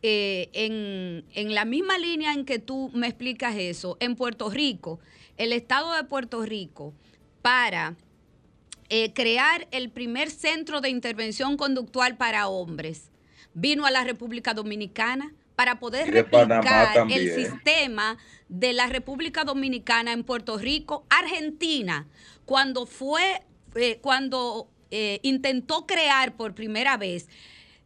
eh, 0.02 0.48
en, 0.52 1.24
en 1.34 1.52
la 1.52 1.64
misma 1.64 1.98
línea 1.98 2.32
en 2.32 2.44
que 2.44 2.60
tú 2.60 2.92
me 2.94 3.08
explicas 3.08 3.56
eso, 3.56 3.96
en 3.98 4.14
Puerto 4.14 4.50
Rico, 4.50 5.00
el 5.36 5.52
Estado 5.52 5.96
de 5.96 6.04
Puerto 6.04 6.42
Rico, 6.42 6.94
para 7.42 7.96
eh, 8.88 9.12
crear 9.12 9.66
el 9.72 9.90
primer 9.90 10.30
centro 10.30 10.80
de 10.80 10.90
intervención 10.90 11.56
conductual 11.56 12.18
para 12.18 12.46
hombres, 12.46 13.10
vino 13.52 13.84
a 13.84 13.90
la 13.90 14.04
República 14.04 14.54
Dominicana 14.54 15.34
para 15.56 15.80
poder 15.80 16.08
replicar 16.08 17.08
el 17.10 17.34
sistema 17.34 18.16
de 18.50 18.72
la 18.72 18.88
República 18.88 19.44
Dominicana 19.44 20.12
en 20.12 20.24
Puerto 20.24 20.58
Rico, 20.58 21.06
Argentina, 21.08 22.08
cuando 22.44 22.84
fue, 22.84 23.42
eh, 23.76 24.00
cuando 24.02 24.68
eh, 24.90 25.20
intentó 25.22 25.86
crear 25.86 26.36
por 26.36 26.54
primera 26.54 26.96
vez 26.96 27.28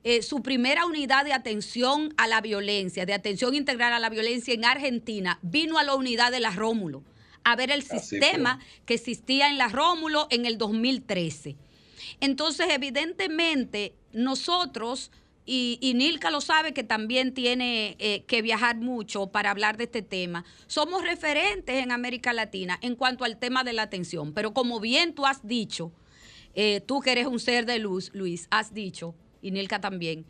eh, 0.05 0.23
su 0.23 0.43
primera 0.43 0.87
unidad 0.87 1.25
de 1.27 1.35
atención 1.35 2.15
a 2.17 2.27
la 2.27 2.41
violencia, 2.41 3.05
de 3.05 3.12
atención 3.12 3.55
integral 3.55 3.93
a 3.93 3.99
la 3.99 4.09
violencia 4.09 4.55
en 4.55 4.65
Argentina, 4.65 5.39
vino 5.43 5.79
a 5.79 5.85
la 5.85 5.95
unidad 5.95 6.33
de 6.33 6.41
la 6.41 6.51
Rómulo 6.51 7.05
a 7.45 7.57
ver 7.57 7.71
el 7.71 7.81
Así 7.81 7.99
sistema 7.99 8.59
que 8.87 8.95
existía 8.95 9.51
en 9.51 9.59
la 9.59 9.69
Rómulo 9.69 10.29
en 10.31 10.47
el 10.47 10.57
2013. 10.57 11.57
Entonces, 12.21 12.69
evidentemente, 12.71 13.95
nosotros, 14.15 15.11
y, 15.47 15.79
y 15.81 15.95
Nilka 15.95 16.31
lo 16.31 16.41
sabe 16.41 16.73
que 16.73 16.85
también 16.85 17.35
tiene 17.35 17.97
eh, 17.99 18.25
que 18.27 18.43
viajar 18.43 18.77
mucho 18.77 19.27
para 19.27 19.51
hablar 19.51 19.77
de 19.77 19.85
este 19.85 20.03
tema, 20.03 20.45
somos 20.67 21.03
referentes 21.03 21.83
en 21.83 21.93
América 21.93 22.33
Latina 22.33 22.79
en 22.83 22.97
cuanto 22.97 23.25
al 23.25 23.39
tema 23.39 23.65
de 23.65 23.75
la 23.75 23.83
atención. 23.83 24.33
Pero 24.33 24.55
como 24.55 24.81
bien 24.81 25.15
tú 25.15 25.27
has 25.27 25.47
dicho, 25.47 25.93
eh, 26.55 26.81
tú 26.81 27.01
que 27.01 27.13
eres 27.13 27.27
un 27.27 27.41
ser 27.41 27.67
de 27.67 27.79
luz, 27.79 28.11
Luis, 28.15 28.47
has 28.51 28.73
dicho, 28.73 29.15
y 29.43 29.51
Nilka 29.51 29.81
también, 29.81 30.25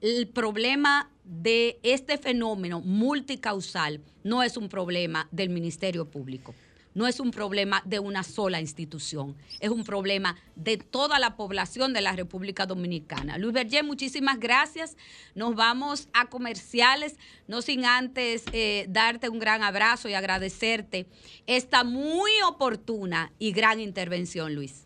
el 0.00 0.28
problema 0.28 1.10
de 1.24 1.78
este 1.82 2.18
fenómeno 2.18 2.80
multicausal 2.80 4.00
no 4.24 4.42
es 4.42 4.56
un 4.56 4.68
problema 4.68 5.28
del 5.30 5.50
Ministerio 5.50 6.08
Público, 6.10 6.54
no 6.98 7.06
es 7.06 7.20
un 7.20 7.30
problema 7.30 7.80
de 7.84 8.00
una 8.00 8.24
sola 8.24 8.60
institución, 8.60 9.36
es 9.60 9.70
un 9.70 9.84
problema 9.84 10.34
de 10.56 10.78
toda 10.78 11.20
la 11.20 11.36
población 11.36 11.92
de 11.92 12.00
la 12.00 12.10
República 12.16 12.66
Dominicana. 12.66 13.38
Luis 13.38 13.54
Berger, 13.54 13.84
muchísimas 13.84 14.40
gracias. 14.40 14.96
Nos 15.36 15.54
vamos 15.54 16.08
a 16.12 16.26
comerciales, 16.26 17.14
no 17.46 17.62
sin 17.62 17.84
antes 17.84 18.42
eh, 18.52 18.86
darte 18.88 19.28
un 19.28 19.38
gran 19.38 19.62
abrazo 19.62 20.08
y 20.08 20.14
agradecerte 20.14 21.06
esta 21.46 21.84
muy 21.84 22.32
oportuna 22.44 23.30
y 23.38 23.52
gran 23.52 23.78
intervención, 23.78 24.56
Luis. 24.56 24.84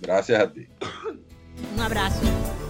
Gracias 0.00 0.40
a 0.40 0.52
ti. 0.52 0.68
Un 1.74 1.80
abrazo. 1.80 2.69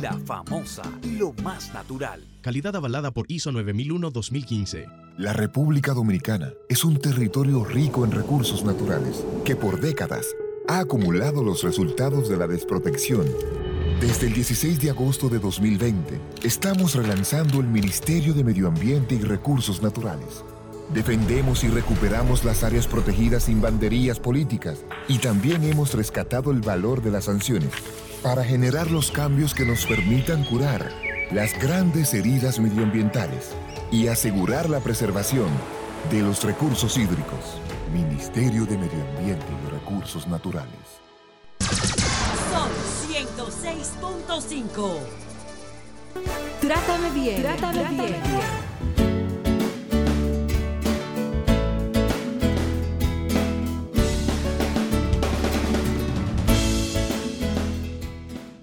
La 0.00 0.16
famosa, 0.18 0.82
lo 1.18 1.32
más 1.42 1.72
natural. 1.74 2.24
Calidad 2.40 2.76
avalada 2.76 3.10
por 3.10 3.30
ISO 3.30 3.50
9001-2015. 3.50 4.86
La 5.18 5.32
República 5.32 5.92
Dominicana 5.92 6.52
es 6.68 6.84
un 6.84 6.98
territorio 6.98 7.64
rico 7.64 8.04
en 8.04 8.12
recursos 8.12 8.64
naturales 8.64 9.24
que 9.44 9.56
por 9.56 9.80
décadas 9.80 10.26
ha 10.68 10.78
acumulado 10.78 11.42
los 11.42 11.62
resultados 11.62 12.28
de 12.28 12.36
la 12.36 12.46
desprotección. 12.46 13.26
Desde 14.00 14.28
el 14.28 14.34
16 14.34 14.80
de 14.80 14.90
agosto 14.90 15.28
de 15.28 15.38
2020, 15.38 16.20
estamos 16.44 16.94
relanzando 16.94 17.60
el 17.60 17.66
Ministerio 17.66 18.34
de 18.34 18.44
Medio 18.44 18.68
Ambiente 18.68 19.16
y 19.16 19.20
Recursos 19.20 19.82
Naturales. 19.82 20.44
Defendemos 20.94 21.64
y 21.64 21.68
recuperamos 21.68 22.44
las 22.44 22.62
áreas 22.62 22.86
protegidas 22.86 23.44
sin 23.44 23.60
banderías 23.60 24.20
políticas 24.20 24.84
y 25.08 25.18
también 25.18 25.64
hemos 25.64 25.94
rescatado 25.94 26.50
el 26.50 26.60
valor 26.60 27.02
de 27.02 27.10
las 27.10 27.24
sanciones 27.24 27.72
para 28.22 28.44
generar 28.44 28.90
los 28.90 29.10
cambios 29.10 29.52
que 29.52 29.64
nos 29.64 29.84
permitan 29.84 30.44
curar 30.44 30.92
las 31.32 31.58
grandes 31.58 32.14
heridas 32.14 32.60
medioambientales 32.60 33.50
y 33.90 34.06
asegurar 34.06 34.70
la 34.70 34.80
preservación 34.80 35.48
de 36.10 36.22
los 36.22 36.44
recursos 36.44 36.96
hídricos. 36.96 37.60
Ministerio 37.92 38.64
de 38.64 38.78
Medio 38.78 39.04
Ambiente 39.16 39.46
y 39.50 39.70
Recursos 39.70 40.26
Naturales. 40.28 40.68
Son 42.50 42.70
106.5. 43.10 44.98
Trátame 46.60 47.10
bien. 47.10 47.42
Trátame, 47.42 47.84
bien. 47.90 48.71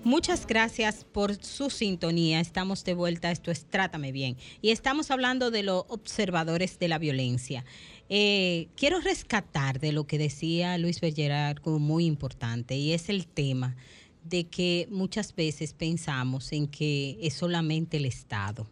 Muchas 0.10 0.47
gracias 0.47 1.05
por 1.05 1.36
su 1.36 1.70
sintonía. 1.70 2.39
Estamos 2.39 2.84
de 2.84 2.95
vuelta. 2.95 3.30
Esto 3.30 3.51
es 3.51 3.66
Trátame 3.66 4.12
Bien. 4.12 4.38
Y 4.60 4.72
estamos 4.72 5.12
hablando 5.12 5.51
de 5.51 5.62
los 5.62 5.86
observadores 5.88 6.80
de 6.80 6.88
la 6.88 6.97
violencia. 6.97 7.64
Eh, 8.10 8.70
quiero 8.76 9.01
rescatar 9.01 9.80
de 9.80 9.91
lo 9.91 10.07
que 10.07 10.18
decía 10.18 10.80
Luis 10.80 10.99
Berger 10.99 11.32
algo 11.32 11.78
muy 11.78 12.07
importante 12.07 12.76
y 12.76 12.93
es 12.93 13.07
el 13.10 13.28
tema 13.28 13.76
de 14.24 14.45
que 14.45 14.88
muchas 14.89 15.36
veces 15.36 15.74
pensamos 15.74 16.53
en 16.53 16.66
que 16.66 17.20
es 17.22 17.36
solamente 17.36 17.97
el 17.97 18.05
Estado. 18.05 18.66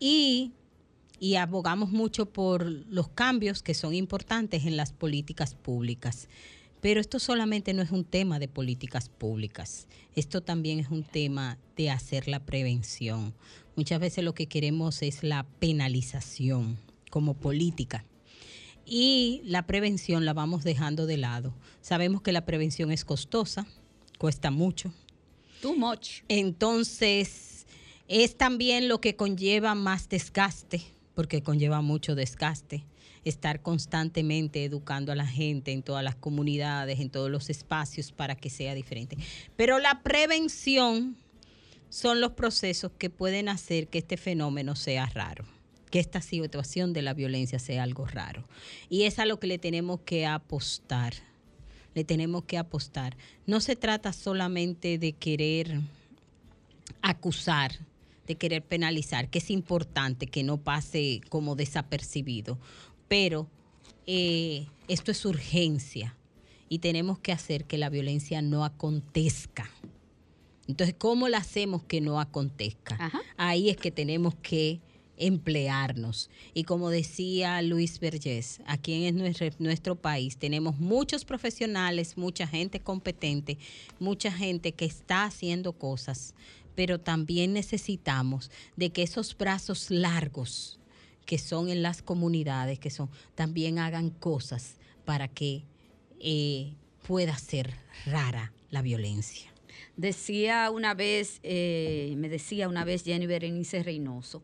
Y 0.00 0.50
y 1.20 1.36
abogamos 1.36 1.90
mucho 1.90 2.26
por 2.26 2.66
los 2.66 3.08
cambios 3.08 3.62
que 3.62 3.74
son 3.74 3.94
importantes 3.94 4.66
en 4.66 4.76
las 4.76 4.92
políticas 4.92 5.54
públicas. 5.54 6.28
Pero 6.84 7.00
esto 7.00 7.18
solamente 7.18 7.72
no 7.72 7.80
es 7.80 7.92
un 7.92 8.04
tema 8.04 8.38
de 8.38 8.46
políticas 8.46 9.08
públicas, 9.08 9.88
esto 10.16 10.42
también 10.42 10.80
es 10.80 10.90
un 10.90 11.02
tema 11.02 11.56
de 11.78 11.88
hacer 11.88 12.28
la 12.28 12.40
prevención. 12.40 13.32
Muchas 13.74 13.98
veces 14.00 14.22
lo 14.22 14.34
que 14.34 14.48
queremos 14.48 15.00
es 15.00 15.22
la 15.22 15.46
penalización 15.60 16.78
como 17.08 17.32
política 17.32 18.04
y 18.84 19.40
la 19.46 19.66
prevención 19.66 20.26
la 20.26 20.34
vamos 20.34 20.62
dejando 20.62 21.06
de 21.06 21.16
lado. 21.16 21.54
Sabemos 21.80 22.20
que 22.20 22.32
la 22.32 22.44
prevención 22.44 22.92
es 22.92 23.06
costosa, 23.06 23.66
cuesta 24.18 24.50
mucho. 24.50 24.92
Too 25.62 25.76
much. 25.76 26.20
Entonces, 26.28 27.66
es 28.08 28.36
también 28.36 28.88
lo 28.88 29.00
que 29.00 29.16
conlleva 29.16 29.74
más 29.74 30.10
desgaste, 30.10 30.82
porque 31.14 31.42
conlleva 31.42 31.80
mucho 31.80 32.14
desgaste 32.14 32.84
estar 33.24 33.62
constantemente 33.62 34.64
educando 34.64 35.12
a 35.12 35.16
la 35.16 35.26
gente 35.26 35.72
en 35.72 35.82
todas 35.82 36.04
las 36.04 36.14
comunidades, 36.14 37.00
en 37.00 37.10
todos 37.10 37.30
los 37.30 37.50
espacios 37.50 38.12
para 38.12 38.36
que 38.36 38.50
sea 38.50 38.74
diferente. 38.74 39.16
Pero 39.56 39.78
la 39.78 40.02
prevención 40.02 41.16
son 41.88 42.20
los 42.20 42.32
procesos 42.32 42.92
que 42.98 43.08
pueden 43.08 43.48
hacer 43.48 43.88
que 43.88 43.98
este 43.98 44.16
fenómeno 44.16 44.74
sea 44.74 45.06
raro, 45.06 45.44
que 45.90 46.00
esta 46.00 46.20
situación 46.20 46.92
de 46.92 47.02
la 47.02 47.14
violencia 47.14 47.58
sea 47.58 47.84
algo 47.84 48.04
raro. 48.04 48.48
Y 48.88 49.04
es 49.04 49.18
a 49.18 49.26
lo 49.26 49.38
que 49.38 49.46
le 49.46 49.58
tenemos 49.58 50.00
que 50.00 50.26
apostar. 50.26 51.14
Le 51.94 52.02
tenemos 52.02 52.44
que 52.44 52.58
apostar. 52.58 53.16
No 53.46 53.60
se 53.60 53.76
trata 53.76 54.12
solamente 54.12 54.98
de 54.98 55.12
querer 55.12 55.80
acusar, 57.00 57.78
de 58.26 58.34
querer 58.34 58.62
penalizar, 58.62 59.28
que 59.28 59.38
es 59.38 59.50
importante 59.50 60.26
que 60.26 60.42
no 60.42 60.56
pase 60.56 61.20
como 61.28 61.54
desapercibido, 61.54 62.58
pero 63.08 63.48
eh, 64.06 64.66
esto 64.88 65.10
es 65.10 65.24
urgencia 65.24 66.16
y 66.68 66.78
tenemos 66.80 67.18
que 67.18 67.32
hacer 67.32 67.64
que 67.64 67.78
la 67.78 67.90
violencia 67.90 68.42
no 68.42 68.64
acontezca. 68.64 69.70
Entonces, 70.66 70.94
¿cómo 70.98 71.28
la 71.28 71.38
hacemos 71.38 71.84
que 71.84 72.00
no 72.00 72.20
acontezca? 72.20 73.12
Ahí 73.36 73.68
es 73.68 73.76
que 73.76 73.90
tenemos 73.90 74.34
que 74.36 74.80
emplearnos. 75.16 76.30
Y 76.54 76.64
como 76.64 76.90
decía 76.90 77.60
Luis 77.62 78.00
Vergés, 78.00 78.60
aquí 78.66 79.04
en 79.04 79.16
nuestro, 79.16 79.46
nuestro, 79.58 79.96
país 79.96 80.36
tenemos 80.36 80.78
muchos 80.78 81.24
profesionales, 81.24 82.16
mucha 82.16 82.46
gente 82.46 82.80
competente, 82.80 83.58
mucha 83.98 84.32
gente 84.32 84.72
que 84.72 84.86
está 84.86 85.24
haciendo 85.24 85.72
cosas, 85.72 86.34
pero 86.74 86.98
también 86.98 87.52
necesitamos 87.52 88.50
de 88.76 88.90
que 88.90 89.02
esos 89.02 89.36
brazos 89.36 89.90
largos 89.90 90.80
que 91.24 91.38
son 91.38 91.68
en 91.68 91.82
las 91.82 92.02
comunidades, 92.02 92.78
que 92.78 92.90
son, 92.90 93.10
también 93.34 93.78
hagan 93.78 94.10
cosas 94.10 94.76
para 95.04 95.28
que 95.28 95.64
eh, 96.20 96.74
pueda 97.06 97.36
ser 97.36 97.74
rara 98.06 98.52
la 98.70 98.82
violencia. 98.82 99.52
Decía 99.96 100.70
una 100.70 100.94
vez, 100.94 101.40
eh, 101.42 102.14
me 102.16 102.28
decía 102.28 102.68
una 102.68 102.84
vez 102.84 103.04
Jenny 103.04 103.26
Berenice 103.26 103.82
Reynoso, 103.82 104.42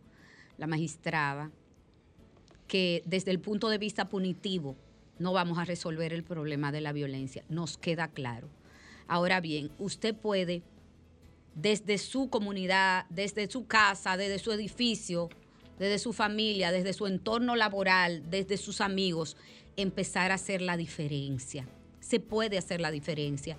la 0.58 0.66
magistrada, 0.66 1.50
que 2.68 3.02
desde 3.04 3.32
el 3.32 3.40
punto 3.40 3.68
de 3.68 3.78
vista 3.78 4.08
punitivo 4.08 4.76
no 5.18 5.32
vamos 5.32 5.58
a 5.58 5.64
resolver 5.64 6.12
el 6.12 6.22
problema 6.22 6.70
de 6.70 6.80
la 6.80 6.92
violencia. 6.92 7.44
Nos 7.48 7.76
queda 7.76 8.08
claro. 8.08 8.48
Ahora 9.08 9.40
bien, 9.40 9.70
usted 9.78 10.14
puede, 10.14 10.62
desde 11.54 11.98
su 11.98 12.30
comunidad, 12.30 13.06
desde 13.10 13.50
su 13.50 13.66
casa, 13.66 14.16
desde 14.16 14.38
su 14.38 14.52
edificio, 14.52 15.28
desde 15.80 15.98
su 15.98 16.12
familia, 16.12 16.72
desde 16.72 16.92
su 16.92 17.06
entorno 17.06 17.56
laboral, 17.56 18.22
desde 18.28 18.58
sus 18.58 18.82
amigos, 18.82 19.38
empezar 19.76 20.30
a 20.30 20.34
hacer 20.34 20.60
la 20.60 20.76
diferencia. 20.76 21.66
Se 22.00 22.20
puede 22.20 22.58
hacer 22.58 22.82
la 22.82 22.90
diferencia. 22.90 23.56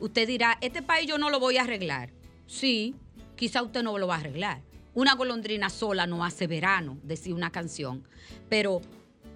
Usted 0.00 0.26
dirá, 0.26 0.58
este 0.62 0.82
país 0.82 1.06
yo 1.06 1.16
no 1.16 1.30
lo 1.30 1.38
voy 1.38 1.58
a 1.58 1.62
arreglar. 1.62 2.10
Sí, 2.48 2.96
quizá 3.36 3.62
usted 3.62 3.84
no 3.84 3.96
lo 3.98 4.08
va 4.08 4.16
a 4.16 4.18
arreglar. 4.18 4.62
Una 4.94 5.14
golondrina 5.14 5.70
sola 5.70 6.08
no 6.08 6.24
hace 6.24 6.48
verano, 6.48 6.98
decía 7.04 7.36
una 7.36 7.52
canción. 7.52 8.02
Pero 8.48 8.80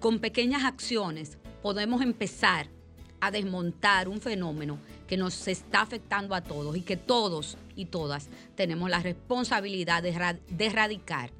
con 0.01 0.19
pequeñas 0.19 0.65
acciones 0.65 1.37
podemos 1.61 2.01
empezar 2.01 2.67
a 3.21 3.31
desmontar 3.31 4.09
un 4.09 4.19
fenómeno 4.19 4.77
que 5.07 5.15
nos 5.15 5.47
está 5.47 5.79
afectando 5.79 6.35
a 6.35 6.41
todos 6.41 6.75
y 6.75 6.81
que 6.81 6.97
todos 6.97 7.57
y 7.77 7.85
todas 7.85 8.27
tenemos 8.55 8.89
la 8.89 8.99
responsabilidad 8.99 10.03
de, 10.03 10.37
de 10.49 10.65
erradicar 10.65 11.31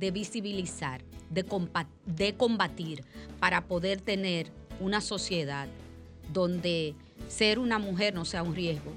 de 0.00 0.10
visibilizar, 0.10 1.02
de, 1.30 1.46
de 2.06 2.34
combatir, 2.34 3.04
para 3.38 3.66
poder 3.66 4.00
tener 4.00 4.50
una 4.80 5.00
sociedad 5.00 5.68
donde 6.32 6.96
ser 7.28 7.58
una 7.58 7.78
mujer 7.78 8.14
no 8.14 8.24
sea 8.24 8.42
un 8.42 8.56
riesgo, 8.56 8.92